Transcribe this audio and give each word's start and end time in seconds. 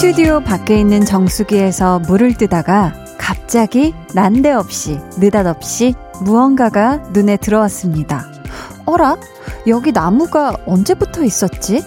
스튜디오 0.00 0.40
밖에 0.40 0.80
있는 0.80 1.04
정수기에서 1.04 1.98
물을 1.98 2.32
뜨다가 2.32 2.94
갑자기 3.18 3.92
난데없이 4.14 4.98
느닷없이 5.18 5.94
무언가가 6.22 6.96
눈에 7.12 7.36
들어왔습니다. 7.36 8.24
어라? 8.86 9.18
여기 9.66 9.92
나무가 9.92 10.56
언제부터 10.64 11.22
있었지? 11.22 11.82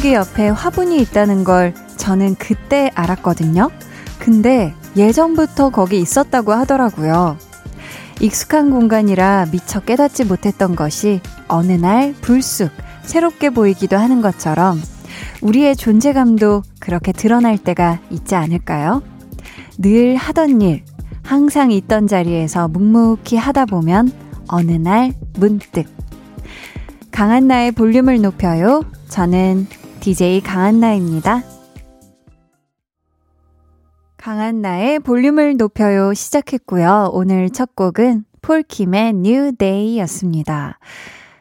정수기 0.00 0.14
옆에 0.14 0.48
화분이 0.48 0.98
있다는 1.02 1.44
걸 1.44 1.74
저는 1.96 2.34
그때 2.36 2.90
알았거든요. 2.94 3.70
근데 4.18 4.74
예전부터 4.96 5.68
거기 5.68 5.98
있었다고 5.98 6.52
하더라고요. 6.52 7.36
익숙한 8.20 8.70
공간이라 8.70 9.48
미처 9.52 9.80
깨닫지 9.80 10.24
못했던 10.24 10.74
것이 10.74 11.20
어느 11.48 11.72
날 11.72 12.14
불쑥 12.22 12.70
새롭게 13.02 13.50
보이기도 13.50 13.98
하는 13.98 14.22
것처럼 14.22 14.80
우리의 15.42 15.76
존재감도 15.76 16.62
그렇게 16.78 17.12
드러날 17.12 17.58
때가 17.58 18.00
있지 18.10 18.34
않을까요? 18.34 19.02
늘 19.78 20.16
하던 20.16 20.62
일, 20.62 20.82
항상 21.22 21.70
있던 21.70 22.06
자리에서 22.06 22.68
묵묵히 22.68 23.36
하다 23.36 23.66
보면 23.66 24.12
어느 24.48 24.72
날 24.72 25.12
문득 25.38 25.86
강한 27.10 27.48
나의 27.48 27.72
볼륨을 27.72 28.22
높여요. 28.22 28.82
저는 29.08 29.66
DJ 30.00 30.40
강한나입니다. 30.40 31.42
강한나의 34.16 35.00
볼륨을 35.00 35.58
높여요 35.58 36.14
시작했고요. 36.14 37.10
오늘 37.12 37.50
첫 37.50 37.76
곡은 37.76 38.24
폴킴의 38.40 39.10
New 39.10 39.52
Day였습니다. 39.56 40.78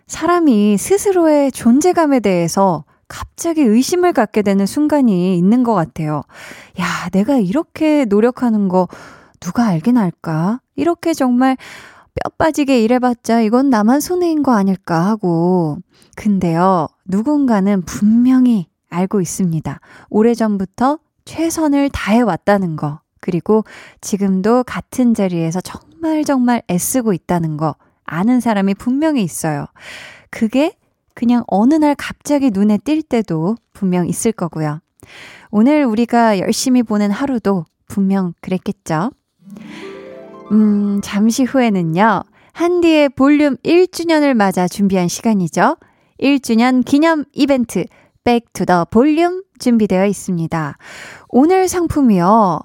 사람이 0.07 0.77
스스로의 0.77 1.53
존재감에 1.53 2.19
대해서 2.19 2.83
갑자기 3.07 3.61
의심을 3.61 4.11
갖게 4.11 4.41
되는 4.41 4.65
순간이 4.65 5.37
있는 5.37 5.63
것 5.63 5.73
같아요. 5.73 6.23
야, 6.81 7.09
내가 7.13 7.37
이렇게 7.37 8.03
노력하는 8.03 8.67
거 8.67 8.89
누가 9.39 9.67
알긴 9.67 9.97
알까? 9.97 10.59
이렇게 10.75 11.13
정말 11.13 11.55
뼈 12.23 12.29
빠지게 12.37 12.81
일해봤자 12.83 13.41
이건 13.41 13.69
나만 13.69 14.01
손해인 14.01 14.43
거 14.43 14.53
아닐까 14.53 15.05
하고. 15.05 15.77
근데요, 16.15 16.87
누군가는 17.05 17.81
분명히 17.83 18.67
알고 18.89 19.21
있습니다. 19.21 19.79
오래전부터 20.09 20.99
최선을 21.25 21.89
다해왔다는 21.89 22.75
거. 22.75 22.99
그리고 23.21 23.63
지금도 24.01 24.63
같은 24.63 25.13
자리에서 25.13 25.61
정말 25.61 26.25
정말 26.25 26.61
애쓰고 26.69 27.13
있다는 27.13 27.57
거. 27.57 27.75
아는 28.03 28.39
사람이 28.39 28.73
분명히 28.73 29.23
있어요. 29.23 29.67
그게 30.29 30.75
그냥 31.13 31.43
어느 31.47 31.75
날 31.75 31.95
갑자기 31.95 32.49
눈에 32.49 32.77
띌 32.77 33.07
때도 33.07 33.55
분명 33.73 34.07
있을 34.07 34.31
거고요. 34.31 34.79
오늘 35.51 35.85
우리가 35.85 36.39
열심히 36.39 36.83
보는 36.83 37.11
하루도 37.11 37.65
분명 37.87 38.33
그랬겠죠? 38.41 39.11
음, 40.51 40.99
잠시 41.01 41.43
후에는요. 41.43 42.23
한디의 42.53 43.09
볼륨 43.09 43.55
1주년을 43.57 44.33
맞아 44.33 44.67
준비한 44.67 45.07
시간이죠. 45.07 45.77
1주년 46.19 46.83
기념 46.83 47.23
이벤트 47.33 47.85
back 48.23 48.51
to 48.51 48.64
the 48.64 48.85
볼륨 48.91 49.43
준비되어 49.59 50.05
있습니다. 50.05 50.77
오늘 51.29 51.67
상품이요. 51.67 52.59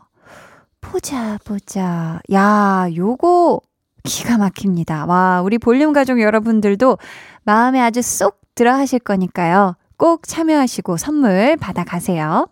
보자, 0.80 1.38
보자. 1.44 2.20
야, 2.32 2.88
요거 2.94 3.60
기가 4.02 4.38
막힙니다. 4.38 5.06
와, 5.06 5.42
우리 5.42 5.58
볼륨 5.58 5.92
가족 5.92 6.20
여러분들도 6.20 6.98
마음에 7.44 7.80
아주 7.80 8.02
쏙 8.02 8.40
들어 8.54 8.74
하실 8.74 8.98
거니까요. 8.98 9.76
꼭 9.96 10.26
참여하시고 10.26 10.96
선물 10.96 11.56
받아가세요. 11.56 12.48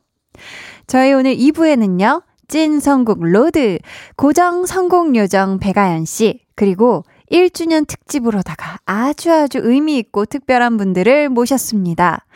저희 0.87 1.12
오늘 1.12 1.34
2부에는요. 1.37 2.22
찐 2.52 2.80
선곡 2.80 3.20
road, 3.22 3.78
고정 4.14 4.66
선곡 4.66 5.16
요정 5.16 5.58
백아연 5.58 6.04
씨, 6.04 6.40
그리고 6.54 7.02
1주년 7.30 7.86
특집으로다가 7.86 8.76
아주 8.84 9.32
아주 9.32 9.58
의미 9.62 9.96
있고 9.96 10.26
특별한 10.26 10.76
분들을 10.76 11.30
모셨습니다. 11.30 12.26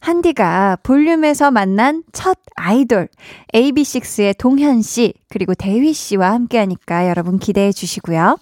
한디가 0.00 0.76
볼륨에서 0.82 1.50
만난 1.50 2.02
첫 2.12 2.36
아이돌, 2.54 3.08
AB6IX의 3.54 4.36
동현 4.36 4.82
씨, 4.82 5.14
그리고 5.30 5.54
대휘 5.54 5.94
씨와 5.94 6.32
함께 6.32 6.58
하니까 6.58 7.08
여러분 7.08 7.38
기대해 7.38 7.72
주시고요. 7.72 8.36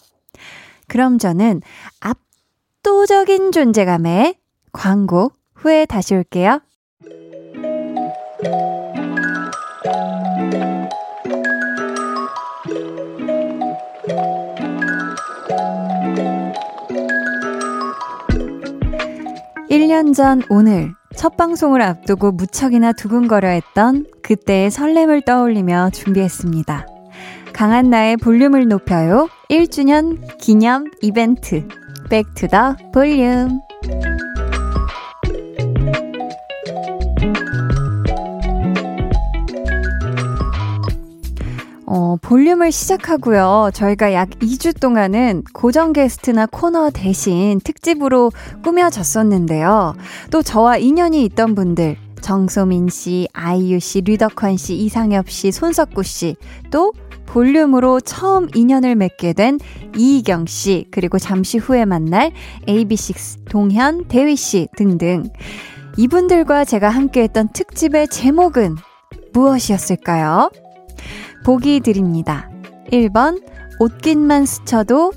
그럼 0.89 1.19
저는 1.19 1.63
압도적인 2.01 3.53
존재감의 3.53 4.35
광고 4.73 5.31
후에 5.55 5.87
다시 5.87 6.17
올게요. 6.17 6.61
1년 19.71 20.13
전 20.13 20.43
오늘 20.49 20.95
첫 21.15 21.37
방송을 21.37 21.81
앞두고 21.81 22.33
무척이나 22.33 22.93
두근거려 22.93 23.51
했던 23.51 24.05
그때의 24.21 24.69
설렘을 24.69 25.23
떠올리며 25.23 25.91
준비했습니다. 25.91 26.87
강한 27.53 27.89
나의 27.89 28.17
볼륨을 28.17 28.67
높여요. 28.67 29.29
1주년 29.49 30.19
기념 30.39 30.91
이벤트. 31.03 31.69
back 32.11 32.41
to 32.41 32.56
the 32.56 32.79
볼륨. 32.93 33.61
볼륨을 42.31 42.71
시작하고요. 42.71 43.73
저희가 43.75 44.13
약 44.13 44.31
2주 44.31 44.79
동안은 44.79 45.43
고정 45.53 45.93
게스트나 45.93 46.47
코너 46.47 46.91
대신 46.91 47.59
특집으로 47.59 48.31
꾸며졌었는데요. 48.63 49.97
또 50.31 50.41
저와 50.41 50.77
인연이 50.77 51.25
있던 51.25 51.57
분들, 51.57 51.97
정소민 52.21 52.89
씨, 52.89 53.27
아이유 53.33 53.81
씨, 53.81 54.03
류덕환 54.03 54.59
씨, 54.59 54.77
이상엽 54.77 55.29
씨, 55.29 55.51
손석구 55.51 56.05
씨, 56.05 56.37
또 56.71 56.93
볼륨으로 57.27 57.99
처음 57.99 58.47
인연을 58.55 58.95
맺게 58.95 59.33
된 59.33 59.59
이희경 59.97 60.47
씨, 60.47 60.87
그리고 60.93 61.19
잠시 61.19 61.59
후에 61.59 61.85
만날 61.85 62.31
AB6 62.69 63.47
동현, 63.51 64.05
대휘 64.07 64.37
씨 64.37 64.69
등등. 64.77 65.25
이분들과 65.97 66.65
제가 66.65 66.91
함께 66.91 67.23
했던 67.23 67.49
특집의 67.53 68.07
제목은 68.07 68.77
무엇이었을까요? 69.33 70.51
보기 71.45 71.81
드립니다. 71.81 72.51
1번, 72.93 73.43
옷깃만 73.79 74.47
스쳐도 74.47 75.13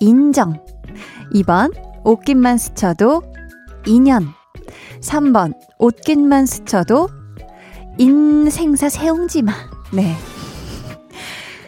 인정. 0.00 0.64
2번, 1.32 1.72
옷깃만 2.04 2.58
스쳐도 2.58 3.22
인연. 3.86 4.28
3번, 5.00 5.54
옷깃만 5.78 6.46
스쳐도 6.46 7.08
인생사 7.98 8.88
세웅지마. 8.88 9.52
네. 9.92 10.14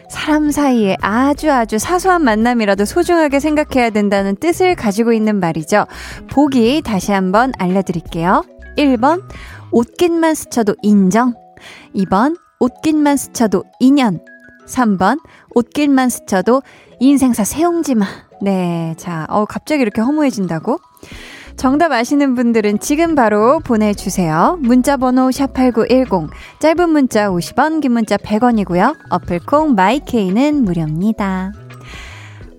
사람 0.09 0.51
사이에 0.51 0.97
아주 0.99 1.51
아주 1.51 1.77
사소한 1.77 2.23
만남이라도 2.23 2.83
소중하게 2.85 3.39
생각해야 3.39 3.91
된다는 3.91 4.35
뜻을 4.35 4.75
가지고 4.75 5.13
있는 5.13 5.39
말이죠. 5.39 5.85
보기 6.29 6.81
다시 6.83 7.13
한번 7.13 7.53
알려드릴게요. 7.57 8.43
1번, 8.77 9.23
옷깃만 9.71 10.33
스쳐도 10.35 10.75
인정. 10.81 11.33
2번, 11.95 12.37
옷깃만 12.59 13.17
스쳐도 13.17 13.63
인연. 13.79 14.19
3번, 14.67 15.19
옷길만 15.55 16.09
스쳐도 16.09 16.61
인생사 16.99 17.43
세옹지마. 17.43 18.05
네, 18.41 18.95
자, 18.97 19.25
어, 19.29 19.45
갑자기 19.45 19.81
이렇게 19.81 20.01
허무해진다고? 20.01 20.77
정답 21.55 21.91
아시는 21.91 22.35
분들은 22.35 22.79
지금 22.79 23.15
바로 23.15 23.59
보내주세요. 23.59 24.59
문자번호 24.61 25.29
샵8910, 25.29 26.29
짧은 26.59 26.89
문자 26.89 27.29
50원, 27.29 27.81
긴 27.81 27.93
문자 27.93 28.17
100원이고요. 28.17 28.95
어플콩 29.09 29.73
마이케이는 29.73 30.63
무료입니다. 30.65 31.51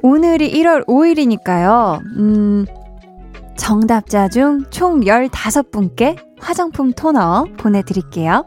오늘이 0.03 0.53
1월 0.55 0.87
5일이니까요, 0.87 2.01
음, 2.17 2.67
정답자 3.57 4.29
중 4.29 4.65
총 4.71 5.01
15분께 5.01 6.17
화장품 6.41 6.93
토너 6.93 7.45
보내드릴게요. 7.59 8.45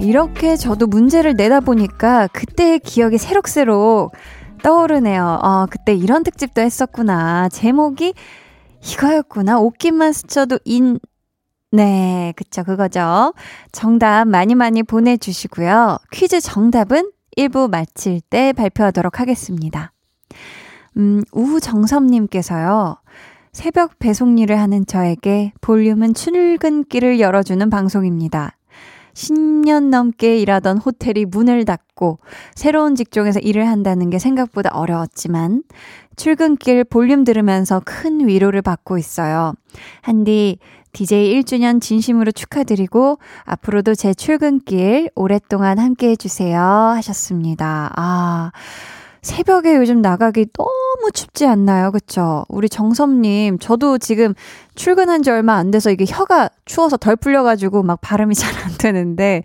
이렇게 0.00 0.56
저도 0.56 0.86
문제를 0.86 1.34
내다 1.34 1.60
보니까 1.60 2.26
그때의 2.28 2.78
기억이 2.80 3.18
새록새록 3.18 4.12
떠오르네요. 4.62 5.40
어, 5.42 5.66
그때 5.70 5.94
이런 5.94 6.22
특집도 6.22 6.60
했었구나. 6.60 7.48
제목이 7.50 8.14
이거였구나. 8.82 9.60
옷깃만 9.60 10.12
스쳐도 10.12 10.58
인, 10.64 10.98
네, 11.70 12.32
그쵸, 12.36 12.64
그거죠. 12.64 13.34
정답 13.72 14.26
많이 14.26 14.54
많이 14.54 14.82
보내주시고요. 14.82 15.98
퀴즈 16.10 16.40
정답은 16.40 17.12
1부 17.36 17.70
마칠 17.70 18.20
때 18.22 18.52
발표하도록 18.52 19.20
하겠습니다. 19.20 19.92
음, 20.96 21.22
우정섭님께서요. 21.32 22.96
새벽 23.52 23.98
배송 23.98 24.38
일을 24.38 24.58
하는 24.58 24.86
저에게 24.86 25.52
볼륨은 25.60 26.14
출근길을 26.14 27.20
열어주는 27.20 27.68
방송입니다. 27.68 28.56
10년 29.14 29.90
넘게 29.90 30.38
일하던 30.38 30.78
호텔이 30.78 31.26
문을 31.26 31.64
닫고 31.64 32.18
새로운 32.54 32.94
직종에서 32.94 33.40
일을 33.40 33.68
한다는 33.68 34.10
게 34.10 34.18
생각보다 34.18 34.70
어려웠지만 34.72 35.62
출근길 36.16 36.84
볼륨 36.84 37.24
들으면서 37.24 37.80
큰 37.84 38.26
위로를 38.26 38.62
받고 38.62 38.98
있어요. 38.98 39.54
한디, 40.02 40.58
DJ 40.92 41.40
1주년 41.42 41.80
진심으로 41.80 42.32
축하드리고 42.32 43.18
앞으로도 43.44 43.94
제 43.94 44.12
출근길 44.12 45.10
오랫동안 45.14 45.78
함께 45.78 46.10
해주세요 46.10 46.60
하셨습니다. 46.60 47.92
아, 47.96 48.50
새벽에 49.22 49.76
요즘 49.76 50.00
나가기 50.00 50.46
너무 50.52 51.10
춥지 51.12 51.46
않나요? 51.46 51.90
그쵸? 51.92 52.44
우리 52.48 52.68
정섭님, 52.68 53.58
저도 53.58 53.98
지금 53.98 54.34
출근한 54.74 55.22
지 55.22 55.30
얼마 55.30 55.54
안 55.56 55.70
돼서 55.70 55.90
이게 55.90 56.04
혀가 56.08 56.48
추워서 56.64 56.96
덜 56.96 57.16
풀려가지고 57.16 57.82
막 57.82 58.00
발음이 58.00 58.34
잘 58.36 58.50
안 58.64 58.72
되는데, 58.78 59.42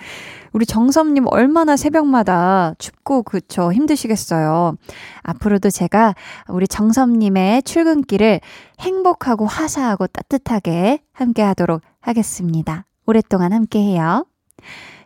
우리 0.54 0.66
정섭님 0.66 1.26
얼마나 1.28 1.76
새벽마다 1.76 2.74
춥고 2.78 3.24
그쵸 3.24 3.74
힘드시겠어요. 3.74 4.78
앞으로도 5.24 5.70
제가 5.70 6.16
우리 6.48 6.66
정섭님의 6.68 7.64
출근길을 7.64 8.40
행복하고 8.80 9.46
화사하고 9.46 10.08
따뜻하게 10.08 11.02
함께 11.12 11.42
하도록 11.42 11.82
하겠습니다. 12.00 12.86
오랫동안 13.06 13.52
함께 13.52 13.80
해요. 13.80 14.26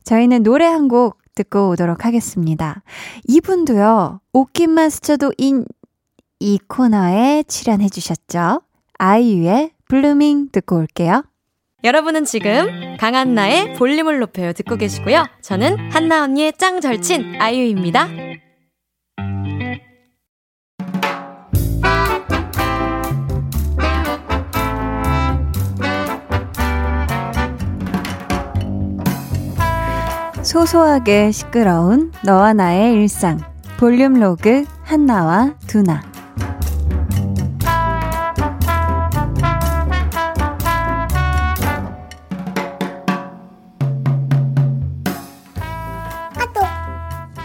저희는 0.04 0.44
노래 0.44 0.66
한 0.66 0.88
곡 0.88 1.18
듣고 1.40 1.70
오도록 1.70 2.06
하겠습니다. 2.06 2.84
이분도요, 3.28 4.20
옷깃만 4.34 4.90
스쳐도 4.90 5.32
인, 5.38 5.66
이 6.40 6.60
코너에 6.68 7.44
출연해 7.44 7.90
주셨죠? 7.90 8.62
아이유의 8.98 9.72
Blueming 9.88 10.50
듣고 10.52 10.78
올게요. 10.78 11.24
여러분은 11.86 12.26
지금 12.26 12.98
강한나의 12.98 13.76
볼륨을 13.76 14.20
높여요 14.20 14.52
듣고 14.52 14.76
계시고요. 14.76 15.26
저는 15.42 15.92
한나 15.92 16.24
언니의 16.24 16.54
짱 16.58 16.82
절친 16.82 17.38
아이유입니다. 17.40 18.10
소소하게 30.50 31.32
시끄러운 31.32 32.12
너와 32.26 32.54
나의 32.54 32.94
일상 32.94 33.40
볼륨 33.78 34.16
로그 34.16 34.66
한나와 34.82 35.54
두나 35.68 36.02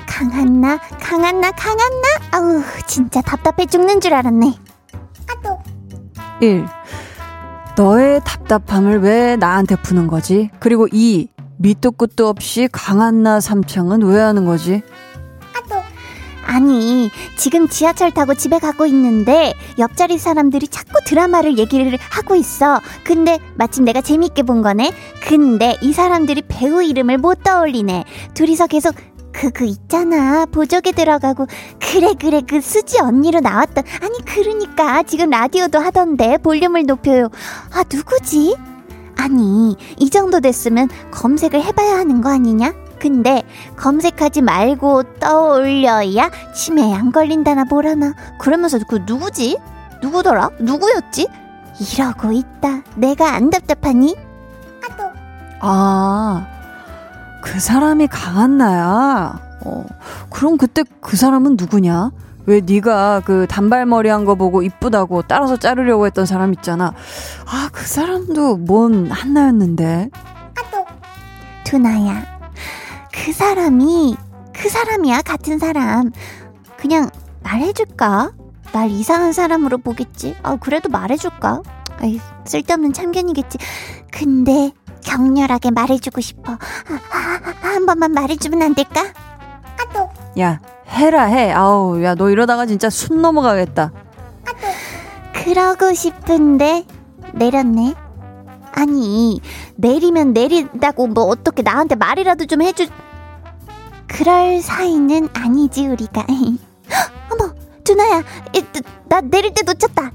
강한나 0.06 0.79
강한나 0.99 1.51
강한나 1.51 2.09
아우 2.33 2.62
진짜 2.87 3.21
답답해 3.21 3.67
죽는 3.67 4.01
줄 4.01 4.15
알았네 4.15 4.55
아 5.29 5.43
또 5.43 5.59
1. 6.41 6.65
너의 7.77 8.23
답답함을 8.25 9.01
왜 9.01 9.37
나한테 9.37 9.77
푸는 9.77 10.06
거지? 10.06 10.49
그리고 10.59 10.89
2. 10.91 11.33
밑도 11.56 11.93
끝도 11.93 12.29
없이 12.29 12.69
강한 12.71 13.23
나 13.23 13.41
삼창은 13.41 14.03
왜 14.03 14.19
하는 14.21 14.45
거지? 14.45 14.83
아니, 16.47 17.11
지금 17.37 17.69
지하철 17.69 18.11
타고 18.11 18.35
집에 18.35 18.59
가고 18.59 18.87
있는데 18.87 19.55
옆자리 19.79 20.19
사람들이 20.19 20.69
자꾸 20.69 21.01
드라마를 21.05 21.59
얘기를 21.59 21.99
하고 22.11 22.37
있어. 22.37 22.81
근데 23.03 23.39
마침 23.55 23.85
내가 23.85 24.01
재밌게 24.01 24.43
본 24.43 24.62
거네. 24.62 24.93
근데 25.23 25.77
이 25.81 25.93
사람들이 25.93 26.43
배우 26.47 26.83
이름을 26.83 27.19
못 27.19 27.43
떠올리네. 27.43 28.05
둘이서 28.35 28.67
계속 28.67 28.95
그그 29.33 29.51
그 29.51 29.65
있잖아 29.65 30.47
보조개 30.47 30.93
들어가고 30.93 31.47
그래 31.81 32.15
그래 32.17 32.41
그 32.49 32.61
수지 32.61 33.01
언니로 33.01 33.41
나왔던 33.41 33.83
아니 34.01 34.25
그러니까 34.25 35.03
지금 35.03 35.29
라디오도 35.29 35.81
하던데 35.81 36.39
볼륨을 36.39 36.85
높여요 36.87 37.31
아 37.73 37.83
누구지 37.93 38.55
아니, 39.16 39.76
이 39.99 40.11
정도 40.11 40.40
됐으면 40.40 40.88
검색을 41.11 41.62
해봐야 41.62 41.96
하는 41.99 42.20
거 42.20 42.31
아니냐? 42.31 42.75
근데 42.99 43.43
검색하지 43.76 44.40
말고 44.43 45.19
떠올려야 45.20 46.31
치매에 46.55 46.94
안 46.94 47.12
걸린다나 47.12 47.64
뭐라나. 47.64 48.14
그러면서 48.38 48.78
그 48.88 49.02
누구지? 49.06 49.58
누구더라? 50.02 50.50
누구였지? 50.61 51.28
이러고 51.81 52.32
있다. 52.32 52.82
내가 52.96 53.34
안 53.34 53.50
답답하니? 53.50 54.16
아, 55.60 56.46
그 57.43 57.58
사람이 57.58 58.06
강한나야. 58.08 59.40
어, 59.64 59.84
그럼 60.31 60.56
그때 60.58 60.84
그 61.00 61.17
사람은 61.17 61.56
누구냐? 61.58 62.10
왜 62.46 62.61
네가 62.61 63.23
그 63.25 63.46
단발머리 63.49 64.08
한 64.08 64.25
거 64.25 64.35
보고 64.35 64.62
이쁘다고 64.62 65.23
따라서 65.23 65.56
자르려고 65.56 66.06
했던 66.06 66.25
사람 66.26 66.52
있잖아. 66.55 66.94
아, 67.46 67.69
그 67.73 67.87
사람도 67.87 68.56
뭔 68.58 69.11
한나였는데. 69.11 70.11
아또 70.56 70.85
두나야. 71.64 72.25
그 73.12 73.32
사람이 73.32 74.17
그 74.52 74.69
사람이야 74.69 75.23
같은 75.23 75.58
사람. 75.58 76.11
그냥 76.79 77.10
말해줄까? 77.43 78.32
날 78.72 78.91
이상한 78.91 79.32
사람으로 79.32 79.79
보겠지. 79.79 80.36
아 80.43 80.56
그래도 80.56 80.89
말해줄까? 80.89 81.63
아이 82.01 82.19
쓸데없는 82.44 82.93
참견이겠지. 82.93 83.58
근데 84.10 84.72
격렬하게 85.03 85.70
말해주고 85.70 86.20
싶어. 86.20 86.53
아, 86.53 86.58
아, 87.13 87.41
아, 87.63 87.69
한 87.69 87.84
번만 87.86 88.13
말해주면 88.13 88.63
안 88.63 88.74
될까? 88.74 89.03
아또. 89.81 90.08
야 90.41 90.60
해라 90.94 91.24
해. 91.24 91.53
아우 91.53 92.03
야 92.03 92.15
너 92.15 92.31
이러다가 92.31 92.67
진짜 92.67 92.89
숨 92.91 93.20
넘어가겠다. 93.20 93.93
그러고 95.32 95.93
싶은데 95.93 96.84
내렸네. 97.34 97.94
아니 98.72 99.41
내리면 99.77 100.32
내린다고 100.32 101.08
뭐 101.08 101.24
어떻게 101.24 101.63
나한테 101.63 101.94
말이라도 101.96 102.46
좀 102.46 102.63
해주. 102.63 102.86
그럴 104.06 104.60
사이는 104.60 105.29
아니지 105.34 105.89
우리가. 105.89 106.24
어머 107.31 107.53
두나야 107.82 108.22
나 109.08 109.20
내릴 109.20 109.53
때 109.53 109.63
놓쳤다. 109.63 110.13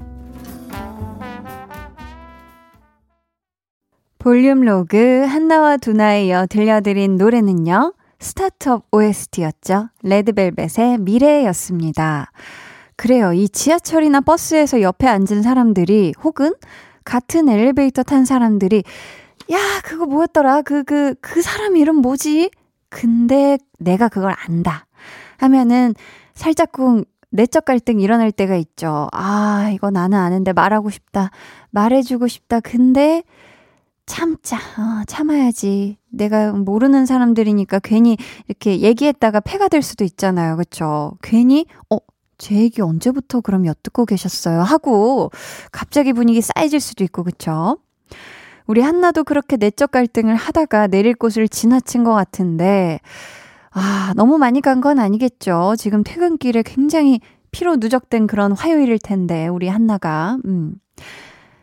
볼륨 4.18 4.60
로그 4.60 5.24
한나와 5.26 5.78
두나에 5.78 6.26
이어 6.26 6.46
들려드린 6.46 7.16
노래는요. 7.16 7.94
스타트업 8.20 8.86
OST였죠. 8.92 9.88
레드벨벳의 10.02 10.98
미래였습니다. 11.00 12.30
그래요. 12.96 13.32
이 13.32 13.48
지하철이나 13.48 14.20
버스에서 14.20 14.82
옆에 14.82 15.08
앉은 15.08 15.42
사람들이 15.42 16.12
혹은 16.22 16.54
같은 17.04 17.48
엘리베이터 17.48 18.02
탄 18.02 18.24
사람들이 18.24 18.84
야, 19.50 19.58
그거 19.82 20.06
뭐였더라? 20.06 20.62
그, 20.62 20.84
그, 20.84 21.14
그 21.20 21.42
사람 21.42 21.76
이름 21.76 21.96
뭐지? 21.96 22.50
근데 22.88 23.58
내가 23.78 24.08
그걸 24.08 24.34
안다. 24.46 24.86
하면은 25.38 25.94
살짝쿵 26.34 27.04
내적 27.30 27.64
갈등 27.64 28.00
일어날 28.00 28.32
때가 28.32 28.56
있죠. 28.56 29.08
아, 29.12 29.70
이거 29.72 29.90
나는 29.90 30.18
아는데 30.18 30.52
말하고 30.52 30.90
싶다. 30.90 31.30
말해주고 31.70 32.28
싶다. 32.28 32.60
근데 32.60 33.22
참자. 34.14 34.56
어, 34.56 35.04
참아야지. 35.06 35.96
내가 36.08 36.50
모르는 36.52 37.06
사람들이니까 37.06 37.78
괜히 37.78 38.16
이렇게 38.48 38.80
얘기했다가 38.80 39.38
패가 39.38 39.68
될 39.68 39.82
수도 39.82 40.02
있잖아요. 40.02 40.56
그쵸? 40.56 41.12
괜히, 41.22 41.66
어, 41.90 41.98
제 42.36 42.56
얘기 42.56 42.82
언제부터 42.82 43.40
그럼 43.40 43.66
엿듣고 43.66 44.06
계셨어요? 44.06 44.62
하고 44.62 45.30
갑자기 45.70 46.12
분위기 46.12 46.40
쌓여질 46.40 46.80
수도 46.80 47.04
있고, 47.04 47.22
그쵸? 47.22 47.78
우리 48.66 48.80
한나도 48.80 49.22
그렇게 49.22 49.56
내적 49.56 49.92
갈등을 49.92 50.34
하다가 50.34 50.88
내릴 50.88 51.14
곳을 51.14 51.48
지나친 51.48 52.02
것 52.02 52.12
같은데, 52.12 52.98
아, 53.70 54.12
너무 54.16 54.38
많이 54.38 54.60
간 54.60 54.80
건 54.80 54.98
아니겠죠. 54.98 55.74
지금 55.78 56.02
퇴근길에 56.02 56.62
굉장히 56.64 57.20
피로 57.52 57.76
누적된 57.76 58.26
그런 58.26 58.50
화요일일 58.52 58.98
텐데, 58.98 59.46
우리 59.46 59.68
한나가, 59.68 60.36
음. 60.46 60.74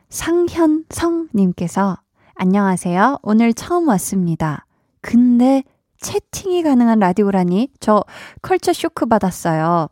상현성님께서 0.09 1.97
안녕하세요. 2.39 3.17
오늘 3.23 3.51
처음 3.51 3.87
왔습니다. 3.87 4.67
근데 5.01 5.63
채팅이 5.99 6.61
가능한 6.61 6.99
라디오라니 6.99 7.69
저 7.79 8.03
컬처 8.43 8.73
쇼크 8.73 9.07
받았어요. 9.07 9.87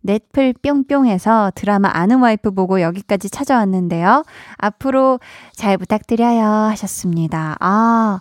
넷플 0.00 0.52
뿅뿅에서 0.52 1.50
드라마 1.56 1.90
아는 1.92 2.20
와이프 2.20 2.52
보고 2.52 2.80
여기까지 2.80 3.28
찾아왔는데요. 3.28 4.22
앞으로 4.56 5.18
잘 5.52 5.76
부탁드려요 5.78 6.44
하셨습니다. 6.70 7.56
아, 7.58 8.20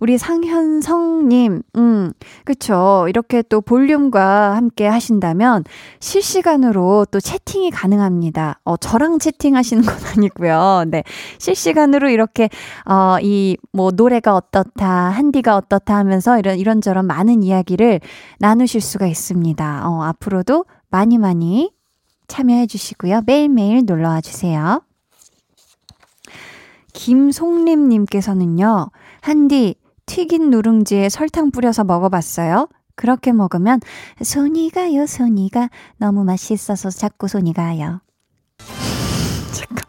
우리 0.00 0.16
상현성님, 0.16 1.62
음, 1.76 2.12
그쵸. 2.44 3.04
이렇게 3.08 3.42
또 3.42 3.60
볼륨과 3.60 4.56
함께 4.56 4.86
하신다면 4.86 5.64
실시간으로 6.00 7.04
또 7.10 7.20
채팅이 7.20 7.70
가능합니다. 7.70 8.60
어, 8.64 8.78
저랑 8.78 9.18
채팅하시는 9.18 9.82
건 9.82 9.94
아니고요. 10.16 10.84
네. 10.88 11.04
실시간으로 11.38 12.08
이렇게, 12.08 12.48
어, 12.86 13.18
이, 13.20 13.58
뭐, 13.72 13.90
노래가 13.90 14.34
어떻다, 14.34 14.88
한디가 14.88 15.54
어떻다 15.56 15.96
하면서 15.96 16.38
이런, 16.38 16.58
이런저런 16.58 17.06
많은 17.06 17.42
이야기를 17.42 18.00
나누실 18.38 18.80
수가 18.80 19.06
있습니다. 19.06 19.82
어, 19.86 20.02
앞으로도 20.04 20.64
많이 20.88 21.18
많이 21.18 21.72
참여해 22.26 22.66
주시고요. 22.68 23.22
매일매일 23.26 23.84
놀러 23.84 24.08
와 24.08 24.22
주세요. 24.22 24.82
김송림님께서는요, 26.92 28.90
한디, 29.20 29.74
튀긴 30.10 30.50
누룽지에 30.50 31.08
설탕 31.08 31.52
뿌려서 31.52 31.84
먹어봤어요. 31.84 32.66
그렇게 32.96 33.30
먹으면 33.32 33.78
손이 34.20 34.70
가요, 34.70 35.06
손이 35.06 35.50
가. 35.50 35.70
너무 35.98 36.24
맛있어서 36.24 36.90
자꾸 36.90 37.28
손이 37.28 37.52
가요. 37.52 38.00
잠깐. 39.52 39.86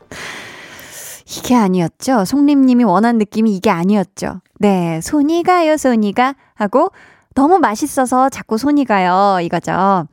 이게 1.26 1.56
아니었죠? 1.56 2.26
송림님이 2.26 2.84
원한 2.84 3.18
느낌이 3.18 3.56
이게 3.56 3.72
아니었죠? 3.72 4.42
네, 4.60 5.02
손이 5.02 5.42
가요, 5.42 5.76
손이 5.76 6.14
가. 6.14 6.36
하고 6.54 6.90
너무 7.34 7.58
맛있어서 7.58 8.30
자꾸 8.30 8.60
손이 8.60 8.86
가요. 8.86 9.40
이거죠. 9.42 10.06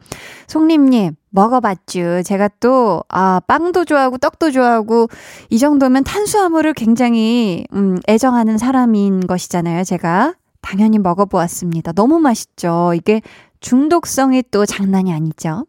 송림님, 0.47 1.17
먹어봤죠. 1.31 2.23
제가 2.25 2.49
또, 2.61 3.03
아, 3.09 3.41
빵도 3.47 3.85
좋아하고 3.85 4.19
떡도 4.19 4.51
좋아하고 4.51 5.09
이 5.51 5.59
정도면 5.59 6.05
탄수화물을 6.05 6.73
굉장히, 6.75 7.65
음, 7.75 7.99
애정하는 8.09 8.59
사람인 8.59 9.27
것이잖아요. 9.27 9.85
제가. 9.85 10.35
당연히 10.61 10.99
먹어보았습니다. 10.99 11.93
너무 11.93 12.19
맛있죠. 12.19 12.93
이게 12.95 13.23
중독성이 13.61 14.43
또 14.51 14.67
장난이 14.67 15.13
아니죠. 15.13 15.65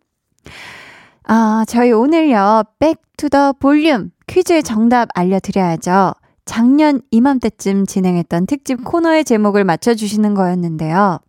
아, 1.23 1.63
저희 1.67 1.91
오늘요, 1.91 2.63
back 2.79 3.12
to 3.12 3.28
the 3.28 3.53
볼륨 3.59 4.11
퀴즈의 4.27 4.63
정답 4.63 5.09
알려드려야죠. 5.13 6.13
작년 6.45 7.01
이맘때쯤 7.11 7.85
진행했던 7.85 8.47
특집 8.47 8.83
코너의 8.83 9.23
제목을 9.23 9.63
맞춰주시는 9.63 10.33
거였는데요. 10.33 11.19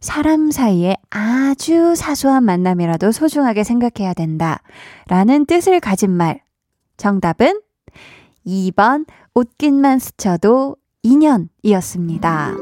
사람 0.00 0.50
사이에 0.50 0.96
아주 1.10 1.94
사소한 1.96 2.44
만남이라도 2.44 3.12
소중하게 3.12 3.64
생각해야 3.64 4.14
된다. 4.14 4.60
라는 5.08 5.46
뜻을 5.46 5.80
가진 5.80 6.10
말. 6.10 6.40
정답은 6.96 7.60
2번 8.46 9.06
옷깃만 9.34 9.98
스쳐도 9.98 10.76
인연이었습니다. 11.02 12.54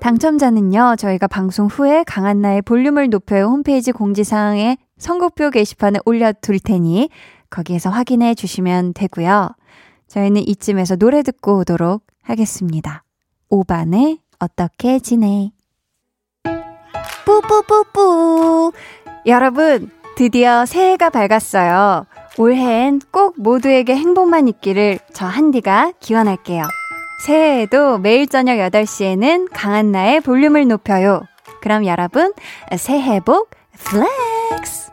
당첨자는요, 0.00 0.96
저희가 0.98 1.26
방송 1.26 1.66
후에 1.66 2.04
강한나의 2.04 2.62
볼륨을 2.62 3.08
높여요 3.08 3.46
홈페이지 3.46 3.90
공지사항에 3.90 4.76
선곡표 4.98 5.50
게시판에 5.50 6.00
올려둘 6.04 6.58
테니 6.60 7.08
거기에서 7.48 7.88
확인해 7.88 8.34
주시면 8.34 8.92
되고요. 8.94 9.50
저희는 10.08 10.46
이쯤에서 10.46 10.96
노래 10.96 11.22
듣고 11.22 11.58
오도록 11.58 12.06
하겠습니다. 12.22 13.02
5반에 13.50 14.18
어떻게 14.44 14.98
지내? 14.98 15.50
뿌뿌뿌뿌. 17.24 18.72
여러분, 19.26 19.90
드디어 20.16 20.66
새해가 20.66 21.08
밝았어요. 21.08 22.06
올해엔 22.36 23.00
꼭 23.10 23.34
모두에게 23.38 23.96
행복만 23.96 24.48
있기를 24.48 24.98
저 25.14 25.24
한디가 25.24 25.92
기원할게요. 25.98 26.64
새해에도 27.24 27.98
매일 27.98 28.26
저녁 28.26 28.56
8시에는 28.56 29.48
강한나의 29.50 30.20
볼륨을 30.20 30.68
높여요. 30.68 31.22
그럼 31.62 31.86
여러분, 31.86 32.34
새해 32.76 33.20
복 33.20 33.50
플렉스! 33.78 34.92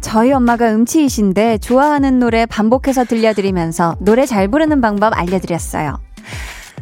저희 0.00 0.32
엄마가 0.32 0.72
음치이신데 0.72 1.58
좋아하는 1.58 2.18
노래 2.18 2.46
반복해서 2.46 3.04
들려드리면서 3.04 3.96
노래 4.00 4.26
잘 4.26 4.48
부르는 4.48 4.80
방법 4.80 5.16
알려드렸어요. 5.16 5.98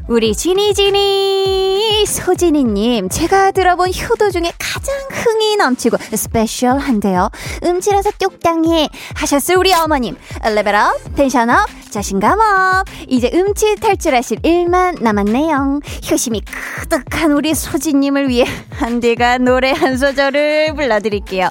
우리 0.07 0.35
지니지니 0.35 2.05
소진이님 2.07 3.09
제가 3.09 3.53
들어본 3.53 3.91
효도 3.95 4.31
중에 4.31 4.53
가장 4.59 4.95
흥이 5.11 5.57
넘치고 5.57 5.97
스페셜한데요. 6.15 7.31
음치라서 7.65 8.11
속상해 8.19 8.91
하셨을 9.15 9.57
우리 9.57 9.73
어머님. 9.73 10.17
level 10.45 10.95
up 10.95 11.15
tension 11.17 11.56
up 11.56 11.67
자신감 11.91 12.67
up 12.67 12.87
이제 13.09 13.31
음치 13.33 13.77
탈출하실 13.77 14.41
일만 14.43 14.97
남았네요. 15.01 15.81
효심이 16.11 16.43
그득한 16.43 17.33
우리 17.33 17.55
소진님을 17.55 18.29
위해 18.29 18.45
한디가 18.73 19.39
노래 19.39 19.73
한 19.73 19.97
소절을 19.97 20.75
불러드릴게요. 20.75 21.49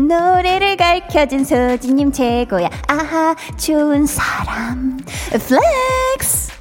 노래를 0.00 0.76
가르쳐준 0.76 1.44
소진님 1.44 2.12
최고야. 2.12 2.70
아하 2.86 3.34
좋은 3.56 4.06
사람. 4.06 4.98
flex 5.30 6.52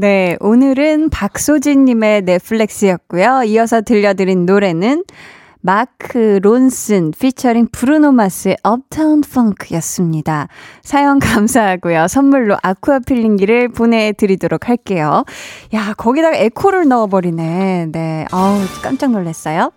네, 0.00 0.34
오늘은 0.40 1.10
박소진님의 1.10 2.22
flex였고요. 2.22 3.42
이어서 3.44 3.82
들려드린 3.82 4.46
노래는 4.46 5.04
마크 5.60 6.40
론슨 6.42 7.10
피처링 7.10 7.68
브루노 7.70 8.12
마스의 8.12 8.56
Uptown 8.62 9.20
Funk였습니다. 9.20 10.48
사연 10.80 11.18
감사하고요. 11.18 12.08
선물로 12.08 12.56
aqua 12.62 13.00
peeling기를 13.00 13.68
보내드리도록 13.72 14.70
할게요. 14.70 15.26
야, 15.74 15.92
거기다가 15.98 16.34
에코를 16.34 16.88
넣어버리네. 16.88 17.88
네, 17.92 18.24
아우, 18.30 18.58
깜짝 18.82 19.10
놀랐어요. 19.10 19.70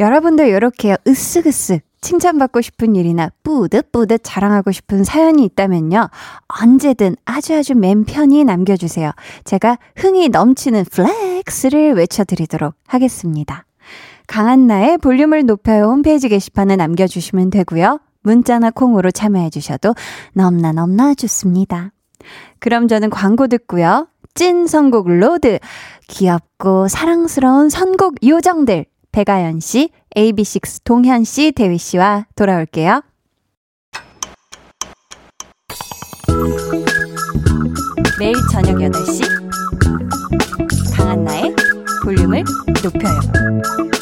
여러분들 0.00 0.48
이렇게요. 0.48 0.96
으쓱으쓱 1.06 1.82
칭찬받고 2.06 2.60
싶은 2.60 2.94
일이나 2.94 3.30
뿌듯뿌듯 3.42 4.20
자랑하고 4.22 4.70
싶은 4.70 5.02
사연이 5.02 5.44
있다면요. 5.44 6.08
언제든 6.62 7.16
아주 7.24 7.52
아주 7.52 7.74
맘 7.74 8.04
편히 8.04 8.44
남겨주세요. 8.44 9.10
제가 9.42 9.76
흥이 9.96 10.28
넘치는 10.28 10.84
flex를 10.84 11.94
외쳐드리도록 11.94 12.74
하겠습니다. 12.86 13.64
강한나의 14.28 14.98
볼륨을 14.98 15.46
높여요 15.46 15.86
홈페이지 15.86 16.28
게시판에 16.28 16.76
남겨주시면 16.76 17.50
되고요. 17.50 17.98
문자나 18.22 18.70
콩으로 18.70 19.10
참여해주셔도 19.10 19.96
넘나 20.32 20.70
넘나 20.70 21.14
좋습니다. 21.14 21.90
그럼 22.60 22.86
저는 22.86 23.10
광고 23.10 23.48
듣고요. 23.48 24.06
찐 24.34 24.68
선곡 24.68 25.08
road. 25.08 25.58
귀엽고 26.06 26.86
사랑스러운 26.86 27.68
선곡 27.68 28.24
요정들. 28.24 28.84
백아연 29.16 29.60
씨, 29.60 29.88
AB6IX 30.14 30.82
동현 30.84 31.24
씨, 31.24 31.50
대휘 31.52 31.78
씨와 31.78 32.26
돌아올게요. 32.36 33.00
매일 38.18 38.34
저녁 38.52 38.76
8시 38.76 39.22
강한나의 40.94 41.56
볼륨을 42.04 42.44
높여요. 42.84 43.95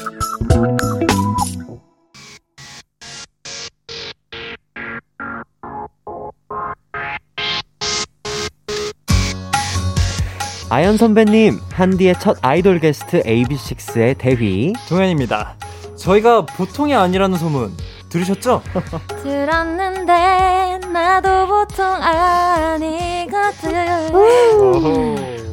아연 10.75 10.97
선배님, 10.97 11.61
한디의 11.73 12.16
첫 12.19 12.37
아이돌 12.43 12.81
게스트 12.81 13.23
AB6IX의 13.23 14.19
대휘. 14.19 14.73
동현입니다. 14.88 15.54
저희가 15.97 16.47
보통이 16.47 16.93
아니라는 16.97 17.38
소문 17.38 17.73
들으셨죠? 18.09 18.61
들었는데 19.23 20.81
나도 20.93 21.47
보통 21.47 21.87
아니거든. 22.02 23.71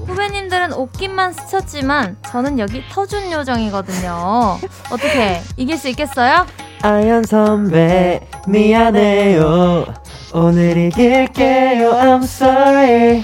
후배님들은 0.07 0.73
옷깃만 0.73 1.33
스쳤지만 1.33 2.17
저는 2.27 2.57
여기 2.57 2.81
터준 2.89 3.31
요정이거든요. 3.31 4.57
어떻게 4.91 5.39
이길 5.55 5.77
수 5.77 5.87
있겠어요? 5.89 6.47
아연 6.81 7.21
선배, 7.25 8.27
미안해요. 8.47 9.85
오늘 10.33 10.77
이길게요, 10.77 11.91
I'm 11.91 12.23
sorry. 12.23 13.23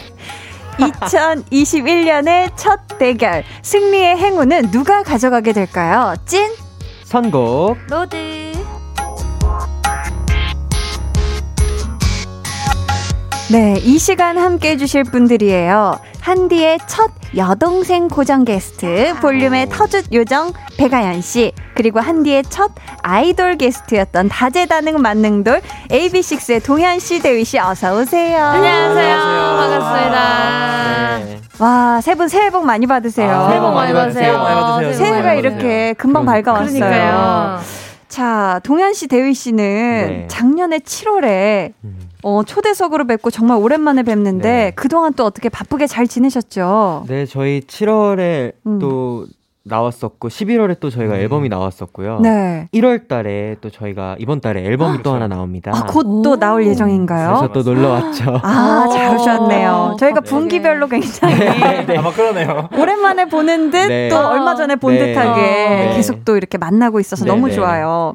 2021년의 0.77 2.51
첫 2.55 2.79
대결. 2.98 3.43
승리의 3.62 4.17
행운은 4.17 4.72
누가 4.72 5.03
가져가게 5.03 5.53
될까요? 5.53 6.15
찐? 6.25 6.51
선곡. 7.03 7.77
로드. 7.89 8.15
네, 13.50 13.79
이 13.81 13.98
시간 13.98 14.38
함께 14.38 14.72
해주실 14.72 15.05
분들이에요. 15.05 16.00
한디의 16.19 16.79
첫 16.88 17.12
여동생 17.38 18.10
고정 18.10 18.43
게스트, 18.43 19.13
볼륨의 19.22 19.67
터줏 19.67 20.12
요정 20.13 20.51
백아연 20.77 21.22
씨, 21.22 21.53
그리고 21.77 22.00
한디의 22.00 22.41
첫 22.50 22.72
아이돌 23.03 23.57
게스트였던 23.57 24.29
다재다능 24.29 25.00
만능돌 25.00 25.62
AB6IX의 25.91 26.65
동현 26.65 26.98
씨, 26.98 27.22
대휘 27.22 27.46
씨, 27.46 27.60
어서 27.60 27.96
오세요. 28.00 28.43
안녕하세요. 28.43 29.17
반갑습니다. 29.57 31.17
네. 31.19 31.41
와, 31.60 32.01
세 32.01 32.15
분 32.15 32.27
새해 32.29 32.50
복 32.50 32.65
많이 32.65 32.88
받으세요. 32.88 33.29
아, 33.31 33.48
새해 33.50 33.60
복 33.60 33.74
많이 33.74 33.93
받으세요. 33.93 34.24
새해 34.24 34.31
복 34.34 34.41
많이 34.43 34.60
받으세요. 34.62 34.93
새해 34.93 35.10
새해가 35.12 35.27
많이 35.27 35.39
이렇게 35.39 35.93
금방 35.93 36.25
그럼, 36.25 36.43
밝아왔어요. 36.43 36.79
그러니까요. 36.79 37.60
자, 38.10 38.60
동현 38.63 38.93
씨, 38.96 39.07
대휘 39.07 39.36
씨는 39.36 39.63
네. 39.63 40.27
작년에 40.29 40.79
7월에 40.79 41.74
음. 41.84 42.00
어, 42.24 42.41
초대석으로 42.43 43.05
뵙고 43.05 43.29
정말 43.29 43.57
오랜만에 43.57 44.01
뵙는데 44.01 44.50
네. 44.50 44.72
그동안 44.75 45.13
또 45.13 45.25
어떻게 45.25 45.50
바쁘게 45.50 45.86
잘 45.86 46.07
지내셨죠? 46.07 47.05
네, 47.07 47.27
저희 47.27 47.62
7월에 47.62 48.53
음. 48.65 48.79
또 48.79 49.27
나왔었고, 49.67 50.29
11월에 50.29 50.79
또 50.79 50.89
저희가 50.89 51.15
음. 51.15 51.19
앨범이 51.19 51.50
나왔었고요. 51.50 52.19
네. 52.21 52.67
1월 52.74 53.07
달에 53.07 53.55
또 53.62 53.69
저희가 53.69 54.15
이번 54.19 54.41
달에 54.41 54.63
앨범이 54.63 55.03
또 55.03 55.13
하나 55.13 55.27
나옵니다. 55.27 55.71
아, 55.74 55.83
곧또 55.86 56.31
오. 56.31 56.36
나올 56.38 56.65
예정인가요? 56.65 57.27
그래서 57.27 57.51
또 57.53 57.63
놀러 57.63 57.89
왔죠. 57.89 58.39
아, 58.43 58.88
잘 58.91 59.15
오셨네요. 59.15 59.91
오, 59.93 59.97
저희가 59.97 60.21
네. 60.21 60.29
분기별로 60.29 60.88
굉장히 60.88 61.36
아마 61.97 62.12
그러네요. 62.12 62.69
오랜만에 62.77 63.25
보는 63.25 63.71
듯또 63.71 63.88
네. 63.88 64.09
얼마 64.12 64.55
전에 64.55 64.75
본 64.75 64.93
네. 64.93 65.13
듯하게 65.13 65.41
네. 65.41 65.93
계속 65.95 66.25
또 66.25 66.38
이렇게 66.38 66.57
만나고 66.57 67.00
있어서 67.00 67.25
네, 67.25 67.31
너무 67.31 67.47
네. 67.47 67.53
좋아요. 67.55 68.13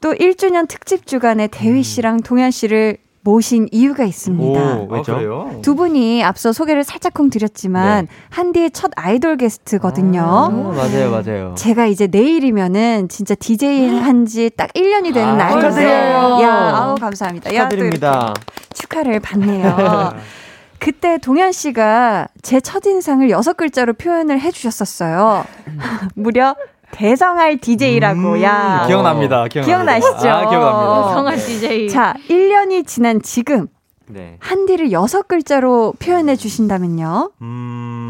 또 0.00 0.12
1주년 0.12 0.68
특집 0.68 1.06
주간에 1.06 1.46
대휘 1.46 1.82
씨랑 1.82 2.20
동현 2.20 2.50
씨를 2.50 2.98
모신 3.24 3.68
이유가 3.72 4.04
있습니다. 4.04 4.60
오, 4.60 4.88
아, 4.90 4.96
왜죠? 4.96 5.14
그래요? 5.16 5.58
두 5.62 5.74
분이 5.74 6.22
앞서 6.22 6.52
소개를 6.52 6.84
살짝쿵 6.84 7.30
드렸지만 7.30 8.06
한디의 8.28 8.70
첫 8.72 8.90
아이돌 8.96 9.38
게스트거든요. 9.38 10.20
아, 10.22 10.48
맞아요, 10.50 11.10
맞아요. 11.10 11.54
제가 11.56 11.86
이제 11.86 12.06
내일이면은 12.06 13.08
진짜 13.08 13.34
DJ 13.34 13.96
한지 13.98 14.50
딱 14.54 14.70
1년이 14.74 15.14
되는 15.14 15.40
아. 15.40 15.50
축하드려요. 15.52 16.42
야, 16.42 16.76
아우 16.76 16.94
감사합니다. 16.96 17.54
야, 17.54 17.68
축하드립니다. 17.68 18.34
축하를 18.74 19.20
받네요. 19.20 20.12
그때 20.78 21.16
동현 21.16 21.52
씨가 21.52 22.28
제 22.42 22.60
첫인상을 22.60 23.30
여섯 23.30 23.56
글자로 23.56 23.94
표현을 23.94 24.38
해주셨었어요. 24.38 25.46
무려 26.14 26.56
대성할 26.94 27.58
DJ라고, 27.58 28.34
음, 28.34 28.42
야. 28.42 28.84
기억납니다. 28.86 29.48
기억납니다. 29.48 29.64
기억나시죠? 29.64 30.28
아, 30.28 30.48
기억납니다. 30.48 31.14
성할 31.14 31.36
DJ. 31.38 31.88
자, 31.88 32.14
1년이 32.28 32.86
지난 32.86 33.20
지금, 33.20 33.66
네. 34.06 34.36
한디를 34.38 34.92
여섯 34.92 35.26
글자로 35.26 35.94
표현해 35.98 36.36
주신다면요? 36.36 37.32
음, 37.42 38.03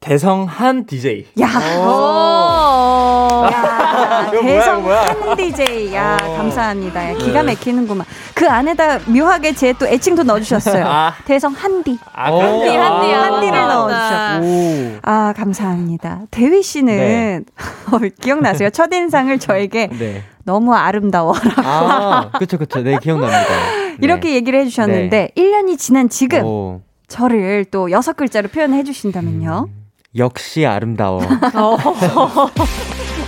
대성한 0.00 0.86
DJ. 0.86 1.26
야, 1.40 1.48
오. 1.78 3.44
야? 3.50 4.30
대성한 4.40 5.36
DJ. 5.36 5.94
야, 5.94 6.16
어. 6.22 6.36
감사합니다. 6.36 7.10
야, 7.10 7.14
기가 7.14 7.42
네. 7.42 7.52
막히는구만. 7.54 8.06
그 8.34 8.48
안에다 8.48 9.00
묘하게 9.06 9.52
제 9.54 9.72
또 9.72 9.86
애칭도 9.86 10.22
넣어주셨어요. 10.22 10.84
아. 10.86 11.14
대성 11.24 11.52
한디. 11.52 11.98
아. 12.14 12.26
한디, 12.32 12.68
한디, 12.76 13.14
아, 13.14 13.22
한디를. 13.24 13.58
넣어주셨고. 13.68 14.46
오. 14.46 14.98
아, 15.02 15.32
감사합니다. 15.36 16.20
대휘 16.30 16.62
씨는 16.62 16.96
네. 16.96 17.40
어, 17.92 17.98
기억나세요? 18.20 18.70
첫인상을 18.70 19.36
저에게 19.40 19.88
네. 19.98 20.22
너무 20.44 20.72
아름다워라. 20.74 21.40
아, 21.56 22.30
그쵸, 22.38 22.58
그쵸. 22.58 22.80
네, 22.82 22.96
기억납니다. 23.02 23.40
네. 23.42 23.96
이렇게 24.00 24.34
얘기를 24.34 24.60
해주셨는데, 24.60 25.30
1년이 25.36 25.78
지난 25.78 26.08
지금 26.08 26.44
오, 26.44 26.80
저를 27.08 27.64
또 27.64 27.90
여섯 27.90 28.14
글자로 28.16 28.48
표현해 28.48 28.84
주신다면요? 28.84 29.68
역시 30.16 30.66
아름다워. 30.66 31.22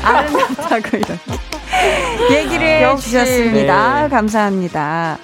아름답다고 0.03 0.97
이렇게 0.97 1.17
얘기를 2.31 2.67
해주셨습니다. 2.67 4.09
감사합니다. 4.09 5.19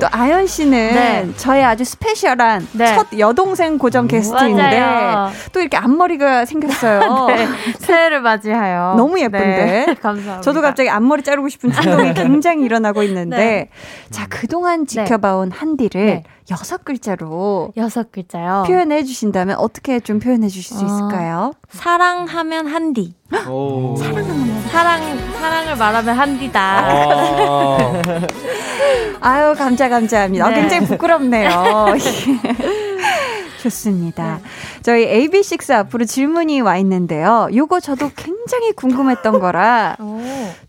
또 0.00 0.06
아연 0.10 0.46
씨는 0.46 0.94
네. 0.94 1.28
저의 1.36 1.64
아주 1.64 1.84
스페셜한 1.84 2.68
네. 2.72 2.94
첫 2.94 3.06
여동생 3.18 3.78
고정 3.78 4.06
게스트인데 4.06 4.80
맞아요. 4.80 5.32
또 5.52 5.60
이렇게 5.60 5.76
앞머리가 5.76 6.44
생겼어요. 6.44 7.26
네, 7.28 7.48
새해를 7.78 8.20
맞이하여. 8.22 8.94
너무 8.96 9.20
예쁜데? 9.20 9.84
네, 9.86 9.94
감사합니다. 10.00 10.40
저도 10.40 10.60
갑자기 10.62 10.88
앞머리 10.88 11.22
자르고 11.22 11.48
싶은 11.48 11.72
충동이 11.72 12.14
굉장히 12.14 12.64
일어나고 12.64 13.02
있는데 13.04 13.36
네. 13.36 13.68
자 14.10 14.26
그동안 14.28 14.86
지켜봐온 14.86 15.52
한디를 15.52 16.06
네. 16.06 16.22
여섯 16.50 16.84
글자로 16.84 17.72
여섯 17.76 18.10
글자요. 18.10 18.64
표현해 18.66 19.04
주신다면 19.04 19.56
어떻게 19.58 20.00
좀 20.00 20.18
표현해 20.18 20.48
주실 20.48 20.76
수 20.76 20.84
어. 20.84 20.86
있을까요? 20.86 21.52
사랑하면 21.70 22.66
한디. 22.66 23.14
오. 23.48 23.94
사랑 23.96 24.24
사랑을 25.40 25.76
말하면 25.76 26.18
한디다. 26.18 26.60
아, 26.88 28.02
아유 29.20 29.54
감자 29.56 29.88
감자합니다. 29.88 30.46
아, 30.46 30.48
네. 30.50 30.60
굉장히 30.60 30.86
부끄럽네요. 30.86 31.86
좋습니다. 33.60 34.40
저희 34.82 35.06
AB6 35.06 35.70
앞으로 35.74 36.04
질문이 36.04 36.60
와 36.60 36.76
있는데요. 36.78 37.48
요거 37.54 37.80
저도 37.80 38.10
굉장히 38.16 38.72
궁금했던 38.72 39.38
거라 39.40 39.96
오. 40.00 40.20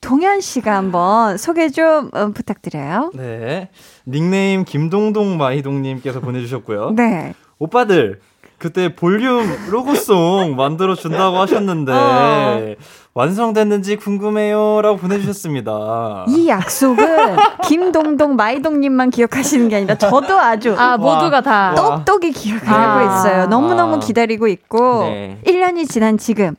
동현 0.01 0.41
씨가 0.41 0.75
한번 0.75 1.37
소개 1.37 1.69
좀 1.69 2.09
어, 2.13 2.31
부탁드려요. 2.31 3.11
네. 3.15 3.69
닉네임 4.07 4.65
김동동 4.65 5.37
마이동님께서 5.37 6.19
보내주셨고요. 6.19 6.91
네. 6.91 7.33
오빠들 7.59 8.19
그때 8.61 8.93
볼륨 8.95 9.51
로고송 9.71 10.53
만들어 10.55 10.93
준다고 10.93 11.37
하셨는데 11.39 11.91
어. 11.91 12.75
완성됐는지 13.15 13.95
궁금해요라고 13.95 14.97
보내주셨습니다. 14.97 16.25
이 16.29 16.47
약속은 16.47 17.37
김동동 17.67 18.35
마이동님만 18.35 19.09
기억하시는 19.09 19.67
게 19.67 19.77
아니라 19.77 19.95
저도 19.95 20.39
아주 20.39 20.75
아 20.77 20.95
모두가 20.95 21.41
다. 21.41 21.73
와. 21.75 22.05
똑똑히 22.05 22.31
기억을 22.31 22.69
아. 22.69 22.99
하고 22.99 23.05
있어요. 23.11 23.47
너무 23.47 23.73
너무 23.73 23.95
아. 23.95 23.99
기다리고 23.99 24.47
있고 24.47 25.05
네. 25.05 25.39
1년이 25.47 25.89
지난 25.89 26.19
지금 26.19 26.55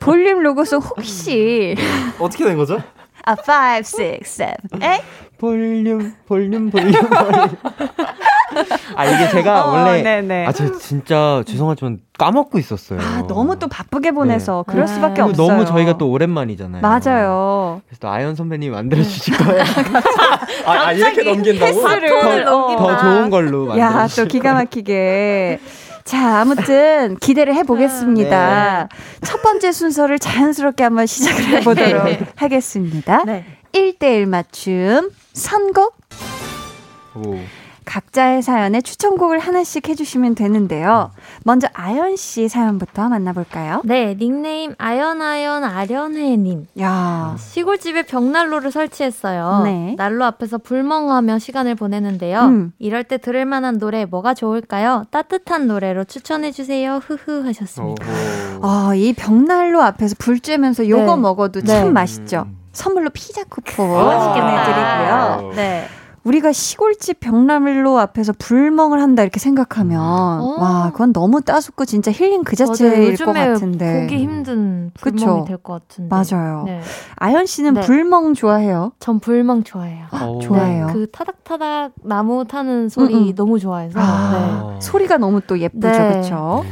볼륨 0.00 0.42
로고송 0.42 0.80
혹시 0.80 1.76
어떻게 2.18 2.44
된 2.44 2.56
거죠? 2.56 2.82
아 3.24 3.32
5, 3.32 3.78
6, 3.78 3.84
7, 4.24 4.54
8 4.80 5.00
볼륨, 5.38 6.14
볼륨, 6.26 6.70
볼륨, 6.70 6.92
볼륨. 6.98 7.56
아, 8.96 9.04
이게 9.04 9.28
제가 9.28 9.66
어, 9.66 9.72
원래. 9.72 10.02
네네. 10.02 10.46
아, 10.46 10.52
저 10.52 10.76
진짜 10.78 11.42
죄송하지만 11.46 12.00
까먹고 12.18 12.58
있었어요. 12.58 13.00
아, 13.00 13.24
너무 13.28 13.56
또 13.58 13.68
바쁘게 13.68 14.10
보내서 14.10 14.64
그럴 14.66 14.86
네. 14.86 14.92
수밖에 14.94 15.22
그리고 15.22 15.30
없어요. 15.30 15.46
너무 15.48 15.64
저희가 15.64 15.96
또 15.96 16.10
오랜만이잖아요. 16.10 16.82
맞아요. 16.82 17.80
그래서 17.86 18.00
또 18.00 18.08
아연 18.08 18.34
선배님 18.34 18.72
만들어 18.72 19.02
주실 19.02 19.36
거예요. 19.36 19.62
아, 20.66 20.72
아, 20.72 20.92
이렇게 20.92 21.22
넘긴다고? 21.22 21.66
패스를 21.66 22.44
더, 22.44 22.76
더 22.76 22.98
좋은 22.98 23.30
걸로 23.30 23.66
만들어 23.66 23.86
야, 23.86 24.02
또 24.02 24.08
주실 24.08 24.28
기가 24.28 24.54
막히게. 24.54 25.60
자, 26.04 26.40
아무튼 26.40 27.16
기대를 27.20 27.54
해보겠습니다. 27.54 28.88
첫 29.22 29.42
번째 29.42 29.70
순서를 29.70 30.18
자연스럽게 30.18 30.82
한번 30.82 31.06
시작을 31.06 31.44
해보도록 31.58 32.04
네. 32.06 32.20
하겠습니다. 32.34 33.24
네. 33.24 33.44
1대1 33.72 34.26
맞춤 34.26 35.10
선곡 35.38 35.96
오. 37.14 37.38
각자의 37.84 38.42
사연에 38.42 38.82
추천곡을 38.82 39.38
하나씩 39.38 39.88
해주시면 39.88 40.34
되는데요. 40.34 41.10
먼저 41.44 41.68
아연 41.72 42.16
씨 42.16 42.46
사연부터 42.46 43.08
만나볼까요? 43.08 43.80
네, 43.84 44.14
닉네임 44.14 44.74
아연아연 44.76 45.64
아련회님. 45.64 46.66
야, 46.80 47.34
시골집에 47.38 48.02
벽난로를 48.02 48.72
설치했어요. 48.72 49.62
네. 49.64 49.94
난로 49.96 50.26
앞에서 50.26 50.58
불멍하며 50.58 51.38
시간을 51.38 51.76
보내는데요. 51.76 52.40
음. 52.40 52.72
이럴 52.78 53.04
때 53.04 53.16
들을 53.16 53.46
만한 53.46 53.78
노래 53.78 54.04
뭐가 54.04 54.34
좋을까요? 54.34 55.04
따뜻한 55.10 55.66
노래로 55.66 56.04
추천해 56.04 56.52
주세요. 56.52 56.96
흐흐 57.02 57.46
하셨습니다. 57.46 58.04
아, 58.60 58.92
이 58.94 59.14
벽난로 59.14 59.80
앞에서 59.80 60.14
불 60.18 60.40
쬐면서 60.40 60.86
요거 60.86 61.16
네. 61.16 61.22
먹어도 61.22 61.60
네. 61.60 61.66
참 61.66 61.94
맛있죠. 61.94 62.48
선물로 62.72 63.10
피자 63.10 63.44
쿠폰 63.44 63.88
맛있겠다. 63.88 65.38
보내드리고요. 65.40 65.54
네. 65.56 65.84
우리가 66.24 66.52
시골집 66.52 67.20
벽난로 67.20 67.98
앞에서 67.98 68.34
불멍을 68.38 69.00
한다 69.00 69.22
이렇게 69.22 69.38
생각하면 69.40 69.98
와 70.58 70.90
그건 70.92 71.14
너무 71.14 71.40
따숩고 71.40 71.86
진짜 71.86 72.10
힐링 72.12 72.44
그. 72.44 72.54
자체일 72.54 73.16
것 73.16 73.28
요즘에 73.28 73.48
같은데 73.48 74.00
보기 74.02 74.18
힘든 74.18 74.90
그쵸. 75.00 75.16
불멍이 75.24 75.44
될 75.46 75.56
것 75.58 75.88
같은데. 75.88 76.14
맞아요. 76.14 76.64
네. 76.66 76.80
아연 77.16 77.46
씨는 77.46 77.74
네. 77.74 77.80
불멍 77.80 78.34
좋아해요? 78.34 78.92
전 78.98 79.20
불멍 79.20 79.62
좋아해요. 79.64 80.04
어. 80.10 80.38
좋아해요. 80.42 80.86
네, 80.88 80.92
그 80.92 81.10
타닥타닥 81.10 81.92
나무 82.04 82.44
타는 82.46 82.90
소리 82.90 83.14
음, 83.14 83.28
음. 83.28 83.34
너무 83.34 83.58
좋아해서. 83.58 83.98
아, 83.98 84.76
소리가 84.82 85.16
너무 85.16 85.40
또 85.46 85.58
예쁘죠, 85.58 85.88
네. 85.88 86.08
그렇죠? 86.10 86.62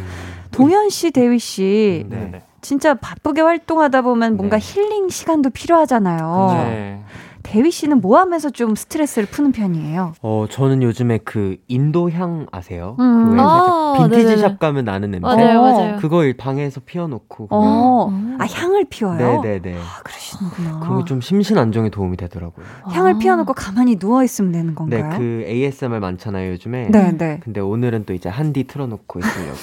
동현 0.50 0.90
씨, 0.90 1.10
대휘 1.12 1.38
씨, 1.38 2.04
네. 2.10 2.42
네. 2.66 2.68
진짜 2.68 2.94
바쁘게 2.94 3.40
활동하다 3.42 4.02
보면 4.02 4.36
뭔가 4.36 4.58
네. 4.58 4.64
힐링 4.64 5.08
시간도 5.08 5.50
필요하잖아요. 5.50 6.64
네. 6.68 7.02
대휘 7.46 7.70
씨는 7.70 8.00
뭐 8.00 8.18
하면서 8.18 8.50
좀 8.50 8.74
스트레스를 8.74 9.28
푸는 9.28 9.52
편이에요? 9.52 10.14
어, 10.20 10.46
저는 10.50 10.82
요즘에 10.82 11.18
그 11.18 11.56
인도 11.68 12.10
향 12.10 12.46
아세요? 12.50 12.96
음. 12.98 13.30
그왜 13.30 13.40
아, 13.40 13.94
빈티지 13.98 14.24
네네네. 14.24 14.42
샵 14.42 14.58
가면 14.58 14.84
나는 14.84 15.12
냄새. 15.12 15.24
맞아요, 15.26 15.60
어. 15.60 15.62
맞아요. 15.62 15.96
그걸 15.98 16.34
방에서 16.36 16.80
피워놓고. 16.84 17.46
어, 17.50 18.08
음. 18.10 18.36
아 18.40 18.44
향을 18.44 18.86
피워요? 18.90 19.40
네네네. 19.42 19.78
아, 19.78 20.02
그러시는구나. 20.02 20.80
그게 20.80 21.04
좀 21.04 21.20
심신 21.20 21.56
안정에 21.56 21.88
도움이 21.88 22.16
되더라고요. 22.16 22.66
향을 22.90 23.14
아. 23.14 23.18
피워놓고 23.18 23.52
가만히 23.54 23.96
누워 23.96 24.24
있으면 24.24 24.50
되는 24.50 24.68
네, 24.70 24.74
건가요? 24.74 25.10
그 25.16 25.44
ASMR 25.46 26.00
많잖아요, 26.00 26.50
요즘에. 26.52 26.88
네, 26.90 27.16
네. 27.16 27.40
근데 27.44 27.60
오늘은 27.60 28.06
또 28.06 28.12
이제 28.12 28.28
한디 28.28 28.64
틀어놓고 28.64 29.20
있으려고. 29.20 29.58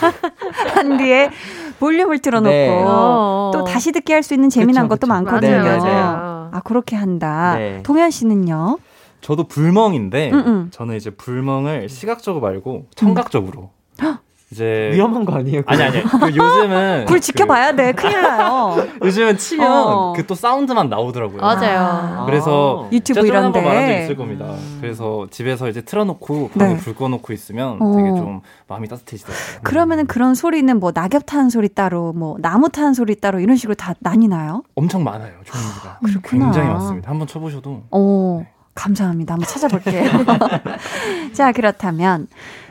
한 0.74 0.96
뒤에 0.96 1.30
볼륨을 1.78 2.20
틀어놓고 2.20 2.50
네. 2.50 2.82
어. 2.86 3.50
또 3.52 3.64
다시 3.64 3.92
듣기 3.92 4.12
할 4.12 4.22
수 4.22 4.34
있는 4.34 4.50
재미난 4.50 4.88
그쵸, 4.88 4.88
것도 4.88 5.00
그쵸. 5.00 5.06
많거든요. 5.08 5.58
맞아요, 5.58 5.84
네, 5.84 5.90
맞아요. 5.90 6.37
아 6.52 6.60
그렇게 6.60 6.96
한다. 6.96 7.56
네. 7.56 7.82
동현 7.82 8.10
씨는요? 8.10 8.78
저도 9.20 9.48
불멍인데 9.48 10.30
음, 10.30 10.38
음. 10.46 10.68
저는 10.70 10.96
이제 10.96 11.10
불멍을 11.10 11.88
시각적으로 11.88 12.40
말고 12.40 12.86
청각적으로 12.94 13.70
이제 14.50 14.90
위험한 14.94 15.26
거 15.26 15.34
아니에요? 15.36 15.60
아니 15.66 15.82
아니 15.82 16.02
그 16.02 16.08
요즘은 16.34 17.04
불 17.06 17.16
그- 17.16 17.20
지켜봐야 17.20 17.72
돼. 17.76 17.92
큰일 17.92 18.22
나요. 18.22 18.76
요즘은 19.04 19.36
치면 19.36 19.70
어. 19.70 20.12
그또 20.16 20.34
사운드만 20.34 20.88
나오더라고요. 20.88 21.40
맞아요. 21.42 21.78
아. 21.80 22.24
그래서 22.24 22.88
유튜브 22.90 23.20
제가 23.26 23.42
한번 23.44 23.62
이런데. 23.62 23.68
말한 23.78 23.92
적 23.98 24.02
있을 24.04 24.16
겁니다. 24.16 24.54
그래서 24.80 25.26
집에서 25.30 25.68
이제 25.68 25.82
틀어놓고 25.82 26.50
네. 26.54 26.58
방에 26.64 26.76
불 26.78 26.94
꺼놓고 26.94 27.32
있으면 27.34 27.76
어. 27.80 27.92
되게 27.96 28.08
좀 28.08 28.40
마음이 28.68 28.88
따뜻해지더라고요. 28.88 29.60
그러면은 29.64 30.06
그런 30.06 30.34
소리는 30.34 30.80
뭐 30.80 30.92
낙엽 30.94 31.26
타는 31.26 31.50
소리 31.50 31.68
따로, 31.68 32.14
뭐 32.14 32.36
나무 32.40 32.70
타는 32.70 32.94
소리 32.94 33.16
따로 33.16 33.40
이런 33.40 33.56
식으로 33.56 33.74
다 33.74 33.92
나뉘나요? 33.98 34.62
엄청 34.74 35.04
많아요 35.04 35.32
종류가. 35.44 35.98
그렇구나. 36.04 36.44
굉장히 36.46 36.68
많습니다. 36.68 37.10
한번 37.10 37.26
쳐보셔도 37.26 37.82
오, 37.90 38.44
감사합니다. 38.74 39.34
한번 39.34 39.46
찾아볼게요. 39.46 40.10
자, 41.34 41.52
그렇다면 41.52 42.28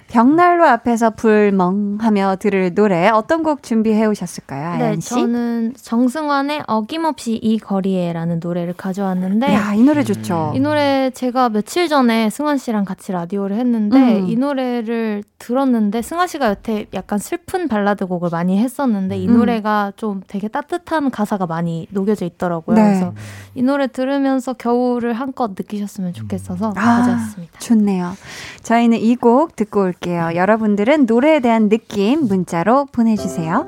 벽난로 0.10 0.66
앞에서 0.66 1.10
불멍하며 1.12 2.38
들을 2.40 2.74
노래 2.74 3.10
어떤 3.10 3.44
곡 3.44 3.62
준비해 3.62 4.06
오셨을까요, 4.06 4.78
네, 4.78 4.84
아연 4.86 5.00
씨? 5.02 5.10
저는 5.10 5.74
정승환의 5.76 6.64
어김없이 6.66 7.36
이 7.36 7.60
거리에라는 7.60 8.40
노래를 8.42 8.74
가져왔는데 8.74 9.54
야, 9.54 9.74
이 9.74 9.84
노래 9.84 10.04
좋죠. 10.04 10.54
이 10.56 10.60
노래 10.62 11.12
제가 11.14 11.50
며칠 11.50 11.90
전에 11.90 12.30
승환 12.30 12.58
씨랑 12.58 12.86
같이 12.86 13.12
라디오를 13.12 13.58
했는데 13.58 14.20
음. 14.20 14.30
이 14.30 14.36
노래를 14.38 15.24
들었는데 15.40 16.02
승환 16.02 16.28
씨가 16.28 16.48
여태 16.48 16.86
약간 16.94 17.20
슬픈 17.20 17.68
발라드 17.68 18.08
곡을 18.08 18.30
많이 18.32 18.58
했었는데 18.58 19.18
이 19.18 19.28
음. 19.28 19.38
노래가 19.38 19.92
좀 19.98 20.22
되게 20.28 20.48
따뜻한 20.48 21.12
가사가 21.12 21.46
많이 21.48 21.86
녹여져 21.92 22.26
있더라고요. 22.26 22.76
네. 22.78 22.84
그래서 22.84 23.14
이 23.56 23.62
노래 23.62 23.88
들으면서 23.88 24.54
겨울을 24.54 25.14
한껏 25.14 25.52
느끼셨으면 25.52 26.14
좋겠어서 26.14 26.70
아, 26.70 26.82
가져왔습니다. 26.98 27.60
좋네요. 27.60 28.14
저희는 28.64 29.00
이 29.00 29.18
곡 29.18 29.56
듣고 29.56 29.82
올 29.82 29.94
게요. 30.00 30.32
여러분들은 30.36 31.06
노래에 31.06 31.40
대한 31.40 31.70
느낌 31.70 32.28
문자로 32.28 32.86
보내주세요. 32.92 33.66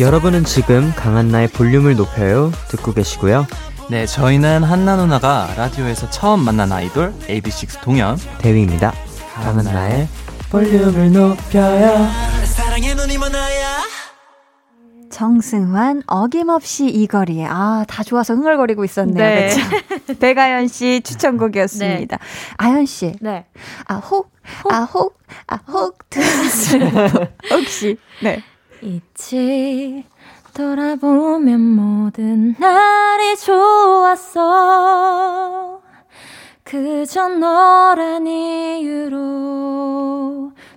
여러분은 0.00 0.44
지금 0.44 0.92
강한나의 0.96 1.48
볼륨을 1.48 1.96
높여요 1.96 2.50
듣고 2.68 2.92
계시고요. 2.92 3.46
네, 3.90 4.06
저희는 4.06 4.62
한나 4.64 4.96
누나가 4.96 5.52
라디오에서 5.56 6.10
처음 6.10 6.40
만난 6.40 6.72
아이돌 6.72 7.12
AB6 7.28 7.82
동현. 7.82 8.16
대위입니다. 8.38 8.92
강한나의 9.34 10.08
볼륨을 10.50 11.12
높여요. 11.12 12.08
정승환 15.12 16.02
어김없이 16.06 16.86
이 16.88 17.06
거리에 17.06 17.44
아 17.46 17.84
다 17.86 18.02
좋아서 18.02 18.34
흥얼거리고 18.34 18.84
있었네요. 18.84 19.14
네. 19.14 19.50
그렇죠? 19.54 20.18
백아연 20.18 20.66
씨 20.68 21.00
추천곡이었습니다. 21.04 22.18
아연 22.56 22.86
씨, 22.86 23.12
네. 23.20 23.44
아혹 23.86 24.32
아혹 24.70 25.18
아혹 25.46 25.98
들었어요. 26.10 27.28
혹시 27.50 27.98
네. 28.22 28.42
있지 28.80 30.04
돌아보면 30.54 31.60
모든 31.60 32.54
날이 32.58 33.36
좋았어 33.36 34.40
그저 36.64 37.28
너란 37.28 38.26
이유로 38.26 39.12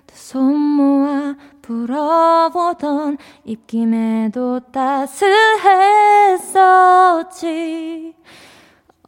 두 0.06 0.16
손 0.16 0.56
모아 0.56 1.36
불어보던 1.66 3.18
입김에도 3.44 4.60
따스했었지 4.70 6.54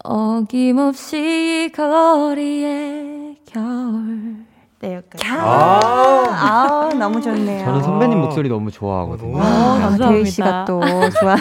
어김없이 0.02 1.70
거리에 1.74 3.36
겨울 3.46 4.44
네 4.80 4.96
여기까지 4.96 5.24
아, 5.28 6.28
아 6.30 6.90
너무 6.98 7.20
좋네요. 7.20 7.64
저는 7.64 7.82
선배님 7.82 8.20
목소리 8.20 8.48
너무 8.48 8.70
좋아하거든요. 8.72 9.38
아, 9.40 9.42
감사합니다. 9.42 10.08
대희 10.08 10.24
씨가 10.24 10.64
또 10.64 10.80
좋아 11.20 11.36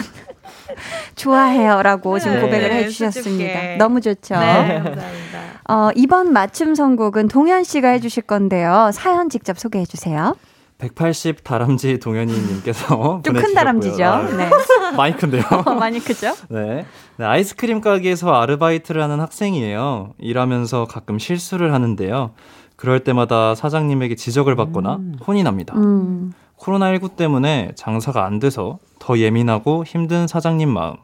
좋아해요라고 1.16 2.18
지금 2.20 2.34
네, 2.34 2.40
고백을 2.42 2.68
네, 2.68 2.76
해주셨습니다. 2.84 3.22
수줍게. 3.54 3.76
너무 3.78 4.00
좋죠. 4.00 4.38
네 4.38 4.80
감사합니다 4.82 5.08
어, 5.68 5.90
이번 5.94 6.32
맞춤 6.32 6.74
선곡은 6.74 7.28
동현 7.28 7.62
씨가 7.64 7.88
해주실 7.88 8.22
건데요. 8.24 8.90
사연 8.92 9.28
직접 9.28 9.58
소개해 9.58 9.84
주세요. 9.84 10.34
180 10.78 11.42
다람쥐 11.44 11.98
동현이님께서 11.98 13.22
좀 13.26 13.34
큰 13.34 13.54
다람쥐죠. 13.54 14.36
네. 14.36 14.48
많이 14.96 15.16
큰데요. 15.16 15.42
많이 15.78 15.98
크죠? 16.00 16.34
네. 16.48 16.86
네, 17.16 17.24
아이스크림 17.24 17.80
가게에서 17.80 18.32
아르바이트를 18.32 19.02
하는 19.02 19.20
학생이에요. 19.20 20.14
일하면서 20.18 20.86
가끔 20.86 21.18
실수를 21.18 21.72
하는데요. 21.72 22.30
그럴 22.76 23.00
때마다 23.02 23.56
사장님에게 23.56 24.14
지적을 24.14 24.54
받거나 24.54 25.00
혼이 25.26 25.42
납니다. 25.42 25.74
음. 25.76 26.32
코로나19 26.58 27.16
때문에 27.16 27.72
장사가 27.74 28.24
안 28.24 28.38
돼서 28.38 28.78
더 29.00 29.18
예민하고 29.18 29.84
힘든 29.84 30.26
사장님 30.28 30.68
마음. 30.72 30.94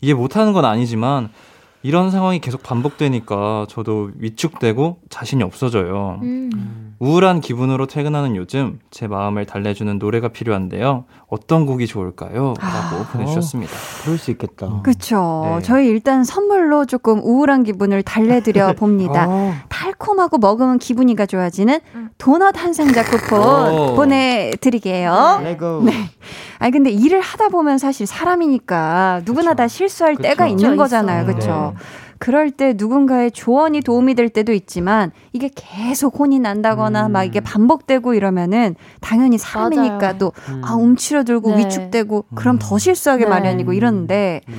이해 0.00 0.14
못하는 0.14 0.52
건 0.54 0.64
아니지만 0.64 1.28
이런 1.82 2.10
상황이 2.10 2.38
계속 2.40 2.62
반복되니까 2.62 3.66
저도 3.68 4.10
위축되고 4.18 4.98
자신이 5.10 5.42
없어져요. 5.42 6.20
음. 6.22 6.91
우울한 7.02 7.40
기분으로 7.40 7.86
퇴근하는 7.86 8.36
요즘 8.36 8.78
제 8.92 9.08
마음을 9.08 9.44
달래주는 9.44 9.98
노래가 9.98 10.28
필요한데요. 10.28 11.04
어떤 11.26 11.66
곡이 11.66 11.88
좋을까요? 11.88 12.54
라고 12.60 13.04
보내주셨습니다. 13.10 13.72
그럴 14.04 14.18
수 14.18 14.30
있겠다. 14.30 14.82
그쵸. 14.84 15.56
네. 15.58 15.62
저희 15.62 15.88
일단 15.88 16.22
선물로 16.22 16.84
조금 16.86 17.18
우울한 17.18 17.64
기분을 17.64 18.04
달래드려 18.04 18.74
봅니다. 18.78 19.26
어, 19.28 19.52
달콤하고 19.68 20.38
먹으면 20.38 20.78
기분이가 20.78 21.26
좋아지는 21.26 21.80
음. 21.96 22.10
도넛 22.18 22.56
한 22.62 22.72
상자 22.72 23.02
쿠폰 23.02 23.72
오. 23.74 23.94
보내드릴게요. 23.96 25.40
레고. 25.42 25.82
네. 25.82 25.92
아니 26.60 26.70
근데 26.70 26.90
일을 26.90 27.20
하다 27.20 27.48
보면 27.48 27.78
사실 27.78 28.06
사람이니까 28.06 29.22
누구나 29.24 29.50
그쵸. 29.50 29.56
다 29.56 29.66
실수할 29.66 30.14
그쵸. 30.14 30.28
때가 30.28 30.46
있는 30.46 30.66
있죠, 30.70 30.76
거잖아요. 30.76 31.22
있어. 31.22 31.26
그렇죠? 31.26 31.74
그럴 32.22 32.52
때 32.52 32.74
누군가의 32.76 33.32
조언이 33.32 33.80
도움이 33.80 34.14
될 34.14 34.28
때도 34.28 34.52
있지만 34.52 35.10
이게 35.32 35.50
계속 35.52 36.20
혼이 36.20 36.38
난다거나 36.38 37.06
음. 37.06 37.12
막 37.12 37.24
이게 37.24 37.40
반복되고 37.40 38.14
이러면은 38.14 38.76
당연히 39.00 39.38
사람이니까 39.38 39.98
맞아요. 39.98 40.18
또 40.18 40.32
음. 40.50 40.62
아, 40.64 40.76
움츠러들고 40.76 41.50
네. 41.50 41.58
위축되고 41.66 42.26
그럼 42.36 42.56
음. 42.56 42.58
더 42.62 42.78
실수하게 42.78 43.24
네. 43.24 43.30
마련이고 43.30 43.72
이러는데 43.72 44.40
네. 44.46 44.54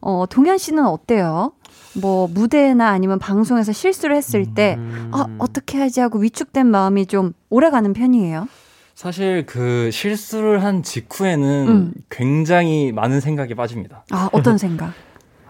어, 0.00 0.24
동현 0.24 0.56
씨는 0.56 0.86
어때요? 0.86 1.52
뭐 2.00 2.28
무대나 2.28 2.88
아니면 2.88 3.18
방송에서 3.18 3.72
실수를 3.72 4.16
했을 4.16 4.46
때 4.54 4.76
음. 4.78 5.10
아, 5.12 5.26
어떻게 5.38 5.76
하지 5.76 6.00
하고 6.00 6.18
위축된 6.18 6.66
마음이 6.66 7.04
좀 7.04 7.34
오래 7.50 7.68
가는 7.68 7.92
편이에요? 7.92 8.48
사실 8.94 9.44
그 9.44 9.90
실수를 9.92 10.64
한 10.64 10.82
직후에는 10.82 11.68
음. 11.68 11.92
굉장히 12.08 12.90
많은 12.90 13.20
생각이 13.20 13.54
빠집니다. 13.54 14.06
아, 14.12 14.30
어떤 14.32 14.56
생각? 14.56 14.94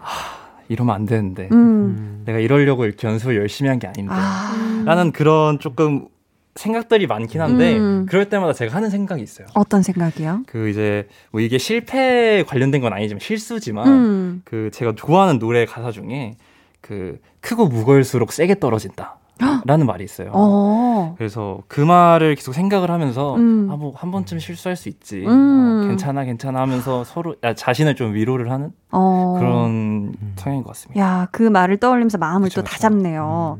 이러면 0.69 0.95
안 0.95 1.05
되는데. 1.05 1.49
음. 1.51 1.57
음. 1.57 2.23
내가 2.25 2.39
이러려고 2.39 2.85
이렇게 2.85 3.07
연습을 3.07 3.35
열심히 3.37 3.69
한 3.69 3.79
게 3.79 3.87
아닌데. 3.87 4.13
아, 4.13 4.83
라는 4.85 5.11
그런 5.11 5.59
조금 5.59 6.07
생각들이 6.55 7.07
많긴 7.07 7.41
한데 7.41 7.77
음. 7.77 8.05
그럴 8.07 8.29
때마다 8.29 8.53
제가 8.53 8.75
하는 8.75 8.89
생각이 8.91 9.21
있어요. 9.23 9.47
어떤 9.55 9.81
생각이요? 9.81 10.43
그 10.45 10.69
이제 10.69 11.07
뭐 11.31 11.41
이게 11.41 11.57
실패 11.57 12.43
관련된 12.47 12.79
건 12.81 12.93
아니지만 12.93 13.19
실수지만 13.19 13.87
음. 13.87 14.41
그 14.45 14.69
제가 14.71 14.93
좋아하는 14.95 15.39
노래 15.39 15.65
가사 15.65 15.89
중에 15.91 16.35
그 16.79 17.19
크고 17.41 17.67
무거울수록 17.67 18.31
세게 18.31 18.59
떨어진다. 18.59 19.17
라는 19.65 19.85
말이 19.87 20.03
있어요. 20.03 20.29
어. 20.33 21.15
그래서 21.17 21.59
그 21.67 21.81
말을 21.81 22.35
계속 22.35 22.53
생각을 22.53 22.91
하면서 22.91 23.35
음. 23.35 23.67
아, 23.71 23.75
뭐 23.75 23.93
한 23.95 24.11
번쯤 24.11 24.39
실수할 24.39 24.75
수 24.75 24.89
있지. 24.89 25.25
음. 25.25 25.83
어, 25.83 25.87
괜찮아, 25.87 26.23
괜찮아 26.23 26.59
하면서 26.61 27.03
서로 27.03 27.35
아, 27.41 27.53
자신을 27.53 27.95
좀 27.95 28.13
위로를 28.13 28.51
하는 28.51 28.71
어. 28.91 29.35
그런 29.39 30.13
성향인 30.35 30.63
것 30.63 30.69
같습니다. 30.69 31.01
야, 31.01 31.27
그 31.31 31.43
말을 31.43 31.77
떠올리면서 31.77 32.17
마음을 32.17 32.49
또다 32.49 32.69
그쵸. 32.71 32.81
잡네요. 32.81 33.57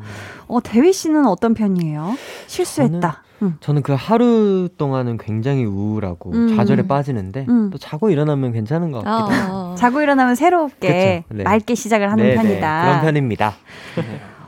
어, 0.48 0.60
대휘 0.62 0.94
씨는 0.94 1.26
어떤 1.26 1.54
편이에요? 1.54 2.16
실수했다. 2.48 3.24
응. 3.42 3.56
저는 3.60 3.82
그 3.82 3.94
하루 3.98 4.70
동안은 4.78 5.18
굉장히 5.18 5.66
우울하고 5.66 6.32
음. 6.32 6.56
좌절에 6.56 6.88
빠지는데 6.88 7.46
음. 7.50 7.70
또 7.72 7.78
자고 7.78 8.10
일어나면 8.10 8.54
괜찮은 8.54 8.92
것 8.92 9.04
같기도 9.04 9.36
하고. 9.42 9.54
어. 9.56 9.76
자고 9.76 10.02
일어나면 10.02 10.36
새롭게 10.36 11.24
네. 11.30 11.44
맑게 11.44 11.76
시작을 11.76 12.10
하는 12.12 12.24
네, 12.24 12.36
네, 12.36 12.42
편이다. 12.42 12.82
그런 12.86 13.02
편입니다. 13.02 13.54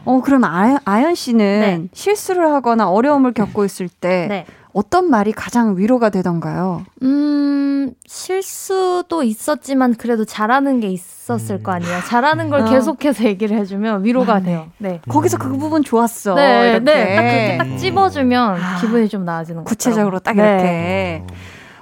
어, 0.05 0.21
그럼 0.21 0.43
아, 0.43 0.77
아연 0.85 1.15
씨는 1.15 1.59
네. 1.59 1.87
실수를 1.93 2.51
하거나 2.51 2.89
어려움을 2.89 3.33
겪고 3.33 3.65
있을 3.65 3.89
때 3.89 4.27
네. 4.29 4.45
어떤 4.73 5.09
말이 5.09 5.31
가장 5.31 5.77
위로가 5.77 6.09
되던가요? 6.09 6.83
음, 7.01 7.93
실수도 8.05 9.23
있었지만 9.23 9.95
그래도 9.95 10.25
잘하는 10.25 10.81
게 10.81 10.89
있었을 10.89 11.63
거 11.63 11.71
아니에요. 11.71 12.01
잘하는 12.07 12.49
걸 12.49 12.61
어. 12.61 12.65
계속해서 12.69 13.23
얘기를 13.23 13.57
해주면 13.57 14.03
위로가 14.03 14.33
맞네. 14.33 14.45
돼요. 14.45 14.67
네. 14.77 15.01
거기서 15.07 15.37
그 15.37 15.49
부분 15.57 15.81
좋았어. 15.81 16.35
네, 16.35 16.71
이렇게. 16.71 16.79
네, 16.83 17.15
딱 17.15 17.21
그렇게 17.21 17.57
딱 17.57 17.77
찝어주면 17.77 18.61
아. 18.61 18.81
기분이 18.81 19.07
좀 19.07 19.23
나아지는 19.23 19.63
것 19.63 19.69
구체적으로 19.69 20.19
딱. 20.19 20.35
이렇게. 20.35 20.63
네. 20.63 21.27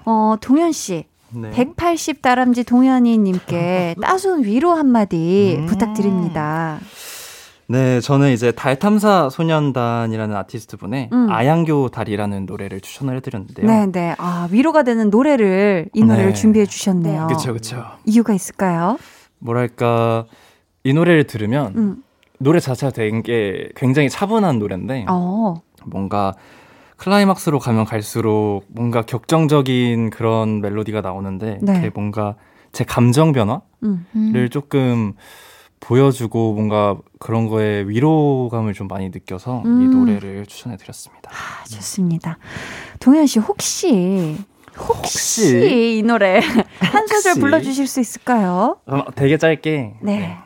어, 0.05 0.35
동현 0.39 0.71
씨. 0.71 1.05
네. 1.35 1.49
180 1.49 2.21
다람쥐 2.21 2.63
동현이님께 2.63 3.95
따순 4.01 4.43
위로 4.43 4.73
한마디 4.73 5.55
음. 5.59 5.65
부탁드립니다. 5.65 6.77
네, 7.67 8.01
저는 8.01 8.31
이제 8.31 8.51
달 8.51 8.77
탐사 8.77 9.29
소년단이라는 9.29 10.35
아티스트 10.35 10.77
분의 10.77 11.09
음. 11.13 11.29
아양교 11.29 11.89
달이라는 11.89 12.45
노래를 12.45 12.81
추천을 12.81 13.15
해드렸는데요. 13.17 13.65
네, 13.65 13.85
네. 13.91 14.15
아, 14.17 14.47
위로가 14.51 14.83
되는 14.83 15.09
노래를, 15.09 15.87
이 15.93 16.03
노래를 16.03 16.27
네. 16.29 16.33
준비해 16.33 16.65
주셨네요. 16.65 17.27
그쵸, 17.27 17.53
그쵸. 17.53 17.83
이유가 18.05 18.33
있을까요? 18.33 18.97
뭐랄까 19.39 20.25
이 20.83 20.93
노래를 20.93 21.25
들으면 21.25 21.73
음. 21.77 22.03
노래 22.39 22.59
자체가 22.59 22.91
된 22.91 23.21
게 23.23 23.69
굉장히 23.75 24.09
차분한 24.09 24.59
노래인데 24.59 25.05
어. 25.09 25.55
뭔가 25.85 26.33
클라이막스로 26.97 27.59
가면 27.59 27.85
갈수록 27.85 28.63
뭔가 28.67 29.01
격정적인 29.01 30.09
그런 30.09 30.59
멜로디가 30.61 31.01
나오는데 31.01 31.59
네. 31.61 31.73
그게 31.73 31.91
뭔가 31.93 32.35
제 32.73 32.83
감정 32.83 33.31
변화를 33.31 33.61
음. 33.83 34.05
음. 34.15 34.49
조금 34.51 35.13
보여주고 35.83 36.53
뭔가 36.53 36.97
그런 37.19 37.47
거에 37.47 37.81
위로감을 37.87 38.73
좀 38.73 38.87
많이 38.87 39.09
느껴서 39.09 39.63
음. 39.65 39.81
이 39.81 39.87
노래를 39.89 40.45
추천해 40.45 40.77
드렸습니다. 40.77 41.29
아, 41.31 41.63
좋습니다. 41.65 42.37
동현 42.99 43.27
씨, 43.27 43.39
혹시, 43.39 44.37
혹시, 44.77 44.87
혹시? 44.87 45.97
이 45.97 46.03
노래 46.03 46.39
한 46.79 47.07
소절 47.07 47.31
혹시? 47.31 47.39
불러 47.39 47.61
주실 47.61 47.85
수 47.87 47.99
있을까요? 47.99 48.77
그럼 48.85 49.05
되게 49.15 49.37
짧게 49.37 49.95
네. 50.01 50.37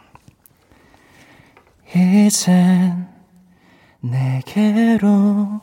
이젠 1.96 3.08
내게로 4.02 5.62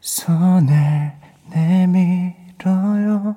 손을 0.00 1.12
내밀어요. 1.50 3.36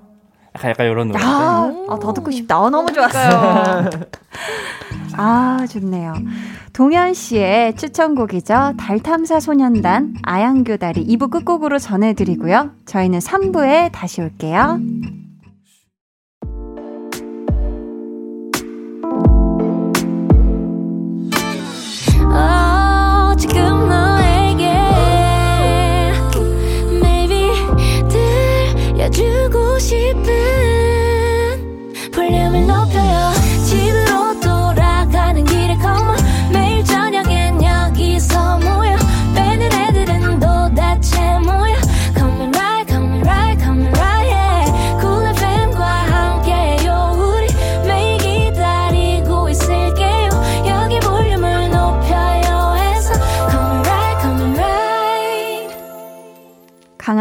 약간 0.55 0.69
약간 0.71 0.85
이런 0.87 1.07
노래. 1.07 1.19
아, 1.23 1.71
아, 1.89 1.99
더 1.99 2.13
듣고 2.13 2.31
싶다. 2.31 2.59
어, 2.61 2.69
너무 2.69 2.91
좋았어요. 2.91 3.89
아, 5.17 5.65
좋네요. 5.69 6.13
동현 6.73 7.13
씨의 7.13 7.75
추천곡이죠. 7.75 8.73
달탐사 8.77 9.39
소년단 9.39 10.15
아양교다리 10.23 11.05
2부 11.07 11.29
끝곡으로 11.29 11.79
전해드리고요. 11.79 12.71
저희는 12.85 13.19
3부에 13.19 13.91
다시 13.91 14.21
올게요. 14.21 14.79
싶은 29.83 30.62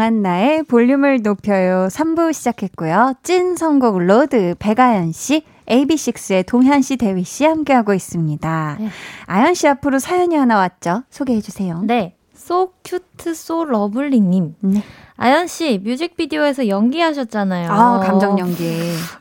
강한나의 0.03 0.63
볼륨을 0.63 1.21
높여요. 1.21 1.87
3부 1.89 2.33
시작했고요. 2.33 3.13
찐 3.23 3.55
선곡 3.55 3.99
로드 3.99 4.55
백아연 4.59 5.13
씨, 5.13 5.45
AB6IX의 5.67 6.45
동현 6.45 6.81
씨, 6.81 6.97
대휘 6.97 7.23
씨 7.23 7.45
함께하고 7.45 7.93
있습니다. 7.93 8.77
네. 8.81 8.89
아연 9.27 9.53
씨 9.53 9.65
앞으로 9.65 9.99
사연이 9.99 10.35
하나 10.35 10.57
왔죠? 10.57 11.03
소개해 11.09 11.39
주세요. 11.39 11.81
네. 11.85 12.17
So 12.35 12.69
cute, 12.83 13.05
so 13.31 13.63
lovely님. 13.63 14.55
네. 14.61 14.83
아연 15.17 15.45
씨 15.47 15.79
뮤직비디오에서 15.83 16.67
연기하셨잖아요. 16.67 17.69
아, 17.71 17.99
감정 17.99 18.37
연기. 18.39 18.63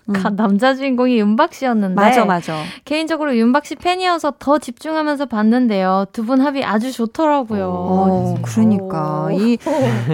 음. 0.08 0.12
가- 0.14 0.30
남자 0.30 0.74
주인공이 0.74 1.18
윤박 1.18 1.52
씨였는데 1.52 1.94
맞아, 1.94 2.24
맞아. 2.24 2.62
개인적으로 2.86 3.36
윤박 3.36 3.66
씨 3.66 3.76
팬이어서 3.76 4.34
더 4.38 4.58
집중하면서 4.58 5.26
봤는데요. 5.26 6.06
두 6.12 6.24
분 6.24 6.40
합이 6.40 6.64
아주 6.64 6.90
좋더라고요. 6.90 7.66
어, 7.70 8.34
그러니까 8.42 9.26
오. 9.26 9.30
이 9.30 9.58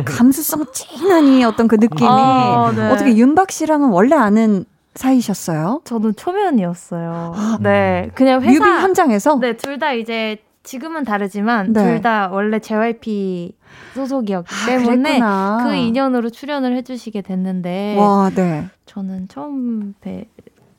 감수성 0.04 0.66
찐한 0.72 1.26
이 1.28 1.44
어떤 1.44 1.68
그 1.68 1.76
느낌이 1.76 2.08
아, 2.10 2.72
네. 2.74 2.90
어떻게 2.90 3.16
윤박 3.16 3.52
씨랑은 3.52 3.90
원래 3.90 4.16
아는 4.16 4.64
사이셨어요? 4.96 5.82
저는 5.84 6.16
초면이었어요. 6.16 7.34
네, 7.60 8.10
그냥 8.14 8.42
회사 8.42 8.58
뮤비 8.64 8.82
현장에서? 8.82 9.38
네, 9.38 9.56
둘 9.56 9.78
다 9.78 9.92
이제 9.92 10.38
지금은 10.68 11.04
다르지만 11.04 11.72
네. 11.72 11.82
둘다 11.82 12.28
원래 12.30 12.58
JYP 12.58 13.54
소속이었기 13.94 14.54
아, 14.54 14.66
때문에 14.66 15.02
그랬구나. 15.02 15.60
그 15.64 15.74
인연으로 15.74 16.28
출연을 16.28 16.76
해주시게 16.76 17.22
됐는데 17.22 17.96
와, 17.98 18.30
네. 18.34 18.66
저는 18.84 19.28
처음 19.28 19.94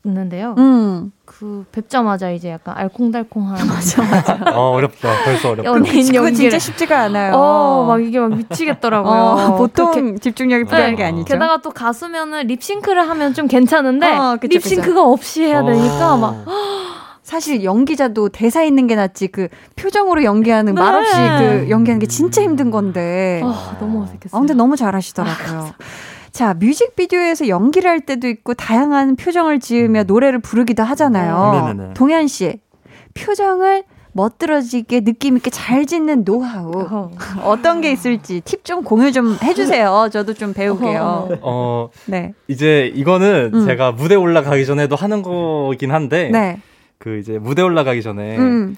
뵀는데요. 0.05 0.55
음. 0.59 1.11
그 1.25 1.65
뵙자마자 1.71 2.29
이제 2.29 2.51
약간 2.51 2.77
알콩달콩한 2.77 3.57
맞아, 3.67 4.03
맞아. 4.03 4.33
어, 4.55 4.73
어렵다. 4.73 5.09
벌써 5.25 5.49
어렵다. 5.53 5.67
연예인 5.71 6.05
그거 6.05 6.17
연기를 6.17 6.51
진짜 6.51 6.59
쉽지가 6.59 6.99
않아요. 7.05 7.33
어, 7.33 7.85
막 7.87 8.03
이게 8.03 8.19
막 8.19 8.35
미치겠더라고요. 8.35 9.11
어, 9.11 9.57
보통 9.57 9.91
그렇게- 9.91 10.19
집중력이 10.19 10.65
필요한 10.65 10.91
네, 10.91 10.95
게 10.97 11.03
아니죠. 11.03 11.25
게다가 11.25 11.61
또 11.63 11.71
가수면은 11.71 12.45
립싱크를 12.45 13.09
하면 13.09 13.33
좀 13.33 13.47
괜찮은데 13.47 14.05
어, 14.15 14.37
그쵸, 14.39 14.53
립싱크가 14.53 15.01
없이 15.03 15.45
해야 15.45 15.63
되니까 15.65 16.15
막 16.15 16.45
사실 17.29 17.63
연기자도 17.63 18.29
대사 18.29 18.63
있는 18.63 18.87
게 18.87 18.95
낫지 18.95 19.27
그 19.27 19.49
표정으로 19.75 20.23
연기하는 20.23 20.73
말 20.73 20.95
없이 20.95 21.15
네. 21.15 21.37
그 21.37 21.69
연기하는 21.69 21.99
게 21.99 22.07
진짜 22.07 22.41
힘든 22.41 22.71
건데. 22.71 23.39
아, 23.45 23.77
너무 23.79 24.01
어색했어요. 24.01 24.29
아, 24.31 24.39
근데 24.39 24.55
너무 24.55 24.75
잘하시더라고요. 24.75 25.69
자, 26.31 26.55
뮤직비디오에서 26.55 27.47
연기를 27.47 27.87
할 27.87 27.99
때도 27.99 28.27
있고 28.29 28.55
다양한 28.55 29.15
표정을 29.15 29.59
지으며 29.59 30.05
노래를 30.05 30.39
부르기도 30.39 30.81
하잖아요. 30.81 31.67
네네네. 31.75 31.93
동현 31.93 32.27
씨, 32.27 32.61
표정을 33.13 33.83
멋들어지게 34.13 35.01
느낌 35.01 35.37
있게 35.37 35.51
잘 35.51 35.85
짓는 35.85 36.25
노하우 36.25 37.11
어떤 37.43 37.79
게 37.79 37.91
있을지 37.91 38.41
팁 38.41 38.65
좀 38.65 38.83
공유 38.83 39.11
좀 39.11 39.37
해주세요. 39.43 40.09
저도 40.11 40.33
좀 40.33 40.53
배우게요. 40.53 41.37
어, 41.41 41.89
네. 42.07 42.33
이제 42.47 42.91
이거는 42.95 43.51
음. 43.53 43.65
제가 43.67 43.91
무대 43.91 44.15
올라가기 44.15 44.65
전에도 44.65 44.95
하는 44.95 45.21
거긴 45.21 45.91
한데, 45.91 46.29
네. 46.31 46.59
그 46.99 47.17
이제 47.17 47.39
무대 47.39 47.61
올라가기 47.61 48.01
전에, 48.03 48.37
음. 48.37 48.75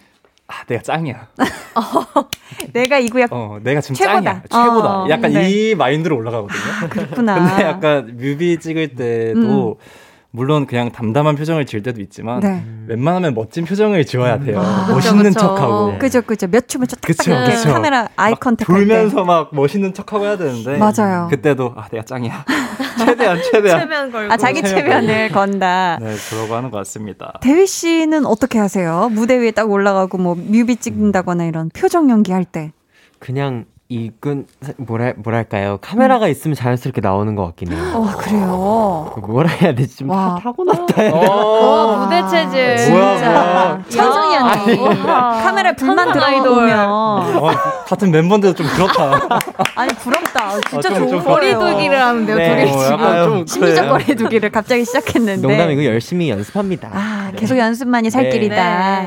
아, 0.47 0.63
내가 0.67 0.81
짱이야. 0.84 1.27
내가 2.73 2.99
이 2.99 3.07
구역 3.10 3.31
어, 3.34 3.57
내가 3.63 3.81
지금 3.81 3.95
최고다. 3.95 4.21
짱이야. 4.21 4.41
최고다. 4.49 5.03
어, 5.03 5.10
약간 5.10 5.34
네. 5.34 5.49
이 5.49 5.75
마인드로 5.75 6.15
올라가거든요. 6.17 6.89
그렇구나. 6.89 7.36
근데 7.49 7.63
약간 7.63 8.17
뮤비 8.17 8.60
찍을 8.60 8.89
때도 8.95 9.77
음. 9.79 9.86
물론 10.34 10.65
그냥 10.67 10.91
담담한 10.91 11.36
표정을 11.36 11.65
지을 11.65 11.81
때도 11.84 11.99
있지만 12.01 12.41
네. 12.41 12.63
웬만하면 12.88 13.34
멋진 13.34 13.65
표정을 13.65 14.05
지어야 14.05 14.39
돼요. 14.39 14.60
아, 14.62 14.88
멋있는 14.91 15.23
그쵸, 15.23 15.34
그쵸. 15.34 15.39
척하고. 15.39 15.97
그죠, 15.97 16.21
그죠. 16.21 16.47
몇 16.47 16.67
춤을 16.67 16.88
쫙 16.88 17.01
그쵸, 17.01 17.31
이렇게 17.31 17.51
그쵸. 17.53 17.73
카메라 17.73 18.07
아이 18.15 18.31
막 18.31 18.39
컨택. 18.39 18.67
돌면서 18.67 19.23
막 19.23 19.49
멋있는 19.53 19.93
척하고 19.93 20.25
해야 20.25 20.38
되는데 20.38 20.77
맞아요. 20.77 21.27
그때도 21.29 21.73
아 21.75 21.88
내가 21.89 22.03
짱이야. 22.03 22.45
최대한 23.06 23.39
최대한. 23.51 23.80
최면 23.82 24.12
걸고. 24.12 24.34
아, 24.34 24.38
자기 24.38 24.62
체면을 24.62 25.30
건다. 25.30 25.97
네, 26.01 26.15
그러고 26.30 26.56
하는 26.56 26.71
것 26.71 26.77
같습니다. 26.80 27.34
대휘 27.41 27.65
씨는 27.67 28.25
어떻게 28.25 28.60
하세요? 28.60 29.10
무대 29.12 29.38
위에 29.38 29.51
딱 29.51 29.69
올라가고 29.69 30.17
뭐 30.17 30.36
뮤비 30.36 30.75
찍는다거나 30.75 31.45
이런 31.45 31.69
표정 31.69 32.10
연기할 32.10 32.45
때. 32.45 32.71
그냥 33.19 33.65
이끈 33.95 34.45
뭐라 34.77 35.12
뭐랄까요 35.17 35.77
카메라가 35.82 36.30
있으면 36.30 36.56
자연스럽게 36.56 37.01
나오는 37.01 37.36
것 37.36 37.43
같긴 37.47 37.73
해요. 37.73 37.91
어, 37.93 38.10
그래요. 38.17 39.13
뭐라 39.27 39.49
해야 39.49 39.75
되지 39.75 39.97
좀 39.97 40.10
와. 40.10 40.36
타- 40.36 40.43
타고났다 40.43 40.93
어. 41.13 41.97
무대 41.97 42.21
체질. 42.30 42.89
뭐야, 42.89 43.84
진짜. 43.89 44.04
천성이 44.04 44.38
언니. 44.38 44.80
와. 45.06 45.41
카메라 45.43 45.73
불만. 45.73 46.10
들어오면. 46.13 46.89
어, 46.89 47.51
같은 47.86 48.12
멤버인데도 48.12 48.54
좀 48.56 48.65
그렇다. 48.67 49.27
아니, 49.75 49.93
부럽다. 49.95 50.51
진짜 50.69 50.88
좀- 50.89 50.97
좋은 50.99 51.10
좀 51.10 51.23
거예요. 51.25 51.58
거리 51.60 51.71
두기를 51.73 52.01
하는데요, 52.01 52.36
네. 52.38 52.49
둘이 52.65 52.71
어, 52.71 52.80
지금. 52.84 52.93
약간 52.93 53.23
좀 53.25 53.45
심리적 53.45 53.75
그래요. 53.75 53.91
거리 53.91 54.15
두기를 54.15 54.49
갑자기 54.51 54.86
시작했는데. 54.86 55.45
농담이고 55.45 55.84
열심히 55.84 56.30
연습합니다. 56.30 56.89
아, 56.93 57.32
계속 57.36 57.58
연습만이 57.58 58.10
살 58.10 58.23
네. 58.23 58.30
길이다. 58.30 59.06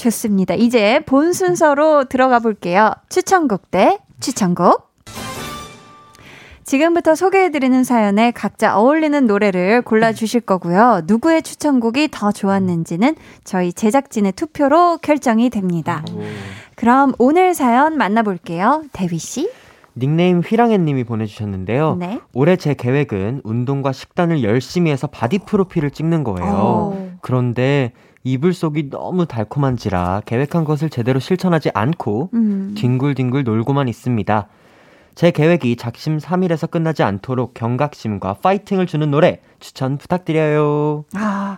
네. 0.00 0.04
좋습니다. 0.04 0.54
이제 0.54 1.00
본 1.04 1.32
순서로 1.32 2.04
들어가 2.04 2.38
볼게요. 2.38 2.92
추천곡 3.10 3.70
대 3.70 3.98
추천곡. 4.20 4.88
지금부터 6.64 7.16
소개해드리는 7.16 7.82
사연에 7.82 8.30
각자 8.30 8.78
어울리는 8.78 9.26
노래를 9.26 9.82
골라주실 9.82 10.42
거고요. 10.42 11.02
누구의 11.04 11.42
추천곡이 11.42 12.08
더 12.12 12.30
좋았는지는 12.30 13.16
저희 13.42 13.72
제작진의 13.72 14.32
투표로 14.32 14.98
결정이 14.98 15.50
됩니다. 15.50 16.04
그럼 16.76 17.12
오늘 17.18 17.54
사연 17.54 17.98
만나볼게요. 17.98 18.84
대휘씨. 18.92 19.50
닉네임 19.96 20.40
휘랑해님이 20.40 21.02
보내주셨는데요. 21.04 21.96
네. 21.98 22.20
올해 22.32 22.54
제 22.54 22.74
계획은 22.74 23.40
운동과 23.42 23.92
식단을 23.92 24.44
열심히 24.44 24.92
해서 24.92 25.08
바디 25.08 25.40
프로필을 25.40 25.90
찍는 25.90 26.22
거예요. 26.22 26.94
오. 26.94 27.10
그런데 27.20 27.92
이불 28.22 28.52
속이 28.52 28.90
너무 28.90 29.26
달콤한지라 29.26 30.22
계획한 30.26 30.64
것을 30.64 30.90
제대로 30.90 31.20
실천하지 31.20 31.70
않고 31.72 32.30
음. 32.34 32.74
뒹굴뒹굴 32.76 33.44
놀고만 33.44 33.88
있습니다. 33.88 34.48
제 35.14 35.30
계획이 35.30 35.76
작심 35.76 36.18
3일에서 36.18 36.70
끝나지 36.70 37.02
않도록 37.02 37.54
경각심과 37.54 38.34
파이팅을 38.42 38.86
주는 38.86 39.10
노래 39.10 39.40
추천 39.58 39.98
부탁드려요. 39.98 41.04
아, 41.14 41.56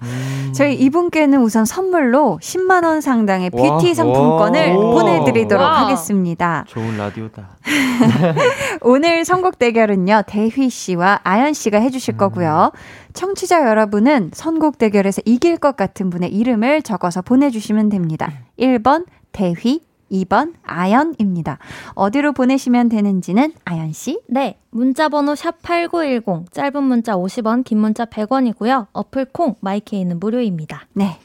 저희 0.53 0.75
이분께는 0.75 1.41
우선 1.41 1.65
선물로 1.65 2.39
10만 2.43 2.85
원 2.85 3.01
상당의 3.01 3.51
와. 3.53 3.79
뷰티 3.79 3.95
상품권을 3.95 4.75
와. 4.75 4.91
보내드리도록 4.93 5.63
와. 5.63 5.83
하겠습니다. 5.83 6.65
좋은 6.67 6.97
라디오다. 6.97 7.59
오늘 8.83 9.25
선곡 9.25 9.59
대결은요, 9.59 10.23
대휘 10.27 10.69
씨와 10.69 11.21
아연 11.23 11.53
씨가 11.53 11.79
해주실 11.79 12.17
거고요. 12.17 12.73
청취자 13.13 13.69
여러분은 13.69 14.31
선곡 14.33 14.79
대결에서 14.79 15.23
이길 15.25 15.57
것 15.59 15.77
같은 15.77 16.11
분의 16.11 16.33
이름을 16.33 16.83
적어서 16.83 17.23
보내주시면 17.23 17.91
됩니다. 17.91 18.33
1번 18.59 19.07
대휘, 19.33 19.81
2번 20.13 20.53
아연입니다. 20.63 21.59
어디로 21.95 22.33
보내시면 22.33 22.89
되는지는 22.89 23.53
아연 23.65 23.93
씨? 23.93 24.21
네, 24.29 24.59
문자 24.71 25.09
번호 25.09 25.33
샵8910, 25.35 26.53
짧은 26.53 26.83
문자 26.85 27.15
50원, 27.17 27.65
긴 27.65 27.79
문자 27.79 28.05
100원이고요. 28.05 28.87
어플 28.93 29.27
콩, 29.33 29.57
마이케이는 29.61 30.21
무료입니다. 30.21 30.87
네. 30.93 31.19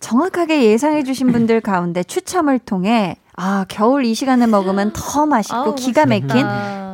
정확하게 0.00 0.64
예상해 0.64 1.02
주신 1.04 1.32
분들 1.32 1.60
가운데 1.60 2.02
추첨을 2.02 2.58
통해 2.58 3.16
아, 3.36 3.64
겨울 3.68 4.04
이 4.04 4.14
시간에 4.14 4.46
먹으면 4.46 4.92
더 4.94 5.24
맛있고 5.26 5.56
아우, 5.56 5.74
기가 5.74 6.04
막힌 6.06 6.44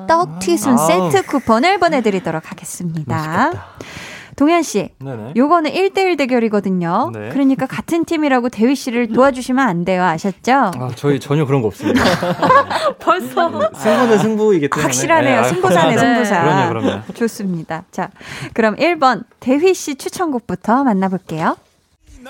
떡 0.07 0.39
튀순 0.39 0.79
아우. 0.79 1.11
세트 1.11 1.27
쿠폰을 1.27 1.79
보내드리도록 1.79 2.51
하겠습니다. 2.51 3.15
맛있겠다. 3.17 3.65
동현 4.39 4.63
씨, 4.63 4.91
네네. 5.01 5.33
요거는 5.37 5.73
1대1 5.73 6.17
대결이거든요. 6.17 7.11
네. 7.13 7.31
그러니까 7.31 7.67
같은 7.67 8.05
팀이라고 8.05 8.51
대휘 8.51 8.77
씨를 8.77 9.09
도와주시면 9.09 9.67
안 9.69 9.85
돼요. 9.85 10.05
아셨죠? 10.05 10.53
아, 10.53 10.91
저희 10.95 11.19
전혀 11.19 11.45
그런 11.45 11.61
거 11.61 11.67
없습니다. 11.67 12.05
벌써. 13.01 13.51
승부는 13.75 14.19
승부이기 14.19 14.69
때문에. 14.69 14.83
확실하네요. 14.85 15.41
네, 15.43 15.49
승부사네, 15.49 15.95
아, 15.97 15.99
승부사. 15.99 16.43
그럼요, 16.43 16.69
그럼요. 16.69 17.03
좋습니다. 17.15 17.83
자, 17.91 18.11
그럼 18.55 18.77
1번 18.77 19.25
대휘 19.41 19.75
씨 19.75 19.97
추천곡부터 19.97 20.85
만나볼게요. 20.85 21.57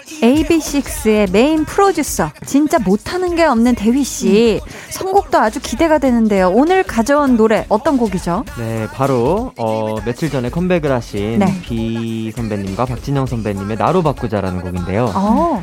AB6IX의 0.06 1.30
메인 1.32 1.64
프로듀서 1.64 2.30
진짜 2.46 2.78
못하는 2.78 3.34
게 3.34 3.44
없는 3.44 3.74
대휘 3.74 4.04
씨 4.04 4.60
선곡도 4.90 5.38
아주 5.38 5.60
기대가 5.60 5.98
되는데요. 5.98 6.50
오늘 6.50 6.82
가져온 6.82 7.36
노래 7.36 7.66
어떤 7.68 7.96
곡이죠? 7.96 8.44
네, 8.58 8.86
바로 8.92 9.52
어, 9.56 9.96
며칠 10.04 10.30
전에 10.30 10.50
컴백을 10.50 10.90
하신 10.92 11.40
네. 11.40 11.60
비 11.62 12.32
선배님과 12.32 12.86
박진영 12.86 13.26
선배님의 13.26 13.76
나로 13.76 14.02
바꾸자라는 14.02 14.62
곡인데요. 14.62 15.12
어, 15.14 15.62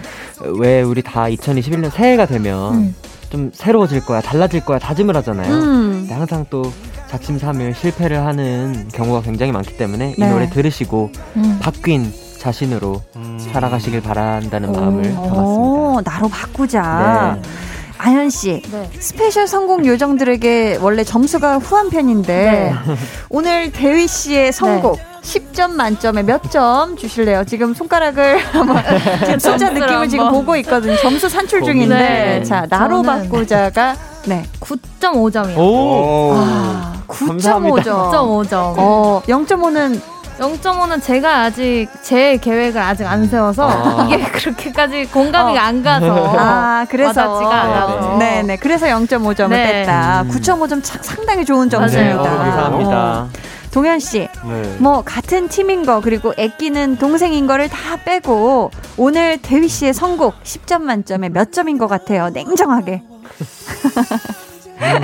왜 0.59 0.81
우리 0.81 1.01
다 1.01 1.25
2021년 1.25 1.91
새해가 1.91 2.25
되면 2.25 2.73
음. 2.75 2.95
좀 3.29 3.51
새로워질 3.53 4.05
거야, 4.05 4.21
달라질 4.21 4.63
거야 4.63 4.79
다짐을 4.79 5.15
하잖아요. 5.17 5.53
음, 5.53 5.91
근데 6.01 6.13
항상 6.13 6.45
또 6.49 6.71
작심삼일 7.09 7.73
실패를 7.75 8.25
하는 8.25 8.87
경우가 8.93 9.21
굉장히 9.21 9.51
많기 9.51 9.77
때문에 9.77 10.15
네. 10.17 10.25
이 10.25 10.29
노래 10.29 10.49
들으시고 10.49 11.11
음. 11.37 11.59
바뀐 11.61 12.11
자신으로 12.55 13.01
음. 13.15 13.39
살아가시길 13.51 14.01
바란다는 14.03 14.71
마음을 14.71 15.03
담았습니다. 15.15 15.41
오, 15.41 16.01
나로 16.03 16.27
바꾸자. 16.27 17.39
네. 17.41 17.49
아연 17.97 18.29
씨, 18.29 18.61
네. 18.71 18.89
스페셜 18.99 19.47
선곡 19.47 19.83
요정들에게 19.85 20.77
원래 20.81 21.03
점수가 21.03 21.57
후한 21.59 21.89
편인데 21.89 22.73
오늘 23.29 23.71
대휘 23.71 24.05
씨의 24.07 24.51
선곡 24.51 24.99
10점 25.23 25.71
만점에 25.71 26.21
몇 26.21 26.51
점 26.51 26.95
주실래요? 26.97 27.45
지금 27.45 27.73
손가락을 27.73 28.37
한번 28.53 28.83
지금 29.21 29.39
숫자 29.39 29.69
느낌을 29.71 30.07
지금. 30.09 30.29
보고 30.31 30.55
있거든요. 30.57 30.95
점수 30.97 31.27
산출 31.29 31.63
중인데 31.63 31.95
네. 31.97 32.43
자 32.43 32.67
나로 32.69 33.01
바꾸자가 33.01 33.95
네. 34.27 34.43
9.5점이요. 34.59 35.57
오! 35.57 36.33
아, 36.35 36.93
감사합니다. 37.07 37.81
9.5점. 37.81 38.11
9.5점. 38.11 38.73
어, 38.77 39.21
0.5는 39.27 39.99
0.5는 40.37 41.01
제가 41.01 41.43
아직 41.43 41.87
제 42.01 42.37
계획을 42.37 42.81
아직 42.81 43.05
안 43.05 43.25
세워서 43.27 43.67
아. 43.69 44.07
이게 44.11 44.21
그렇게까지 44.23 45.05
공감이 45.05 45.57
어. 45.57 45.61
안 45.61 45.81
가서 45.81 46.35
아, 46.37 46.85
그래서 46.89 47.39
않아서. 47.49 48.17
네, 48.17 48.43
네. 48.43 48.57
그래서 48.57 48.87
0.5점을 48.87 49.49
네. 49.49 49.81
뺐다. 49.83 50.23
음. 50.23 50.29
9.5점 50.29 50.81
상당히 50.83 51.45
좋은 51.45 51.69
네, 51.69 51.77
점수입니다. 51.77 52.21
어, 52.21 52.23
감사합니다. 52.37 53.21
어. 53.21 53.29
동현 53.71 53.99
씨, 53.99 54.19
네. 54.19 54.75
뭐 54.79 55.01
같은 55.03 55.49
팀인 55.49 55.85
거 55.85 55.99
그리고 55.99 56.33
애끼는 56.37 56.95
동생인 56.97 57.45
거를 57.45 57.67
다 57.67 57.97
빼고 57.97 58.71
오늘 58.95 59.37
대휘 59.37 59.67
씨의 59.67 59.93
선곡 59.93 60.41
10점 60.43 60.81
만점에 60.81 61.27
몇 61.27 61.51
점인 61.51 61.77
것 61.77 61.87
같아요. 61.87 62.29
냉정하게. 62.29 63.03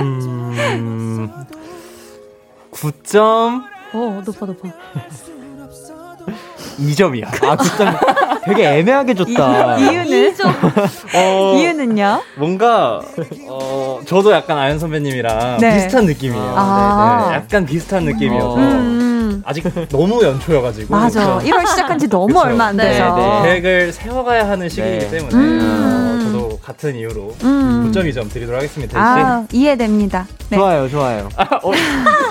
음, 0.00 1.30
9점 2.72 3.62
오 3.94 4.22
높아 4.24 4.46
높아. 4.46 4.68
2점이야. 6.82 7.44
아, 7.44 7.56
진짜 7.56 7.98
되게 8.44 8.66
애매하게 8.78 9.14
줬다. 9.14 9.78
이 9.78 9.94
유는 9.94 10.34
어, 11.14 11.54
이유는요? 11.56 12.22
뭔가 12.36 13.00
어, 13.48 14.00
저도 14.04 14.32
약간 14.32 14.58
아연 14.58 14.78
선배님이랑 14.78 15.58
네. 15.60 15.74
비슷한 15.74 16.06
느낌이에요. 16.06 16.54
아. 16.56 17.26
네, 17.28 17.34
약간 17.36 17.64
비슷한 17.64 18.04
느낌이어서 18.04 18.56
음, 18.56 19.42
아직 19.46 19.64
너무 19.88 20.22
연초여가지고 20.22 20.94
맞아. 20.94 21.38
그래서 21.38 21.56
1월 21.56 21.66
시작한 21.68 21.98
지 21.98 22.08
너무 22.08 22.26
그쵸. 22.28 22.40
얼마 22.40 22.66
안 22.66 22.76
네, 22.76 22.90
돼서. 22.90 23.14
네. 23.14 23.42
계획을 23.42 23.92
세워가야 23.92 24.48
하는 24.48 24.68
시기이기 24.68 24.98
네. 24.98 25.10
때문에 25.10 25.34
음. 25.34 26.21
같은 26.58 26.96
이유로 26.96 27.34
음. 27.42 27.92
9.2점 27.92 28.30
드리도록 28.30 28.58
하겠습니다. 28.58 29.00
아, 29.00 29.46
이해됩니다. 29.52 30.26
네. 30.50 30.56
좋아요, 30.56 30.88
좋아요. 30.88 31.28
어, 31.62 31.70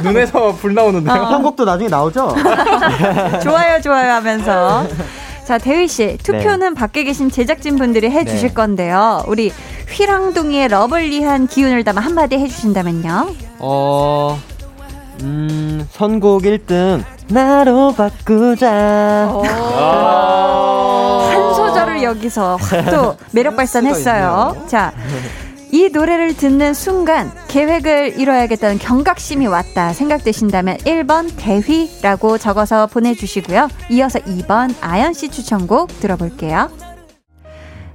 눈에서 0.03 0.53
불 0.53 0.73
나오는데요. 0.73 1.21
어. 1.21 1.29
선곡도 1.29 1.65
나중에 1.65 1.89
나오죠? 1.89 2.35
좋아요, 3.43 3.81
좋아요 3.81 4.13
하면서. 4.13 4.87
자, 5.45 5.57
자, 5.57 5.57
대휘 5.57 5.87
씨, 5.87 6.17
투표는 6.23 6.75
밖에 6.75 7.03
계신 7.03 7.29
제작진 7.29 7.75
분들이 7.75 8.09
해 8.09 8.23
주실 8.23 8.49
네. 8.49 8.53
건데요. 8.53 9.23
우리 9.27 9.51
휘랑둥이의 9.89 10.67
러블리한 10.69 11.47
기운을 11.47 11.83
담아 11.83 11.99
한마디 11.99 12.37
해 12.37 12.47
주신다면요. 12.47 13.33
어, 13.59 14.39
음, 15.21 15.87
선곡 15.91 16.43
1등, 16.43 17.03
나로 17.27 17.93
바꾸자. 17.93 19.29
어. 19.31 19.41
한 21.31 21.53
소절을 22.01 22.03
여기서 22.03 22.55
확 22.57 22.85
또 22.91 23.17
매력 23.31 23.55
발산했어요. 23.55 24.65
자, 24.67 24.93
이 25.71 25.89
노래를 25.89 26.35
듣는 26.35 26.73
순간 26.73 27.31
계획을 27.47 28.19
이뤄야겠다는 28.19 28.77
경각심이 28.77 29.47
왔다 29.47 29.93
생각되신다면 29.93 30.77
1번 30.79 31.31
대휘라고 31.37 32.37
적어서 32.37 32.87
보내주시고요. 32.87 33.69
이어서 33.89 34.19
2번 34.19 34.75
아연 34.81 35.13
씨 35.13 35.29
추천곡 35.29 35.99
들어볼게요. 36.01 36.69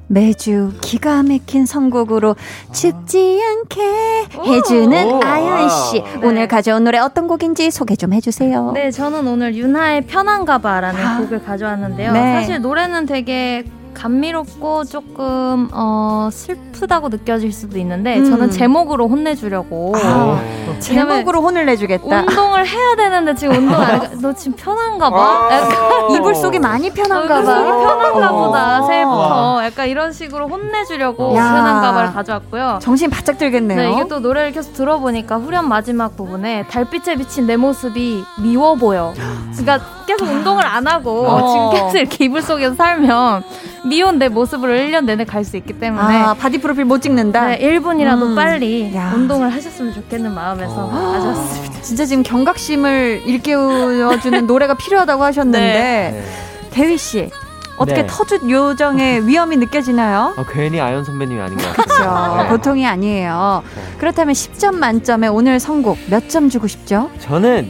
매주 0.09 0.73
기가 0.81 1.23
막힌 1.25 1.67
선곡으로 1.67 2.37
춥지 2.73 3.43
않게 3.43 4.27
해주는 4.47 5.13
오. 5.13 5.21
아연 5.23 5.69
씨. 5.69 6.03
오늘 6.23 6.47
가져온 6.47 6.85
노래 6.85 6.99
어떤 6.99 7.27
곡인지 7.27 7.71
소개 7.73 7.97
좀 7.97 8.13
해주세요. 8.13 8.71
네, 8.73 8.91
저는 8.91 9.27
오늘 9.27 9.57
윤하의 9.57 10.03
편한가 10.07 10.59
봐라는 10.59 11.05
아. 11.05 11.19
곡을 11.19 11.45
가져왔는데요. 11.45 12.13
네. 12.13 12.21
사실 12.35 12.61
노래는 12.61 13.07
되게 13.07 13.65
감미롭고 13.97 14.85
조금 14.85 15.69
어, 15.73 16.29
슬프다고 16.31 17.09
느껴질 17.09 17.51
수도 17.53 17.79
있는데 17.79 18.19
음. 18.19 18.25
저는 18.31 18.51
제목으로 18.51 19.09
혼내주려고 19.09 19.95
아, 19.97 20.39
제목으로 20.81 21.41
혼을 21.41 21.65
내주겠다. 21.67 22.21
운동을 22.21 22.67
해야 22.67 22.95
되는데 22.97 23.35
지금 23.35 23.57
운동 23.57 23.81
안 23.81 24.03
해. 24.03 24.11
너 24.21 24.33
지금 24.35 24.55
편한가 24.57 25.09
봐? 25.11 25.49
약간 25.51 26.11
이불 26.11 26.35
속이 26.35 26.59
많이 26.59 26.91
편한가 26.91 27.41
이불 27.41 27.47
속이 27.55 27.71
봐. 27.71 27.97
편한가 27.97 28.31
어. 28.31 28.47
보다 28.47 28.83
새해부터 28.87 29.65
약간 29.65 29.89
이런 29.89 30.13
식으로 30.13 30.47
혼내주려고 30.49 31.35
야. 31.35 31.43
편한가 31.55 31.93
봐를 31.93 32.13
가져왔고요. 32.13 32.79
정신 32.83 33.09
바짝 33.09 33.39
들겠네요. 33.39 33.79
네, 33.81 33.93
이게 33.93 34.07
또 34.09 34.21
노래를 34.21 34.53
계속 34.53 34.75
들어보니까 34.75 35.37
후렴 35.39 35.69
마지막 35.69 36.17
부분에 36.17 36.67
달빛에 36.69 37.17
비친 37.17 37.47
내 37.47 37.57
모습이 37.57 38.23
미워 38.43 38.75
보여. 38.75 39.15
그러니까 39.57 39.81
계속 40.07 40.27
운동을 40.29 40.65
안 40.67 40.87
하고 40.87 41.27
어. 41.27 41.73
지금 41.73 41.87
계속 41.87 41.99
이렇게 41.99 42.25
이불 42.27 42.43
속에서 42.43 42.75
살면 42.75 43.43
미운 43.89 44.19
내 44.19 44.29
모습을 44.29 44.77
1년 44.91 45.05
내내 45.05 45.25
갈 45.25 45.45
수 45.45 45.57
있기 45.57 45.75
때문에 45.79 46.17
아, 46.23 46.35
바디 46.35 46.59
프로필 46.59 46.85
못 46.85 47.01
찍는다? 47.01 47.47
네, 47.49 47.59
1분이라도 47.61 48.23
음. 48.23 48.35
빨리 48.35 48.93
야. 48.97 49.13
운동을 49.15 49.53
하셨으면 49.53 49.95
좋겠는 49.95 50.35
마음에서 50.35 50.89
가져왔습니다. 50.91 51.83
진짜 51.83 52.05
지금 52.05 52.23
경각심을 52.25 53.23
일깨워 53.27 54.19
주는 54.19 54.47
노래가 54.49 54.75
필요하다고 54.75 55.23
하셨는데 55.23 55.59
네. 55.61 56.25
대휘 56.73 56.99
씨 56.99 57.31
어떻게 57.77 58.03
네. 58.03 58.07
터줏 58.09 58.51
요정의 58.51 59.25
위험이 59.29 59.57
느껴지나요? 59.59 60.35
어, 60.37 60.45
괜히 60.51 60.81
아연 60.81 61.05
선배님이 61.05 61.41
아닌 61.41 61.57
것 61.59 61.73
그렇죠. 61.75 61.93
같아요. 62.05 62.43
네. 62.43 62.49
보통이 62.49 62.87
아니에요. 62.87 63.63
그렇다면 63.99 64.35
10점 64.35 64.75
만점에 64.77 65.29
오늘 65.29 65.61
선곡 65.61 65.99
몇 66.11 66.29
점 66.29 66.49
주고 66.49 66.67
싶죠? 66.67 67.09
저는 67.21 67.69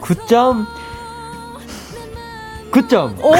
9점 0.00 0.64
9점 2.70 3.18
오, 3.24 3.32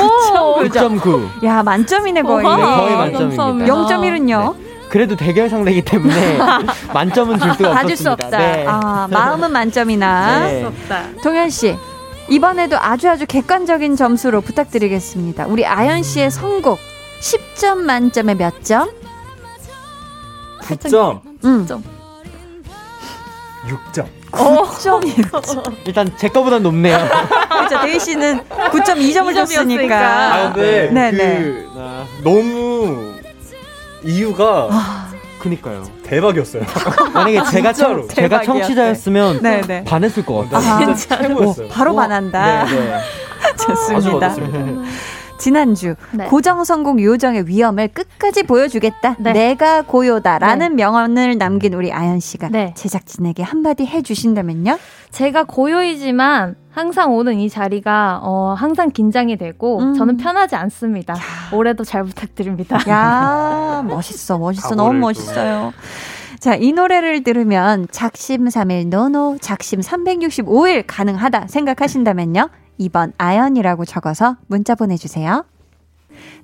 9.9 0.62 1.44
야 1.44 1.62
만점이네 1.62 2.22
거의. 2.22 2.44
네, 2.46 2.62
거의 2.62 2.96
만점입니다. 2.96 3.42
감사합니다. 3.44 3.74
0.1은요? 3.74 4.54
그래도 4.90 5.14
대결 5.16 5.48
상대이기 5.48 5.82
때문에 5.82 6.38
만점은 6.92 7.38
줄 7.38 7.52
수가 7.54 7.70
다줄수 7.74 8.10
없었습니다. 8.10 8.26
없다. 8.26 8.38
네. 8.38 8.66
아 8.66 9.06
마음은 9.08 9.52
만점이나. 9.52 10.40
네. 10.48 10.64
없다. 10.64 11.04
동현 11.22 11.48
씨. 11.50 11.76
이번에도 12.28 12.76
아주 12.78 13.08
아주 13.08 13.26
객관적인 13.26 13.96
점수로 13.96 14.40
부탁드리겠습니다. 14.40 15.46
우리 15.46 15.64
아연 15.66 16.02
씨의 16.02 16.30
선곡 16.30 16.78
10점 17.20 17.78
만점에 17.78 18.34
몇 18.34 18.64
점? 18.64 18.88
9점, 20.62 21.20
음. 21.44 21.66
6점. 23.66 24.06
9점이요. 24.30 25.76
일단 25.86 26.10
제 26.16 26.28
거보단 26.28 26.62
높네요. 26.62 26.98
그렇죠. 27.50 27.80
대휘 27.82 27.98
씨는 28.00 28.40
9.2점을 28.48 29.34
줬으니까. 29.34 30.34
아 30.34 30.52
근데 30.52 30.90
네, 30.92 31.10
그 31.10 31.16
네. 31.16 31.66
아, 31.76 32.04
너무 32.22 33.14
이유가 34.04 34.68
그니까요. 35.38 35.84
대박이었어요. 36.04 36.62
만약에 37.14 37.42
제가. 37.50 37.72
청, 37.72 38.06
제가. 38.08 38.42
청취자였으면 38.42 39.40
네, 39.42 39.60
네. 39.62 39.84
반했을 39.84 40.24
것 40.24 40.50
같아요. 40.50 40.70
아, 40.70 40.76
아, 40.76 40.94
진짜 40.94 41.22
최고였어요. 41.22 41.68
바로 41.68 41.94
반한다. 41.96 42.64
네, 42.64 42.74
네. 42.78 42.94
아주 43.52 43.66
좋습니다. 43.90 44.34
지난주 45.40 45.94
네. 46.12 46.26
고정 46.26 46.64
성공 46.64 47.00
요정의 47.00 47.48
위험을 47.48 47.88
끝까지 47.88 48.42
보여주겠다. 48.42 49.16
네. 49.18 49.32
내가 49.32 49.82
고요다라는 49.82 50.76
명언을 50.76 51.38
남긴 51.38 51.72
우리 51.72 51.90
아연 51.90 52.20
씨가 52.20 52.48
네. 52.50 52.74
제작진에게 52.76 53.42
한마디 53.42 53.86
해주신다면요? 53.86 54.78
제가 55.10 55.44
고요이지만 55.44 56.56
항상 56.70 57.14
오는 57.14 57.38
이 57.40 57.48
자리가 57.48 58.20
어, 58.22 58.54
항상 58.56 58.90
긴장이 58.90 59.38
되고 59.38 59.80
음. 59.80 59.94
저는 59.94 60.18
편하지 60.18 60.56
않습니다. 60.56 61.16
올해도 61.52 61.84
잘 61.84 62.04
부탁드립니다. 62.04 62.78
야 62.88 63.82
멋있어, 63.88 64.38
멋있어, 64.38 64.74
너무 64.74 64.92
또. 64.92 64.98
멋있어요. 64.98 65.72
자, 66.38 66.54
이 66.54 66.72
노래를 66.72 67.22
들으면 67.22 67.86
작심 67.90 68.46
3일 68.46 68.88
노노, 68.88 69.38
작심 69.40 69.80
365일 69.80 70.84
가능하다 70.86 71.48
생각하신다면요. 71.48 72.48
2번 72.80 73.12
아연이라고 73.18 73.84
적어서 73.84 74.36
문자 74.46 74.74
보내주세요. 74.74 75.44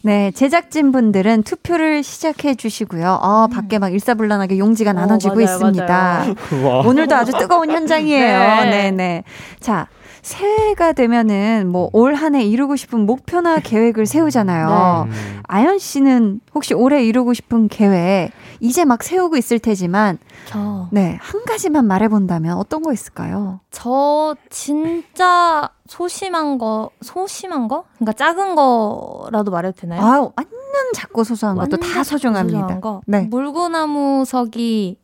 네, 0.02 0.30
제작진 0.30 0.92
분들은 0.92 1.42
투표를 1.42 2.02
시작해 2.02 2.54
주시고요. 2.54 3.18
어, 3.20 3.48
밖에 3.48 3.78
막 3.78 3.92
일사불란하게 3.92 4.58
용지가 4.58 4.92
나눠지고 4.92 5.34
음. 5.34 5.42
맞아요, 5.42 5.54
있습니다. 5.56 5.86
맞아요. 5.86 6.82
오늘도 6.86 7.14
아주 7.16 7.32
뜨거운 7.32 7.70
현장이에요. 7.70 8.38
네. 8.64 8.70
네, 8.70 8.90
네. 8.90 9.24
자, 9.58 9.88
새해가 10.26 10.92
되면은 10.92 11.68
뭐 11.70 11.88
올 11.92 12.14
한 12.16 12.34
해 12.34 12.42
이루고 12.42 12.74
싶은 12.74 13.06
목표나 13.06 13.60
계획을 13.60 14.06
세우잖아요. 14.06 15.06
음. 15.08 15.40
아연 15.44 15.78
씨는 15.78 16.40
혹시 16.52 16.74
올해 16.74 17.04
이루고 17.04 17.32
싶은 17.32 17.68
계획 17.68 18.32
이제 18.58 18.84
막 18.84 19.04
세우고 19.04 19.36
있을 19.36 19.60
테지만 19.60 20.18
저, 20.46 20.88
네, 20.90 21.16
한 21.20 21.44
가지만 21.44 21.86
말해 21.86 22.08
본다면 22.08 22.56
어떤 22.56 22.82
거 22.82 22.92
있을까요? 22.92 23.60
저 23.70 24.34
진짜 24.50 25.68
소심한 25.86 26.58
거, 26.58 26.90
소심한 27.02 27.68
거? 27.68 27.84
그러니까 27.98 28.12
작은 28.14 28.56
거라도 28.56 29.52
말해도 29.52 29.80
되나요? 29.80 30.00
아, 30.02 30.18
완전 30.20 30.92
작고 30.94 31.22
소소한 31.22 31.54
것도 31.56 31.76
다 31.76 32.02
소중합니다. 32.02 32.58
소중한 32.58 32.80
거. 32.80 33.00
네. 33.06 33.28
물구나무석이 33.30 34.98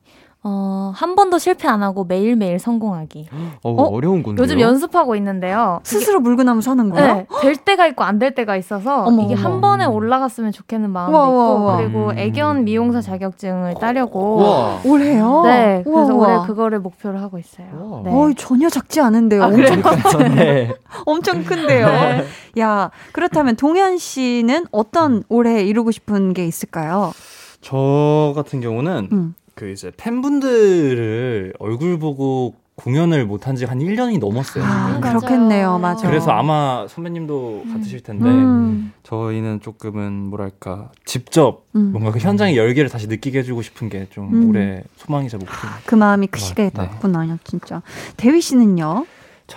어, 0.45 0.91
한 0.95 1.15
번도 1.15 1.39
실패 1.39 1.69
안 1.69 1.85
하고 1.85 2.03
매일매일 2.05 2.59
성공하기. 2.59 3.29
어, 3.63 3.71
어? 3.71 3.83
어려운 3.95 4.25
건데요. 4.25 4.43
요즘 4.43 4.59
연습하고 4.59 5.15
있는데요. 5.15 5.79
스스로 5.85 6.19
물구나무 6.19 6.61
서는 6.63 6.91
거요? 6.91 7.07
네, 7.15 7.27
될 7.43 7.57
때가 7.57 7.87
있고 7.89 8.03
안 8.03 8.19
될 8.19 8.35
때가 8.35 8.57
있어서 8.57 9.05
어머, 9.05 9.23
이게 9.23 9.35
어머. 9.35 9.43
한 9.45 9.61
번에 9.61 9.85
올라갔으면 9.85 10.51
좋겠는 10.53 10.91
마음도 10.91 11.17
우와, 11.17 11.27
있고 11.27 11.63
우와. 11.63 11.77
그리고 11.79 12.07
음. 12.11 12.19
애견 12.19 12.65
미용사 12.65 13.01
자격증을 13.01 13.75
따려고 13.81 14.37
와. 14.43 14.81
올해요? 14.85 15.43
네 15.45 15.83
우와, 15.87 15.97
그래서 16.05 16.15
우와. 16.15 16.29
올해 16.39 16.47
그거를 16.47 16.79
목표로 16.81 17.19
하고 17.19 17.39
있어요. 17.39 18.03
네. 18.05 18.11
어이, 18.13 18.35
전혀 18.35 18.69
작지 18.69 19.01
않은데요. 19.01 19.45
아, 19.45 19.47
엄청, 19.47 20.35
네. 20.35 20.73
엄청 21.07 21.45
큰데요. 21.45 21.87
네. 21.87 22.25
야, 22.61 22.91
그렇다면 23.13 23.55
동현 23.57 23.99
씨는 23.99 24.67
어떤 24.73 25.23
올해 25.29 25.63
이루고 25.63 25.91
싶은 25.93 26.33
게 26.35 26.47
있을까요? 26.47 27.13
저 27.61 28.33
같은 28.35 28.61
경우는 28.61 29.09
음. 29.13 29.35
그 29.55 29.71
이제 29.71 29.91
팬분들을 29.97 31.55
얼굴 31.59 31.99
보고 31.99 32.55
공연을 32.75 33.27
못한 33.27 33.55
지 33.55 33.67
한 33.67 33.79
1년이 33.79 34.19
넘었어요. 34.19 34.65
아. 34.65 34.99
그렇겠네요. 35.01 35.79
맞아. 35.79 36.09
그래서 36.09 36.31
아마 36.31 36.87
선배님도 36.89 37.65
같으실 37.73 38.01
텐데 38.03 38.25
음, 38.29 38.93
저희는 39.03 39.61
조금은 39.61 40.13
뭐랄까 40.31 40.91
직접 41.05 41.67
음. 41.77 41.93
뭔가 41.93 42.11
그 42.11 42.19
현장의 42.19 42.57
열기를 42.57 42.89
다시 42.89 43.07
느끼게 43.09 43.41
해주고 43.41 43.61
싶은 43.63 43.89
게좀 43.91 44.33
음. 44.35 44.49
올해 44.49 44.83
소망이자 44.97 45.37
목표입니다. 45.37 45.81
그 45.85 45.95
마음이 45.95 46.27
크시겠구나, 46.29 47.39
진짜. 47.45 47.83
대휘 48.17 48.41
씨는요? 48.41 49.05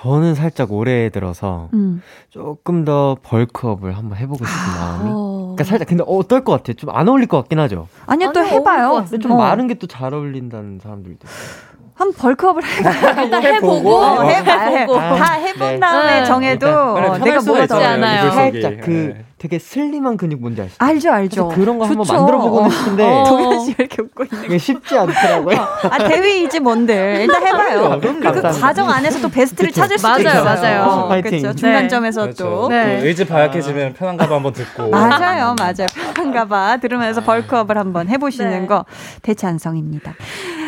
저는 0.02 0.36
살짝 0.36 0.72
올해 0.74 1.10
들어서 1.10 1.70
음. 1.74 2.02
조금 2.30 2.84
더 2.84 3.16
벌크업을 3.24 3.96
한번 3.98 4.18
해보고 4.18 4.43
싶은 4.46 4.80
마음이. 4.80 5.10
어. 5.14 5.54
그러니까 5.56 5.64
살짝 5.64 5.88
근데 5.88 6.04
어떨 6.06 6.43
것 6.43 6.52
같아요? 6.52 6.76
좀 6.76 6.89
안 6.96 7.08
어울릴 7.08 7.28
것 7.28 7.38
같긴 7.38 7.60
하죠. 7.60 7.88
아니요, 8.06 8.32
또 8.34 8.41
어울릴 8.41 8.52
것 8.52 8.60
해봐요. 8.60 8.91
같은데. 8.93 9.20
좀 9.20 9.32
어. 9.32 9.38
마른 9.38 9.68
게 9.68 9.76
또 9.76 9.88
잘 9.88 10.14
어울린다는 10.14 10.80
사람들도. 10.84 11.20
있어요. 11.24 11.76
한 11.96 12.12
벌크업을 12.12 12.62
해봐요. 12.68 13.24
일단 13.24 13.43
해보고, 13.43 13.96
어, 13.96 14.22
해봐, 14.24 14.54
해보고. 14.66 15.00
해- 15.00 15.16
다 15.18 15.34
해본 15.34 15.60
네. 15.60 15.80
다음에 15.80 16.20
네. 16.20 16.26
정해도 16.26 16.68
일단 16.68 17.10
어, 17.12 17.18
내가 17.18 17.41
뭐가 17.41 17.68
더 17.68 17.76
않아요. 17.80 18.32
살짝 18.32 18.74
그 18.82 19.14
네. 19.18 19.26
되게 19.38 19.59
슬림한 19.59 20.15
근육 20.15 20.39
뭔지 20.39 20.61
아시죠? 20.61 20.77
알죠, 20.79 21.11
알죠. 21.11 21.47
그런 21.49 21.77
거 21.77 21.86
한번 21.86 22.05
좋죠. 22.05 22.17
만들어 22.17 22.38
보고는 22.39 22.69
싶은데 22.69 23.03
어. 23.03 23.23
동현 23.25 23.65
씨 23.65 23.75
이렇게 23.77 24.01
웃고 24.01 24.23
있는 24.23 24.45
이게 24.45 24.57
쉽지 24.57 24.97
않더라고요. 24.97 25.57
아, 25.91 25.97
대위이지 26.07 26.61
뭔들. 26.61 27.17
일단 27.19 27.45
해봐요. 27.45 27.99
그럼요, 27.99 28.19
그 28.19 28.23
감사합니다. 28.23 28.51
과정 28.67 28.89
안에서 28.89 29.19
또 29.19 29.29
베스트를 29.29 29.71
그쵸. 29.71 29.81
찾을 29.81 29.97
수도 29.97 30.07
맞아요, 30.07 30.19
있어요. 30.21 30.43
맞아요. 30.43 31.07
파이팅. 31.09 31.41
그렇죠. 31.41 31.53
중간점에서 31.55 32.21
그렇죠. 32.21 32.43
또. 32.45 32.69
네. 32.69 32.99
또 33.01 33.05
의지 33.05 33.25
바약해지면 33.25 33.93
편한 33.95 34.15
가방 34.15 34.38
한번 34.38 34.53
듣고. 34.53 34.89
맞아요, 34.89 35.53
맞아요. 35.59 35.86
편한 36.15 36.31
가 36.33 36.45
봐. 36.45 36.77
들으면서 36.77 37.21
벌크업을 37.21 37.77
한번 37.77 38.07
해보시는 38.07 38.61
네. 38.61 38.67
거 38.67 38.86
대찬성입니다. 39.21 40.13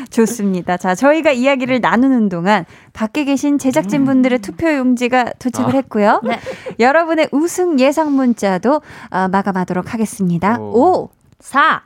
좋습니다. 0.09 0.77
자, 0.77 0.95
저희가 0.95 1.31
이야기를 1.31 1.81
나누는 1.81 2.29
동안 2.29 2.65
밖에 2.93 3.23
계신 3.23 3.57
제작진 3.57 4.05
분들의 4.05 4.39
투표 4.39 4.71
용지가 4.73 5.33
도착을 5.39 5.73
아. 5.73 5.77
했고요. 5.77 6.21
네. 6.23 6.39
여러분의 6.79 7.29
우승 7.31 7.79
예상 7.79 8.13
문자도 8.13 8.81
어, 9.11 9.27
마감하도록 9.27 9.93
하겠습니다. 9.93 10.57
오. 10.59 11.03
5, 11.03 11.09
4. 11.39 11.83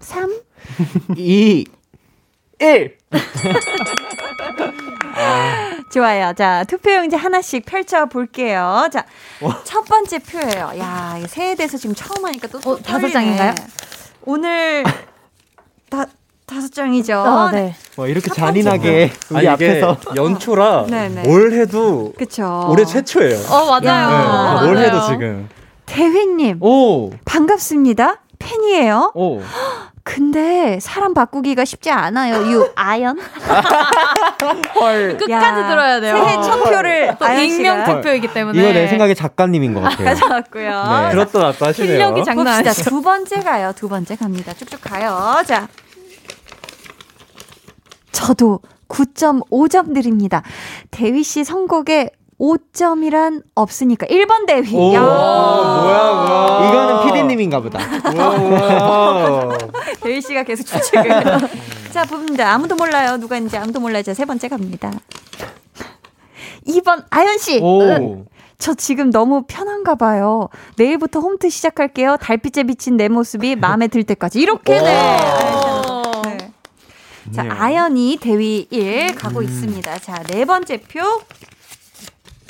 3, 0.00 0.40
2, 1.16 1.64
1. 2.60 2.98
좋아요. 5.92 6.32
자, 6.34 6.64
투표용지 6.64 7.16
하나씩 7.16 7.64
펼쳐볼게요. 7.66 8.88
자, 8.90 9.04
첫 9.64 9.84
번째 9.84 10.18
표예요. 10.18 10.72
야, 10.78 11.16
이거 11.18 11.26
새해 11.28 11.54
돼서 11.54 11.76
지금 11.76 11.94
처음 11.94 12.24
하니까 12.24 12.48
또. 12.48 12.58
어, 12.64 12.78
다섯. 12.78 13.10
장인가요? 13.10 13.54
오늘 14.24 14.84
다, 15.90 16.06
다섯 16.46 16.72
장이죠. 16.72 17.18
어, 17.18 17.50
네. 17.50 17.74
와, 17.96 18.06
이렇게 18.06 18.28
잔인하게 18.30 19.10
아, 19.12 19.34
우리 19.34 19.38
이게 19.40 19.48
앞에서 19.48 19.96
연초라 20.16 20.86
네네. 20.88 21.22
뭘 21.28 21.52
해도 21.52 22.12
그쵸. 22.18 22.66
올해 22.68 22.84
최초예요. 22.84 23.38
어, 23.50 23.80
네, 23.80 23.86
맞아요. 23.88 24.60
뭘 24.64 24.74
맞아요. 24.74 24.86
해도 24.86 25.06
지금. 25.06 25.48
대휘님, 25.86 26.58
오, 26.62 27.10
반갑습니다. 27.24 28.16
팬이에요. 28.38 29.12
오. 29.14 29.40
근데 30.04 30.80
사람 30.80 31.14
바꾸기가 31.14 31.64
쉽지 31.64 31.88
않아요. 31.92 32.50
유 32.50 32.68
아연. 32.74 33.20
헐. 34.80 35.16
끝까지 35.18 35.32
야, 35.32 35.68
들어야 35.68 36.00
돼요. 36.00 36.16
새해 36.16 36.42
첫 36.42 36.64
표를 36.64 37.16
익명 37.40 37.84
투표이기 37.84 38.32
때문에. 38.32 38.60
이거 38.60 38.72
내 38.72 38.88
생각에 38.88 39.14
작가님인 39.14 39.74
것 39.74 39.80
같아요. 39.80 40.06
가져왔고요. 40.06 41.02
네. 41.04 41.10
들었다 41.12 41.38
놨다 41.38 41.66
하시네요. 41.66 41.92
실력이 41.92 42.24
장난 42.24 42.44
봅시다. 42.46 42.70
아니죠. 42.70 42.90
두 42.90 43.00
번째 43.00 43.40
가요. 43.42 43.72
두 43.76 43.88
번째 43.88 44.16
갑니다. 44.16 44.52
쭉쭉 44.54 44.80
가요. 44.80 45.40
자. 45.46 45.68
저도 48.12 48.60
9.5점 48.88 49.94
드립니다. 49.94 50.42
대휘 50.90 51.22
씨 51.22 51.44
선곡에 51.44 52.10
5점이란 52.38 53.42
없으니까 53.54 54.06
1번 54.06 54.46
대휘. 54.46 54.76
오, 54.76 54.92
야. 54.94 55.00
뭐야, 55.00 56.12
뭐야. 56.12 56.68
이거는 56.68 57.06
피디님인가 57.06 57.60
보다. 57.60 57.78
대휘 60.02 60.20
씨가 60.20 60.42
계속 60.42 60.64
추측을. 60.64 61.08
자, 61.92 62.04
봅니다. 62.04 62.52
아무도 62.52 62.74
몰라요. 62.74 63.18
누가 63.18 63.36
인지 63.36 63.56
아무도 63.56 63.78
몰라요. 63.80 64.02
자, 64.02 64.12
세 64.12 64.24
번째 64.24 64.48
갑니다. 64.48 64.90
2번 66.66 67.04
아연 67.10 67.38
씨. 67.38 67.60
오. 67.60 68.24
저 68.58 68.74
지금 68.74 69.10
너무 69.10 69.42
편한가 69.48 69.96
봐요. 69.96 70.48
내일부터 70.76 71.18
홈트 71.18 71.50
시작할게요. 71.50 72.16
달빛에 72.20 72.62
비친 72.62 72.96
내 72.96 73.08
모습이 73.08 73.56
마음에 73.56 73.88
들 73.88 74.04
때까지. 74.04 74.40
이렇게 74.40 74.80
네. 74.80 75.41
어. 77.38 77.42
네. 77.42 77.48
자, 77.48 77.56
아연 77.58 78.18
2 78.20 78.27
대휘 78.27 78.66
1 78.70 79.14
가고 79.14 79.42
있습니다. 79.42 79.98
자, 79.98 80.22
네 80.24 80.44
번째 80.44 80.78
표. 80.78 81.00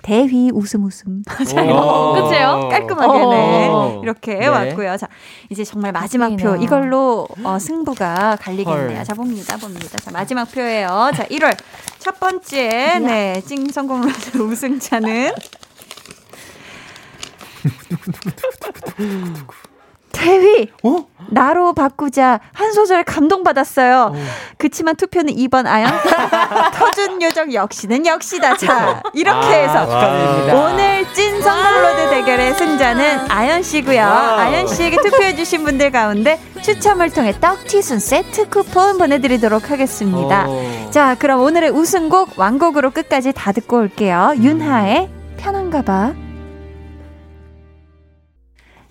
대휘 0.02 0.50
웃음 0.52 0.82
웃음. 0.84 1.22
오. 1.30 2.12
끝이에요? 2.14 2.68
깔끔하게 2.70 3.18
네. 3.18 3.68
어. 3.70 4.00
이렇게 4.02 4.34
네. 4.34 4.46
왔고요. 4.48 4.96
자, 4.96 5.06
이제 5.48 5.62
정말 5.62 5.92
마지막 5.92 6.30
표. 6.30 6.36
바뀌네요. 6.36 6.56
이걸로 6.56 7.28
어, 7.44 7.58
승부가 7.60 8.36
갈리겠네요. 8.40 8.98
헐. 8.98 9.04
자, 9.04 9.14
봅니다. 9.14 9.56
봅니다. 9.56 9.98
자, 9.98 10.10
마지막 10.10 10.50
표예요. 10.50 11.12
자, 11.14 11.24
1월 11.26 11.56
첫 12.00 12.18
번째 12.18 12.98
네, 12.98 13.40
찐 13.46 13.70
선곡 13.70 14.00
로드 14.00 14.38
우승자는 14.42 15.32
대휘 20.12 20.68
어? 20.84 21.06
나로 21.28 21.72
바꾸자 21.72 22.40
한 22.52 22.72
소절 22.72 23.04
감동받았어요. 23.04 24.14
그치만 24.58 24.96
투표는 24.96 25.34
2번 25.34 25.66
아연 25.66 25.90
터준 26.74 27.22
요정 27.22 27.52
역시는 27.52 28.06
역시다. 28.06 28.56
자 28.56 29.02
이렇게 29.14 29.46
해서 29.62 29.86
축하드립니다. 29.86 30.54
오늘 30.54 31.12
찐 31.14 31.40
성공로드 31.40 32.10
대결의 32.10 32.54
승자는 32.54 33.30
아연 33.30 33.62
씨고요. 33.62 34.02
아연 34.02 34.66
씨에게 34.66 34.96
투표해주신 34.96 35.64
분들 35.64 35.90
가운데 35.90 36.38
추첨을 36.62 37.10
통해 37.10 37.34
떡튀순 37.40 37.98
세트 37.98 38.48
쿠폰 38.50 38.98
보내드리도록 38.98 39.70
하겠습니다. 39.70 40.46
오. 40.48 40.90
자, 40.90 41.16
그럼 41.18 41.40
오늘의 41.40 41.70
우승곡 41.70 42.38
왕곡으로 42.38 42.90
끝까지 42.90 43.32
다 43.32 43.52
듣고 43.52 43.78
올게요. 43.78 44.34
윤하의 44.36 45.08
편한가 45.38 45.82
봐. 45.82 46.12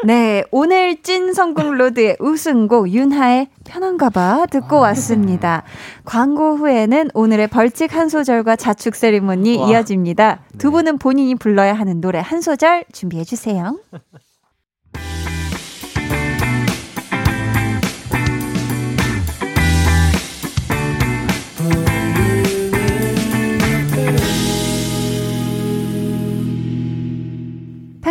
네, 0.04 0.44
오늘 0.52 1.02
찐 1.04 1.34
성공 1.34 1.78
로드의 1.78 2.18
우승곡 2.20 2.90
윤하의 2.90 3.50
편한가 3.66 4.10
봐 4.10 4.46
듣고 4.50 4.80
왔습니다. 4.80 5.64
광고 6.06 6.56
후에는 6.56 7.10
오늘의 7.14 7.48
벌칙 7.48 7.94
한 7.96 8.10
소절과 8.10 8.56
자축 8.56 8.96
세리머니 8.96 9.58
와. 9.58 9.70
이어집니다. 9.70 10.42
두 10.58 10.72
분은 10.72 10.98
본인이 10.98 11.36
불러야 11.36 11.74
하는 11.74 12.02
노래 12.02 12.20
한 12.20 12.42
소절 12.42 12.86
준비해 12.92 13.24
주세요. 13.24 13.78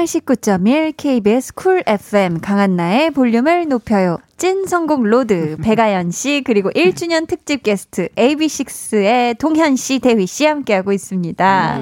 (89.1) 0.01 0.95
KBS 0.97 1.55
쿨 1.55 1.83
FM 1.87 2.41
강한나의 2.41 3.11
볼륨을 3.11 3.69
높여요. 3.69 4.17
찐 4.39 4.65
선곡 4.65 5.03
로드 5.03 5.59
백아연 5.63 6.11
씨 6.11 6.43
그리고 6.43 6.71
1주년 6.71 7.27
특집 7.29 7.63
게스트 7.63 8.09
AB6IX의 8.17 9.39
동현 9.39 9.77
씨, 9.77 9.99
대휘 9.99 10.27
씨 10.27 10.47
함께하고 10.47 10.93
있습니다. 10.93 11.81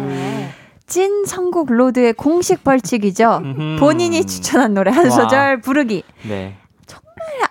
찐 0.89 1.27
선곡 1.27 1.71
로드의 1.71 2.15
공식 2.15 2.65
벌칙이죠. 2.65 3.43
본인이 3.79 4.25
추천한 4.25 4.75
노래 4.75 4.91
한 4.91 5.05
와. 5.05 5.11
소절 5.11 5.61
부르기. 5.61 6.03
네. 6.29 6.57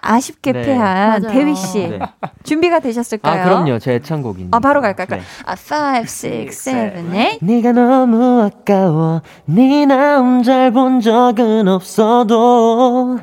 아쉽게 0.01 0.51
네. 0.53 0.61
패한 0.61 1.21
맞아요. 1.23 1.33
대휘 1.33 1.55
씨 1.55 1.88
네. 1.88 1.99
준비가 2.43 2.79
되셨을까요? 2.79 3.41
아, 3.41 3.45
그럼요. 3.45 3.79
제 3.79 3.95
애창곡입니다. 3.95 4.55
아, 4.55 4.59
바로 4.59 4.81
갈까요? 4.81 5.07
네. 5.09 5.21
아, 5.45 5.53
5, 5.53 6.01
6, 6.01 6.07
7, 6.51 6.93
8. 7.11 7.38
네가 7.41 7.71
너무 7.73 8.41
아까워 8.43 9.21
네나잘본 9.45 11.01
적은 11.01 11.67
없어도 11.67 13.19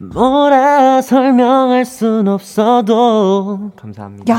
뭐라 0.00 1.02
설명할 1.02 1.84
순 1.84 2.28
없어도 2.28 3.72
감사합니다 3.76 4.32
야, 4.32 4.36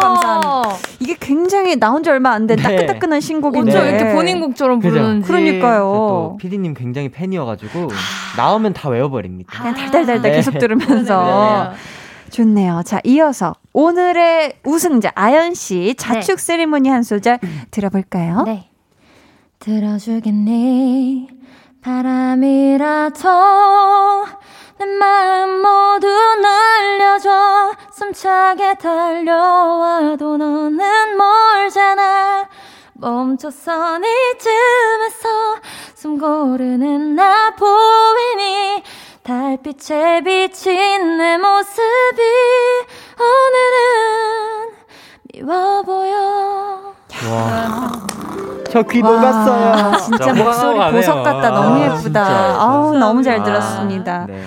감사합니다. 0.00 0.62
이게 1.00 1.13
굉장히 1.24 1.76
나온 1.76 2.02
지 2.02 2.10
얼마 2.10 2.32
안된 2.32 2.58
네. 2.58 2.62
따끈따끈한 2.62 3.20
신곡인데. 3.20 3.70
어쩜 3.72 3.88
이렇게 3.88 4.12
본인 4.12 4.40
곡처럼? 4.40 4.80
부르는지. 4.80 5.26
그러니까요. 5.26 5.80
또 5.80 6.36
PD님 6.38 6.74
굉장히 6.74 7.08
팬이어가지고 7.08 7.88
나오면 8.36 8.74
다 8.74 8.90
외워버립니다 8.90 9.58
그냥 9.58 9.74
달달달달 9.74 10.22
네. 10.30 10.36
계속 10.36 10.58
들으면서 10.58 11.72
좋네요. 12.30 12.82
자, 12.84 13.00
이어서 13.04 13.54
오늘의 13.72 14.58
우승자 14.64 15.12
아연 15.14 15.54
씨 15.54 15.94
자축 15.96 16.40
세리머니 16.40 16.88
한 16.90 17.02
소절 17.02 17.38
들어볼까요? 17.70 18.42
네. 18.42 18.68
들어주겠니? 19.60 21.28
바람이라도 21.80 23.28
내 24.78 24.84
마음 24.86 25.62
모두 25.62 26.06
날려줘 26.40 27.72
숨차게 27.92 28.74
달려와도 28.74 30.36
너는 30.36 31.16
멀잖아 31.16 32.48
멈춰선 32.94 34.02
이쯤에서 34.04 35.28
숨 35.94 36.18
고르는 36.18 37.14
나 37.14 37.50
보이니 37.54 38.82
달빛에 39.22 40.22
비친 40.22 41.18
내 41.18 41.38
모습이 41.38 42.22
오늘은 43.18 44.72
미워 45.32 45.82
보여 45.82 46.94
저귀 48.70 49.00
와, 49.02 49.10
녹았어요 49.10 49.96
진짜 49.98 50.32
목소리. 50.32 50.92
보석 50.92 51.22
같다. 51.22 51.50
너무 51.50 51.80
아, 51.80 51.96
예쁘다. 51.96 52.26
아우, 52.60 52.92
너무 52.98 53.22
잘 53.22 53.36
감사합니다. 53.38 53.44
들었습니다. 53.44 54.26
네. 54.26 54.42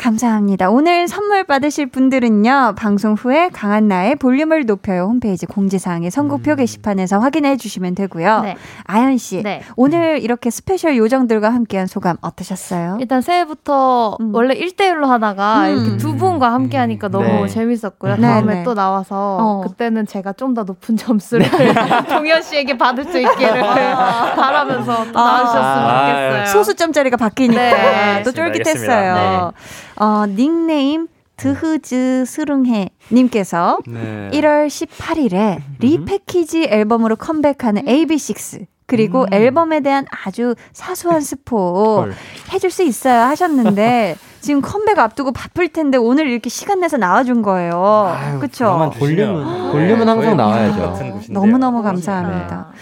감사합니다. 0.00 0.70
오늘 0.70 1.08
선물 1.08 1.44
받으실 1.44 1.86
분들은요, 1.86 2.74
방송 2.76 3.12
후에 3.12 3.50
강한나의 3.52 4.16
볼륨을 4.16 4.64
높여요 4.64 5.04
홈페이지 5.04 5.44
공지사항의 5.44 6.10
선곡표 6.10 6.56
게시판에서 6.56 7.18
확인해 7.18 7.58
주시면 7.58 7.94
되고요. 7.94 8.40
네. 8.40 8.56
아연 8.84 9.18
씨, 9.18 9.42
네. 9.42 9.60
오늘 9.76 10.22
이렇게 10.22 10.48
스페셜 10.48 10.96
요정들과 10.96 11.52
함께한 11.52 11.86
소감 11.86 12.16
어떠셨어요? 12.22 12.96
일단 13.00 13.20
새해부터 13.20 14.16
음. 14.20 14.34
원래 14.34 14.54
1대1로 14.54 15.04
하다가 15.04 15.68
음. 15.68 15.76
이렇게 15.76 15.96
두 15.98 16.16
분과 16.16 16.50
함께 16.50 16.78
하니까 16.78 17.08
너무 17.08 17.26
네. 17.26 17.46
재밌었고요. 17.48 18.16
네, 18.16 18.22
다음에 18.22 18.54
네. 18.56 18.62
또 18.62 18.74
나와서 18.74 19.36
어. 19.40 19.60
그때는 19.66 20.06
제가 20.06 20.32
좀 20.34 20.50
더 20.50 20.64
높은 20.64 20.96
점수를 20.96 21.46
종현 22.10 22.42
씨에게 22.42 22.76
받을 22.76 23.04
수 23.04 23.16
있기를 23.16 23.60
바라면서 23.60 25.04
또 25.04 25.12
나와주셨으면 25.12 25.64
아, 25.64 26.06
좋겠어요. 26.06 26.46
소수점짜리가 26.46 27.16
바뀌니까 27.16 27.62
네. 27.62 28.22
또. 28.24 28.32
쫄깃했어요. 28.32 29.52
어, 30.00 30.24
닉네임 30.26 31.08
드흐즈 31.36 32.24
스릉해 32.26 32.88
님께서 33.12 33.78
네. 33.86 34.30
1월 34.32 34.66
18일에 34.68 35.60
리패키지 35.78 36.68
앨범으로 36.70 37.16
컴백하는 37.16 37.84
AB6 37.84 38.66
그리고 38.86 39.26
앨범에 39.30 39.80
대한 39.80 40.04
아주 40.24 40.54
사소한 40.72 41.20
스포 41.20 42.00
헐. 42.00 42.14
해줄 42.52 42.70
수 42.70 42.82
있어요 42.82 43.22
하셨는데 43.24 44.16
지금 44.40 44.62
컴백 44.62 44.98
앞두고 44.98 45.32
바쁠 45.32 45.68
텐데 45.68 45.98
오늘 45.98 46.28
이렇게 46.28 46.48
시간 46.48 46.80
내서 46.80 46.96
나와준 46.96 47.42
거예요. 47.42 48.16
그쵸? 48.40 48.90
볼륨은 48.98 49.70
볼륨은 49.70 50.08
항상 50.08 50.36
나와야죠. 50.36 50.80
같은 50.80 51.10
곳인데요. 51.12 51.38
너무 51.40 51.58
너무 51.58 51.82
감사합니다. 51.82 52.72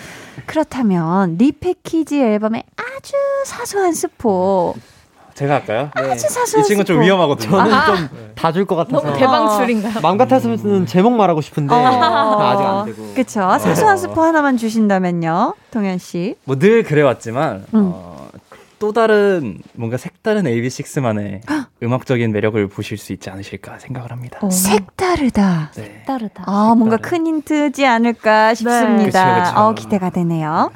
그렇다면 0.47 1.37
리패키지 1.37 2.23
앨범의 2.23 2.63
아주 2.77 3.13
사소한 3.45 3.93
스포 3.93 4.75
제가 5.39 5.55
할까요? 5.55 5.91
아주 5.95 6.29
사소한 6.29 6.65
이 6.65 6.69
친구 6.69 6.85
좀. 6.85 7.01
위험하거든요. 7.01 7.51
저는 7.51 7.71
좀 7.87 8.09
다 8.35 8.53
줄 8.53 8.67
것 8.67 8.77
같아서 8.77 9.05
너무 9.07 9.19
대방출인가요? 9.19 10.01
마음 10.01 10.17
같았으면 10.17 10.87
제목 10.87 11.13
말하고 11.15 11.41
싶은데 11.41 11.75
어. 11.75 11.79
아직 12.41 12.63
안 12.65 12.85
되고. 12.87 13.15
그쵸? 13.15 13.41
사소한 13.59 13.97
스포 13.99 14.23
하나만 14.23 14.57
주신다면요, 14.57 15.55
동현 15.71 15.99
씨. 15.99 16.37
뭐 16.45 16.57
늘 16.59 16.83
그래왔지만 16.85 17.65
음. 17.75 17.91
어, 17.95 18.29
또 18.79 18.93
다른 18.93 19.59
뭔가 19.75 19.97
색다른 19.97 20.45
AB6만의 20.45 21.41
음악적인 21.83 22.31
매력을 22.33 22.69
보실 22.69 22.97
수 22.97 23.13
있지 23.13 23.29
않으실까 23.31 23.79
생각을 23.81 24.13
합니다. 24.13 24.39
어. 24.43 24.51
색다르다. 24.51 25.73
네. 25.77 26.05
따르다. 26.07 26.45
아, 26.47 26.75
뭔가 26.77 26.97
큰 26.97 27.27
힌트지 27.27 27.85
않을까 27.87 28.55
싶습니다. 28.55 29.41
그쵸, 29.43 29.51
그쵸. 29.51 29.61
어, 29.61 29.75
기대가 29.75 30.11
되네요. 30.11 30.71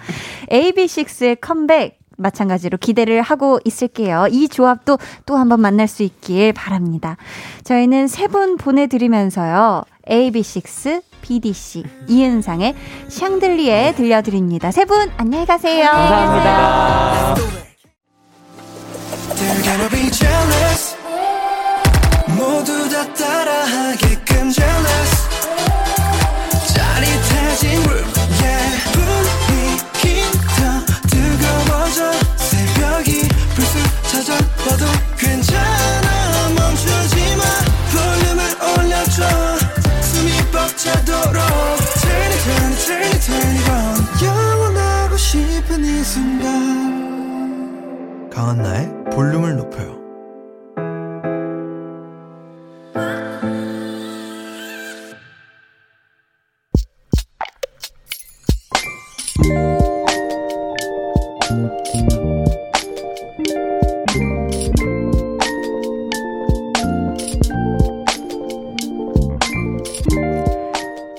AB6IX의 0.50 1.38
컴백 1.40 2.01
마찬가지로 2.16 2.78
기대를 2.78 3.22
하고 3.22 3.58
있을게요. 3.64 4.26
이 4.30 4.48
조합도 4.48 4.98
또 5.26 5.36
한번 5.36 5.60
만날 5.60 5.86
수 5.88 6.02
있길 6.02 6.52
바랍니다. 6.52 7.16
저희는 7.64 8.08
세 8.08 8.26
분 8.32 8.56
보내드리면서요. 8.56 9.84
AB6, 10.08 11.02
BDC, 11.22 11.84
이은상의 12.08 12.74
샹들리에 13.08 13.94
들려드립니다. 13.94 14.70
세 14.72 14.84
분 14.84 15.10
안녕히 15.16 15.44
가세요. 15.46 15.90
감사합니다. 15.90 17.34
They're 19.34 19.62
gonna 19.64 19.88
be 19.90 20.10
jealous 20.10 20.96
모두 22.38 22.88
다 22.88 23.02
강한나의 48.42 49.04
볼륨을 49.12 49.56
높여요. 49.56 50.02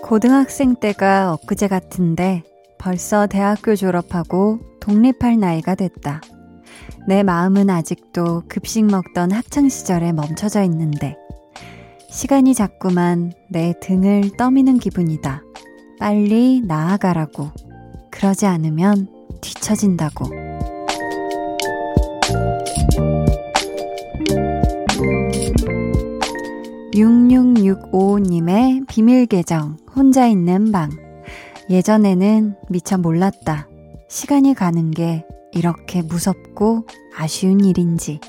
고등학생 0.02 0.76
때가 0.76 1.32
엊그제 1.32 1.70
같은데 1.70 2.44
벌써 2.78 3.28
대학교 3.28 3.78
졸업하고 3.78 4.60
독립할 4.82 5.40
나이가 5.40 5.76
됐다. 5.76 6.20
내 7.08 7.24
마음은 7.24 7.70
아직도 7.70 8.44
급식 8.48 8.86
먹던 8.86 9.32
학창시절에 9.32 10.14
멈춰져 10.14 10.64
있는데 10.64 11.18
시간이 12.10 12.54
자꾸만 12.54 13.34
내 13.50 13.74
등을 13.82 14.38
떠미는 14.38 14.78
기분이다. 14.78 15.42
빨리 16.00 16.62
나아가라고. 16.62 17.50
그러지 18.12 18.46
않으면 18.46 19.08
뒤처진다고. 19.42 20.26
6665님의 26.94 28.88
비밀 28.88 29.26
계정, 29.26 29.78
혼자 29.96 30.28
있는 30.28 30.72
방. 30.72 30.92
예전에는 31.70 32.56
미처 32.70 33.00
몰랐다. 33.00 33.68
시간이 34.08 34.54
가는 34.54 34.92
게 34.92 35.26
이렇게 35.56 36.02
무섭고 36.02 36.88
아쉬운 37.16 37.64
일인지. 37.64 38.20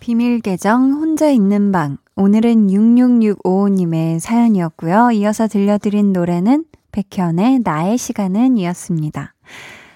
비밀 0.00 0.40
계정 0.40 0.92
혼자 0.92 1.30
있는 1.30 1.72
방. 1.72 1.98
오늘은 2.16 2.68
66655님의 2.68 4.18
사연이었고요. 4.18 5.10
이어서 5.12 5.46
들려드린 5.46 6.12
노래는 6.12 6.64
백현의 6.92 7.60
나의 7.64 7.96
시간은 7.98 8.56
이었습니다. 8.56 9.34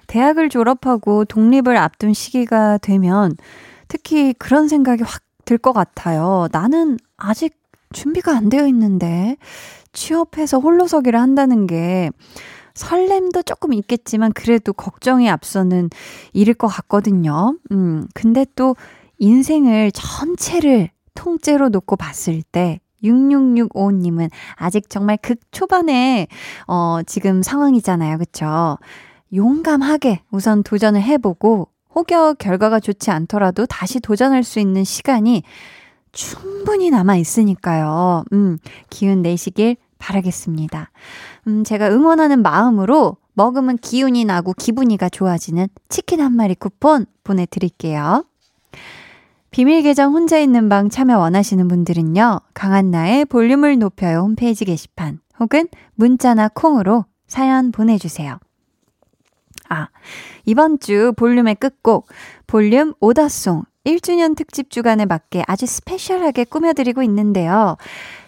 대학을 0.07 0.49
졸업하고 0.49 1.25
독립을 1.25 1.77
앞둔 1.77 2.13
시기가 2.15 2.79
되면 2.79 3.37
특히 3.89 4.33
그런 4.35 4.69
생각이 4.69 5.03
확 5.03 5.25
들 5.45 5.59
것 5.59 5.73
같아요. 5.73 6.49
나는 6.53 6.99
아직 7.17 7.55
준비가 7.95 8.37
안 8.37 8.51
되어 8.51 8.67
있는데 8.67 9.37
취업해서 9.93 10.59
홀로서기를 10.59 11.19
한다는 11.19 11.67
게 11.67 12.11
설렘도 12.75 13.43
조금 13.43 13.73
있겠지만 13.73 14.33
그래도 14.33 14.73
걱정이 14.73 15.31
앞서는 15.31 15.91
일일 16.33 16.55
것 16.55 16.67
같거든요. 16.67 17.57
음, 17.71 18.07
근데 18.13 18.45
또 18.57 18.77
인생을 19.19 19.93
전체를 19.93 20.91
통째로 21.15 21.69
놓고 21.69 21.97
봤을 21.97 22.43
때 22.43 22.81
6665님은 23.05 24.31
아직 24.57 24.91
정말 24.91 25.17
극 25.19 25.39
초반에 25.53 26.27
어, 26.67 26.99
지금 27.07 27.43
상황이잖아요. 27.43 28.19
그쵸? 28.19 28.79
용감하게 29.33 30.23
우선 30.31 30.63
도전을 30.63 31.03
해보고 31.03 31.69
혹여 31.95 32.35
결과가 32.39 32.81
좋지 32.81 33.11
않더라도 33.13 33.67
다시 33.67 34.01
도전할 34.01 34.43
수 34.43 34.59
있는 34.59 34.83
시간이 34.83 35.45
충분히 36.15 36.91
남아 36.91 37.17
있으니까요. 37.17 38.25
음, 38.33 38.59
기운 38.89 39.23
내시길 39.23 39.77
바라겠습니다. 39.99 40.91
음, 41.49 41.65
제가 41.65 41.91
응원하는 41.91 42.43
마음으로 42.43 43.17
먹으면 43.35 43.77
기운이 43.79 44.25
나고 44.25 44.53
기분이가 44.55 45.09
좋아지는 45.09 45.67
치킨 45.89 46.21
한 46.21 46.35
마리 46.35 46.55
쿠폰 46.55 47.07
보내드릴게요. 47.25 48.25
비밀 49.51 49.83
계정 49.83 50.13
혼자 50.13 50.39
있는 50.39 50.69
방 50.69 50.89
참여 50.89 51.19
원하시는 51.19 51.69
분들은요, 51.69 52.41
강한나의 52.55 53.25
볼륨을 53.27 53.79
높여요 53.79 54.21
홈페이지 54.21 54.65
게시판 54.65 55.21
혹은 55.39 55.69
문자나 55.95 56.49
콩으로 56.49 57.05
사연 57.27 57.71
보내주세요. 57.71 58.39
아, 59.75 59.89
이번 60.45 60.79
주 60.79 61.13
볼륨의 61.17 61.57
끝곡, 61.57 62.07
볼륨 62.47 62.95
오더송 63.01 63.65
1주년 63.85 64.37
특집 64.37 64.71
주간에 64.71 65.05
맞게 65.05 65.45
아주 65.47 65.67
스페셜하게 65.67 66.45
꾸며드리고 66.45 67.03
있는데요. 67.03 67.77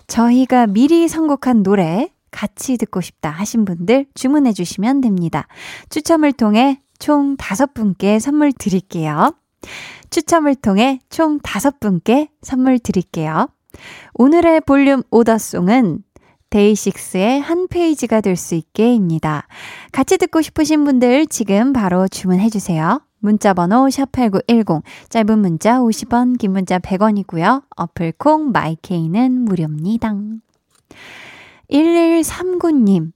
저희가 0.07 0.67
미리 0.67 1.09
선곡한 1.09 1.63
노래 1.63 2.11
같이 2.31 2.77
듣고 2.77 3.01
싶다 3.01 3.31
하신 3.31 3.65
분들 3.65 4.07
주문해 4.15 4.53
주시면 4.53 5.01
됩니다. 5.01 5.47
추첨을 5.89 6.33
통해 6.33 6.81
총 6.99 7.37
다섯 7.37 7.73
분께 7.73 8.19
선물 8.19 8.53
드릴게요. 8.53 9.35
추첨을 10.11 10.55
통해 10.55 11.01
총 11.09 11.39
다섯 11.41 11.81
분께 11.81 12.29
선물 12.43 12.79
드릴게요. 12.79 13.49
오늘의 14.15 14.63
볼륨 14.63 15.03
오더송은 15.11 16.03
데이식스의 16.51 17.41
한 17.41 17.69
페이지가 17.69 18.21
될 18.21 18.37
수 18.37 18.55
있게입니다. 18.55 19.47
같이 19.93 20.19
듣고 20.19 20.43
싶으신 20.43 20.85
분들 20.85 21.27
지금 21.27 21.73
바로 21.73 22.07
주문해 22.09 22.51
주세요. 22.51 23.01
문자 23.19 23.55
번호 23.55 23.87
샵8910, 23.87 24.83
짧은 25.09 25.39
문자 25.39 25.81
50원, 25.81 26.39
긴 26.39 26.53
문자 26.53 26.79
100원이고요. 26.79 27.65
어플 27.77 28.13
콩 28.19 28.53
마이케이는 28.53 29.45
무료입니다. 29.45 30.15
1139님, 31.71 33.13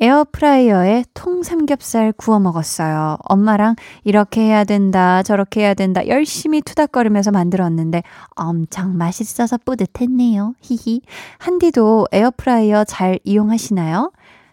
에어프라이어에 0.00 1.04
통삼겹살 1.14 2.12
구워 2.12 2.38
먹었어요. 2.38 3.18
엄마랑 3.24 3.74
이렇게 4.04 4.42
해야 4.42 4.64
된다, 4.64 5.22
저렇게 5.22 5.62
해야 5.62 5.74
된다, 5.74 6.06
열심히 6.06 6.60
투닥거리면서 6.60 7.32
만들었는데 7.32 8.02
엄청 8.36 8.96
맛있어서 8.96 9.58
뿌듯했네요. 9.64 10.54
히히. 10.60 11.02
한디도 11.38 12.08
에어프라이어 12.12 12.84
잘 12.84 13.18
이용하시나요? 13.24 14.12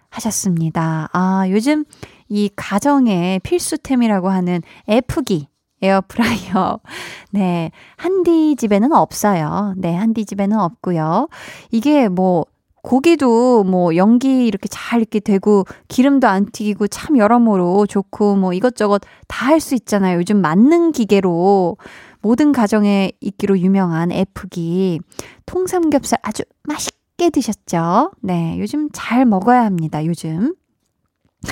하셨습니다. 0.10 1.10
아, 1.14 1.46
요즘 1.50 1.86
이 2.28 2.50
가정의 2.56 3.40
필수템이라고 3.40 4.30
하는 4.30 4.62
F기. 4.88 5.48
에어프라이어. 5.82 6.80
네. 7.32 7.70
한디 7.98 8.56
집에는 8.56 8.94
없어요. 8.94 9.74
네. 9.78 9.94
한디 9.94 10.26
집에는 10.26 10.58
없고요. 10.58 11.28
이게 11.70 12.08
뭐 12.08 12.46
고기도 12.86 13.64
뭐 13.64 13.96
연기 13.96 14.46
이렇게 14.46 14.68
잘 14.70 15.00
이렇게 15.02 15.20
되고 15.20 15.66
기름도 15.88 16.28
안 16.28 16.46
튀기고 16.52 16.88
참 16.88 17.18
여러모로 17.18 17.88
좋고 17.88 18.36
뭐 18.36 18.54
이것저것 18.54 19.02
다 19.28 19.48
할 19.50 19.60
수 19.60 19.74
있잖아요. 19.76 20.20
요즘 20.20 20.40
만능 20.42 20.92
기계로 20.92 21.78
모든 22.22 22.52
가정에 22.52 23.12
있기로 23.22 23.58
유명한 23.60 24.12
F기 24.12 25.00
통삼겹살 25.48 26.20
아주 26.22 26.44
맛있게 26.64 27.32
드셨죠? 27.32 28.12
네, 28.22 28.58
요즘 28.60 28.90
잘 28.94 29.26
먹어야 29.26 29.64
합니다. 29.66 30.06
요즘. 30.06 30.54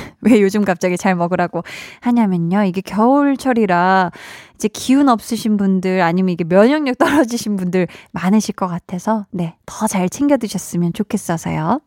왜 0.21 0.41
요즘 0.41 0.65
갑자기 0.65 0.97
잘 0.97 1.15
먹으라고 1.15 1.63
하냐면요. 2.01 2.63
이게 2.63 2.81
겨울철이라 2.81 4.11
이제 4.55 4.67
기운 4.67 5.09
없으신 5.09 5.57
분들 5.57 6.01
아니면 6.01 6.29
이게 6.29 6.43
면역력 6.43 6.97
떨어지신 6.99 7.55
분들 7.55 7.87
많으실 8.11 8.55
것 8.55 8.67
같아서 8.67 9.25
네, 9.31 9.55
더 9.65 9.87
잘 9.87 10.09
챙겨 10.09 10.37
드셨으면 10.37 10.93
좋겠어서요. 10.93 11.79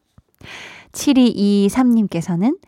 7223님께서는 0.92 2.59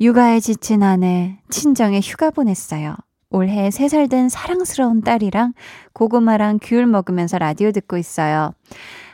육아에 0.00 0.40
지친 0.40 0.82
아내 0.82 1.38
친정에 1.50 2.00
휴가 2.00 2.30
보냈어요. 2.30 2.96
올해 3.30 3.68
3살 3.68 4.10
된 4.10 4.28
사랑스러운 4.28 5.02
딸이랑 5.02 5.52
고구마랑 5.92 6.58
귤 6.62 6.86
먹으면서 6.86 7.38
라디오 7.38 7.70
듣고 7.70 7.96
있어요. 7.96 8.52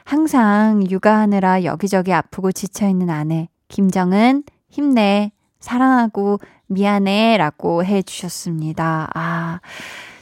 항상 0.05 0.89
육아하느라 0.89 1.65
여기저기 1.65 2.13
아프고 2.13 2.53
지쳐있는 2.53 3.11
아내 3.11 3.49
김정은 3.69 4.45
힘내 4.71 5.33
사랑하고 5.67 6.39
미안해 6.69 7.39
라고 7.39 7.85
해 7.85 8.01
주셨습니다. 8.03 9.11
아, 9.15 9.59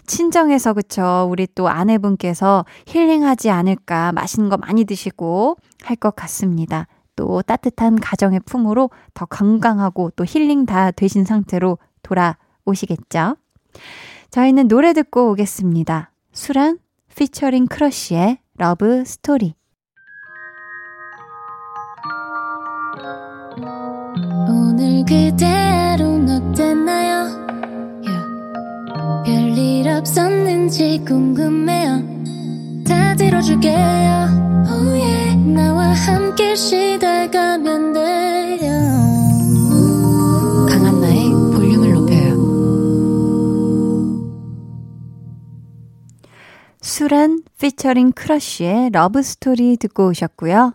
친정에서 0.07 0.73
그쵸. 0.73 1.29
우리 1.31 1.47
또 1.55 1.69
아내분께서 1.69 2.65
힐링하지 2.87 3.51
않을까 3.51 4.13
맛있는 4.13 4.49
거 4.49 4.57
많이 4.57 4.85
드시고 4.85 5.57
할 5.83 5.97
것 5.97 6.17
같습니다. 6.17 6.87
또 7.15 7.43
따뜻한 7.43 8.01
가정의 8.01 8.41
품으로 8.41 8.89
더 9.13 9.27
건강하고 9.27 10.11
또 10.17 10.25
힐링 10.27 10.65
다 10.65 10.91
되신 10.91 11.25
상태로 11.27 11.79
돌아오시겠죠? 12.03 13.37
저희는 14.31 14.67
노래 14.69 14.95
듣고 14.95 15.31
오겠습니다. 15.31 16.11
수란 16.33 16.79
피처링 17.17 17.67
크러쉬의 17.67 18.39
Love 18.57 19.05
Story. 19.05 19.55
오늘 24.77 25.05
그대 25.05 25.67
하루는 25.67 26.51
어땠나요? 26.51 27.31
Yeah. 28.03 29.25
별일 29.25 29.89
없었는지 29.89 31.01
궁금해요. 31.07 32.03
다 32.85 33.15
들어줄게요. 33.15 33.77
Oh 34.67 35.01
yeah. 35.01 35.37
나와 35.37 35.93
함께 35.93 36.57
쉬다 36.57 37.13
가면 37.13 37.93
돼요. 37.93 38.05
수란 46.83 47.43
피처링 47.61 48.13
크러쉬의 48.13 48.91
Love 48.91 49.23
Story 49.23 49.77
듣고 49.77 50.09
오셨고요. 50.09 50.75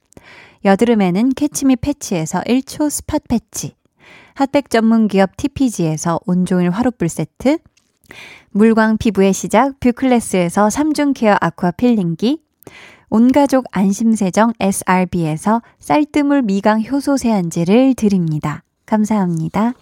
여드름에는 0.63 1.29
캐치미 1.29 1.77
패치에서 1.77 2.41
1초 2.41 2.89
spot 2.89 3.19
패치 3.27 3.75
핫팩 4.35 4.69
전문 4.69 5.07
기업 5.07 5.35
TPG에서 5.37 6.19
온종일 6.25 6.69
화롯불 6.69 7.09
세트 7.09 7.57
물광 8.51 8.97
피부의 8.97 9.33
시작 9.33 9.79
뷰클래스에서 9.79 10.67
3중 10.67 11.13
케어 11.15 11.35
아쿠아 11.39 11.71
필링기 11.71 12.41
온가족 13.09 13.65
안심세정 13.71 14.53
SRB에서 14.59 15.61
쌀뜨물 15.79 16.43
미강 16.43 16.83
효소 16.83 17.17
세안제를 17.17 17.95
드립니다. 17.95 18.63
감사합니다. 18.85 19.73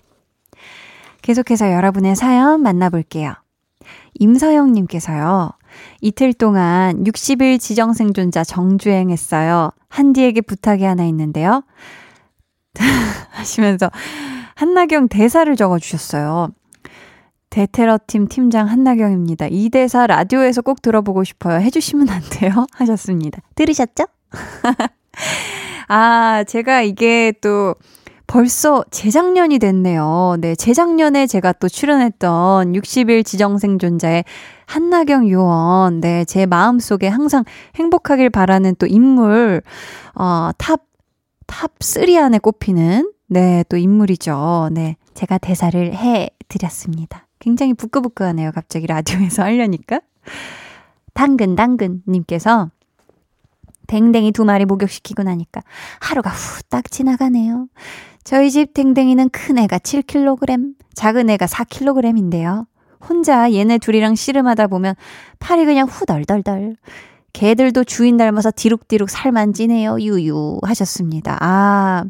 계속해서 1.22 1.72
여러분의 1.72 2.16
사연 2.16 2.62
만나볼게요. 2.62 3.34
임서영님께서요. 4.16 5.52
이틀 6.02 6.34
동안 6.34 7.04
60일 7.04 7.60
지정 7.60 7.94
생존자 7.94 8.44
정주행했어요. 8.44 9.72
한디에게 9.90 10.42
부탁이 10.42 10.84
하나 10.84 11.04
있는데요. 11.06 11.64
하시면서 13.32 13.90
한나경 14.56 15.08
대사를 15.08 15.54
적어주셨어요. 15.56 16.50
대테러팀 17.50 18.28
팀장 18.28 18.68
한나경입니다. 18.68 19.48
이 19.50 19.70
대사 19.70 20.06
라디오에서 20.06 20.62
꼭 20.62 20.82
들어보고 20.82 21.24
싶어요. 21.24 21.60
해주시면 21.60 22.10
안 22.10 22.22
돼요? 22.32 22.68
하셨습니다. 22.74 23.42
들으셨죠? 23.56 24.06
아, 25.88 26.44
제가 26.48 26.84
이게 26.84 27.34
또 27.42 27.76
벌써 28.28 28.84
재작년이 28.92 29.58
됐네요. 29.58 30.36
네, 30.40 30.54
재작년에 30.54 31.26
제가 31.26 31.54
또 31.54 31.68
출연했던 31.68 32.74
60일 32.74 33.26
지정생존자의 33.26 34.24
한나경 34.70 35.28
요원. 35.30 36.00
네, 36.00 36.24
제 36.26 36.46
마음속에 36.46 37.08
항상 37.08 37.44
행복하길 37.76 38.30
바라는 38.30 38.76
또 38.78 38.86
인물, 38.86 39.64
어, 40.14 40.52
top, 40.60 40.82
top3 41.48 42.16
안에 42.24 42.38
꼽히는, 42.38 43.12
네, 43.26 43.64
또 43.68 43.78
인물이죠. 43.78 44.70
네, 44.72 44.96
제가 45.16 45.40
대사를 45.40 45.94
해 45.96 46.30
드렸습니다. 46.48 47.26
굉장히 47.40 47.74
부끄부끄하네요. 47.74 48.52
갑자기 48.52 48.86
라디오에서 48.86 49.42
하려니까. 49.42 50.02
당근, 51.16 51.56
당근님께서 51.56 52.70
댕댕이 53.88 54.34
두 54.34 54.46
마리 54.46 54.66
목욕시키고 54.66 55.24
나니까 55.24 55.64
하루가 56.00 56.30
후딱 56.30 56.92
지나가네요. 56.92 57.68
저희 58.24 58.52
집 58.52 58.76
댕댕이는 58.76 59.30
큰 59.30 59.58
애가 59.58 59.80
7kg, 59.80 60.76
작은 60.94 61.28
애가 61.32 61.48
4kg인데요. 61.48 62.68
혼자 63.08 63.52
얘네 63.52 63.78
둘이랑 63.80 64.16
씨름하다 64.16 64.68
보면 64.68 64.96
팔이 65.40 65.66
그냥 65.66 65.88
후덜덜덜. 65.88 66.76
개들도 67.34 67.84
주인 67.84 68.18
닮아서 68.18 68.52
디룩디룩 68.56 69.10
살만 69.10 69.54
찌네요. 69.54 70.00
유유 70.00 70.60
하셨습니다. 70.64 71.38
아, 71.40 72.06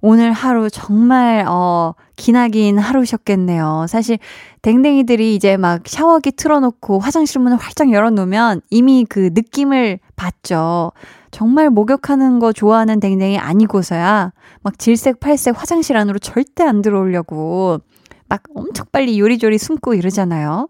오늘 0.00 0.32
하루 0.32 0.68
정말 0.70 1.44
어 1.48 1.94
기나긴 2.16 2.78
하루셨겠네요. 2.78 3.86
사실 3.88 4.18
댕댕이들이 4.62 5.34
이제 5.34 5.56
막 5.56 5.82
샤워기 5.86 6.32
틀어놓고 6.32 6.98
화장실 6.98 7.40
문을 7.40 7.56
활짝 7.56 7.92
열어놓으면 7.92 8.60
이미 8.70 9.04
그 9.08 9.30
느낌을 9.32 9.98
받죠. 10.14 10.92
정말 11.30 11.70
목욕하는 11.70 12.38
거 12.38 12.52
좋아하는 12.52 13.00
댕댕이 13.00 13.38
아니고서야 13.38 14.32
막 14.62 14.78
질색 14.78 15.20
팔색 15.20 15.60
화장실 15.60 15.96
안으로 15.96 16.18
절대 16.18 16.62
안 16.62 16.82
들어오려고 16.82 17.80
막 18.28 18.42
엄청 18.54 18.86
빨리 18.92 19.18
요리조리 19.18 19.58
숨고 19.58 19.94
이러잖아요. 19.94 20.68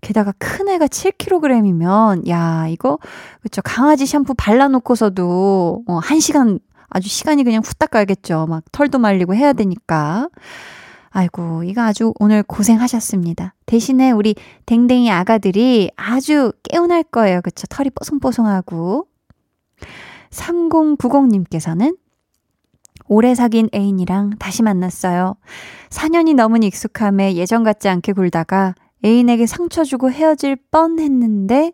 게다가 0.00 0.32
큰 0.38 0.68
애가 0.68 0.86
7kg이면 0.86 2.28
야 2.28 2.66
이거 2.68 2.98
그쵸 3.42 3.60
강아지 3.62 4.06
샴푸 4.06 4.34
발라놓고서도 4.34 5.84
어, 5.86 6.00
1시간 6.00 6.60
아주 6.90 7.08
시간이 7.08 7.44
그냥 7.44 7.62
후딱 7.64 7.90
가겠죠. 7.90 8.46
막 8.48 8.64
털도 8.72 8.98
말리고 8.98 9.34
해야 9.34 9.52
되니까. 9.52 10.28
아이고, 11.10 11.64
이거 11.64 11.82
아주 11.82 12.12
오늘 12.18 12.42
고생하셨습니다. 12.42 13.54
대신에 13.66 14.10
우리 14.10 14.34
댕댕이 14.66 15.10
아가들이 15.10 15.90
아주 15.96 16.52
깨운할 16.62 17.02
거예요. 17.02 17.40
그쵸? 17.42 17.66
털이 17.68 17.90
뽀송뽀송하고. 17.90 19.06
3090님께서는 20.30 21.96
오래 23.08 23.34
사귄 23.34 23.68
애인이랑 23.74 24.38
다시 24.38 24.62
만났어요. 24.62 25.36
4년이 25.90 26.34
넘은 26.34 26.62
익숙함에 26.62 27.34
예전 27.34 27.64
같지 27.64 27.88
않게 27.88 28.12
굴다가 28.12 28.74
애인에게 29.04 29.46
상처 29.46 29.84
주고 29.84 30.10
헤어질 30.10 30.56
뻔 30.70 30.98
했는데 30.98 31.72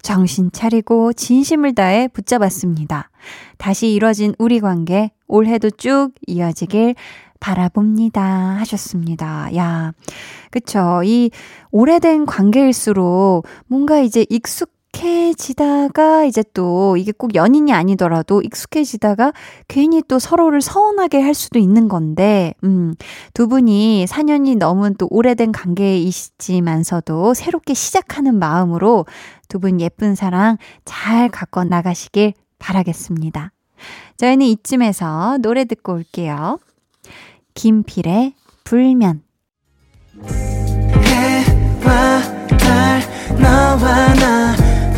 정신 0.00 0.50
차리고 0.52 1.12
진심을 1.12 1.74
다해 1.74 2.08
붙잡았습니다. 2.08 3.10
다시 3.56 3.92
이뤄진 3.92 4.34
우리 4.38 4.60
관계 4.60 5.12
올해도 5.28 5.70
쭉 5.70 6.10
이어지길 6.26 6.94
바라봅니다. 7.40 8.22
하셨습니다. 8.60 9.54
야, 9.56 9.92
그쵸. 10.50 11.02
이 11.04 11.30
오래된 11.72 12.26
관계일수록 12.26 13.46
뭔가 13.66 13.98
이제 14.00 14.24
익숙 14.30 14.71
해지다가 14.98 16.24
이제 16.24 16.44
또 16.54 16.96
이게 16.96 17.12
꼭 17.12 17.34
연인이 17.34 17.72
아니더라도 17.72 18.42
익숙해지다가 18.42 19.32
괜히 19.68 20.02
또 20.06 20.18
서로를 20.18 20.60
서운하게 20.60 21.20
할 21.20 21.34
수도 21.34 21.58
있는 21.58 21.88
건데, 21.88 22.54
음, 22.64 22.94
두 23.34 23.48
분이 23.48 24.04
4년이 24.08 24.58
넘은 24.58 24.96
또 24.98 25.08
오래된 25.10 25.52
관계이시지만서도 25.52 27.34
새롭게 27.34 27.74
시작하는 27.74 28.38
마음으로 28.38 29.06
두 29.48 29.58
분 29.58 29.80
예쁜 29.80 30.14
사랑 30.14 30.56
잘 30.84 31.28
갖고 31.28 31.62
나가시길 31.64 32.32
바라겠습니다. 32.58 33.52
저희는 34.16 34.46
이쯤에서 34.46 35.38
노래 35.38 35.64
듣고 35.64 35.92
올게요. 35.94 36.58
김필의 37.54 38.34
불면. 38.64 39.22
너와 43.38 44.14
나 44.14 44.71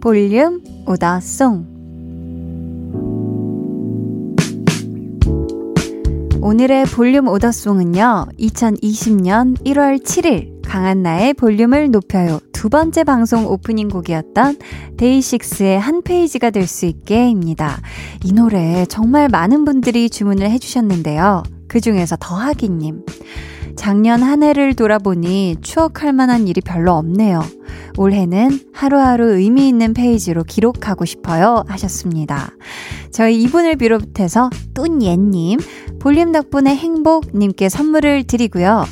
볼륨 0.00 0.62
오더송. 0.86 1.66
오늘의 6.40 6.86
볼륨 6.86 7.28
오더송은요, 7.28 8.28
2020년 8.38 9.62
1월 9.62 10.02
7일 10.02 10.62
강한나의 10.62 11.34
볼륨을 11.34 11.90
높여요. 11.90 12.40
두 12.52 12.70
번째 12.70 13.04
방송 13.04 13.46
오프닝 13.46 13.88
곡이었던 13.90 14.56
데이식스의 14.96 15.78
한 15.78 16.00
페이지가 16.00 16.48
될 16.48 16.66
수 16.66 16.86
있게입니다. 16.86 17.82
이 18.24 18.32
노래 18.32 18.86
정말 18.86 19.28
많은 19.28 19.66
분들이 19.66 20.08
주문을 20.08 20.50
해주셨는데요. 20.50 21.42
그 21.68 21.78
중에서 21.80 22.16
더하기님. 22.18 23.04
작년 23.76 24.22
한 24.22 24.42
해를 24.42 24.74
돌아보니 24.74 25.56
추억할 25.62 26.12
만한 26.12 26.48
일이 26.48 26.60
별로 26.60 26.92
없네요. 26.92 27.42
올해는 27.96 28.60
하루하루 28.72 29.36
의미 29.36 29.68
있는 29.68 29.94
페이지로 29.94 30.44
기록하고 30.44 31.04
싶어요. 31.04 31.64
하셨습니다. 31.68 32.50
저희 33.10 33.42
이분을 33.42 33.76
비롯해서 33.76 34.50
뚠예님, 34.74 35.58
볼륨 35.98 36.32
덕분에 36.32 36.74
행복님께 36.74 37.68
선물을 37.68 38.24
드리고요. 38.24 38.84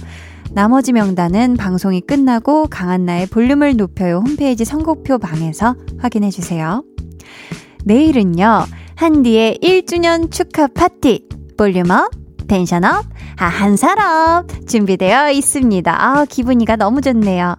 나머지 0.51 0.93
명단은 0.93 1.57
방송이 1.57 2.01
끝나고 2.01 2.69
강한나의 2.69 3.27
볼륨을 3.27 3.77
높여요 3.77 4.23
홈페이지 4.27 4.65
선곡표 4.65 5.19
방에서 5.19 5.77
확인해 5.99 6.31
주세요. 6.31 6.83
내일은요, 7.85 8.65
한디의 8.97 9.59
1주년 9.63 10.31
축하 10.31 10.67
파티, 10.67 11.27
볼륨업, 11.57 12.11
텐션업, 12.49 13.05
아, 13.05 13.18
한 13.47 13.77
사람 13.77 14.47
준비되어 14.67 15.31
있습니다. 15.31 15.93
아, 15.93 16.25
기분이가 16.25 16.77
너무 16.77 17.01
좋네요. 17.01 17.55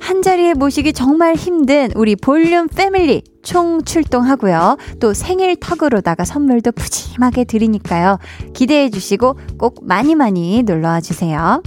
한 0.00 0.22
자리에 0.22 0.54
모시기 0.54 0.92
정말 0.92 1.34
힘든 1.34 1.90
우리 1.94 2.14
볼륨 2.16 2.68
패밀리 2.68 3.22
총 3.42 3.82
출동하고요. 3.82 4.76
또 5.00 5.12
생일 5.12 5.56
턱으로다가 5.56 6.24
선물도 6.24 6.72
푸짐하게 6.72 7.44
드리니까요. 7.44 8.18
기대해 8.54 8.90
주시고 8.90 9.38
꼭 9.58 9.80
많이 9.82 10.14
많이 10.14 10.62
놀러와 10.62 11.00
주세요. 11.00 11.62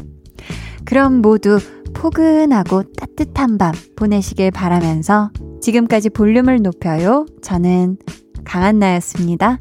그럼 0.85 1.21
모두 1.21 1.59
포근하고 1.93 2.83
따뜻한 2.93 3.57
밤 3.57 3.73
보내시길 3.95 4.51
바라면서 4.51 5.31
지금까지 5.61 6.09
볼륨을 6.09 6.61
높여요. 6.61 7.25
저는 7.41 7.97
강한나였습니다. 8.45 9.59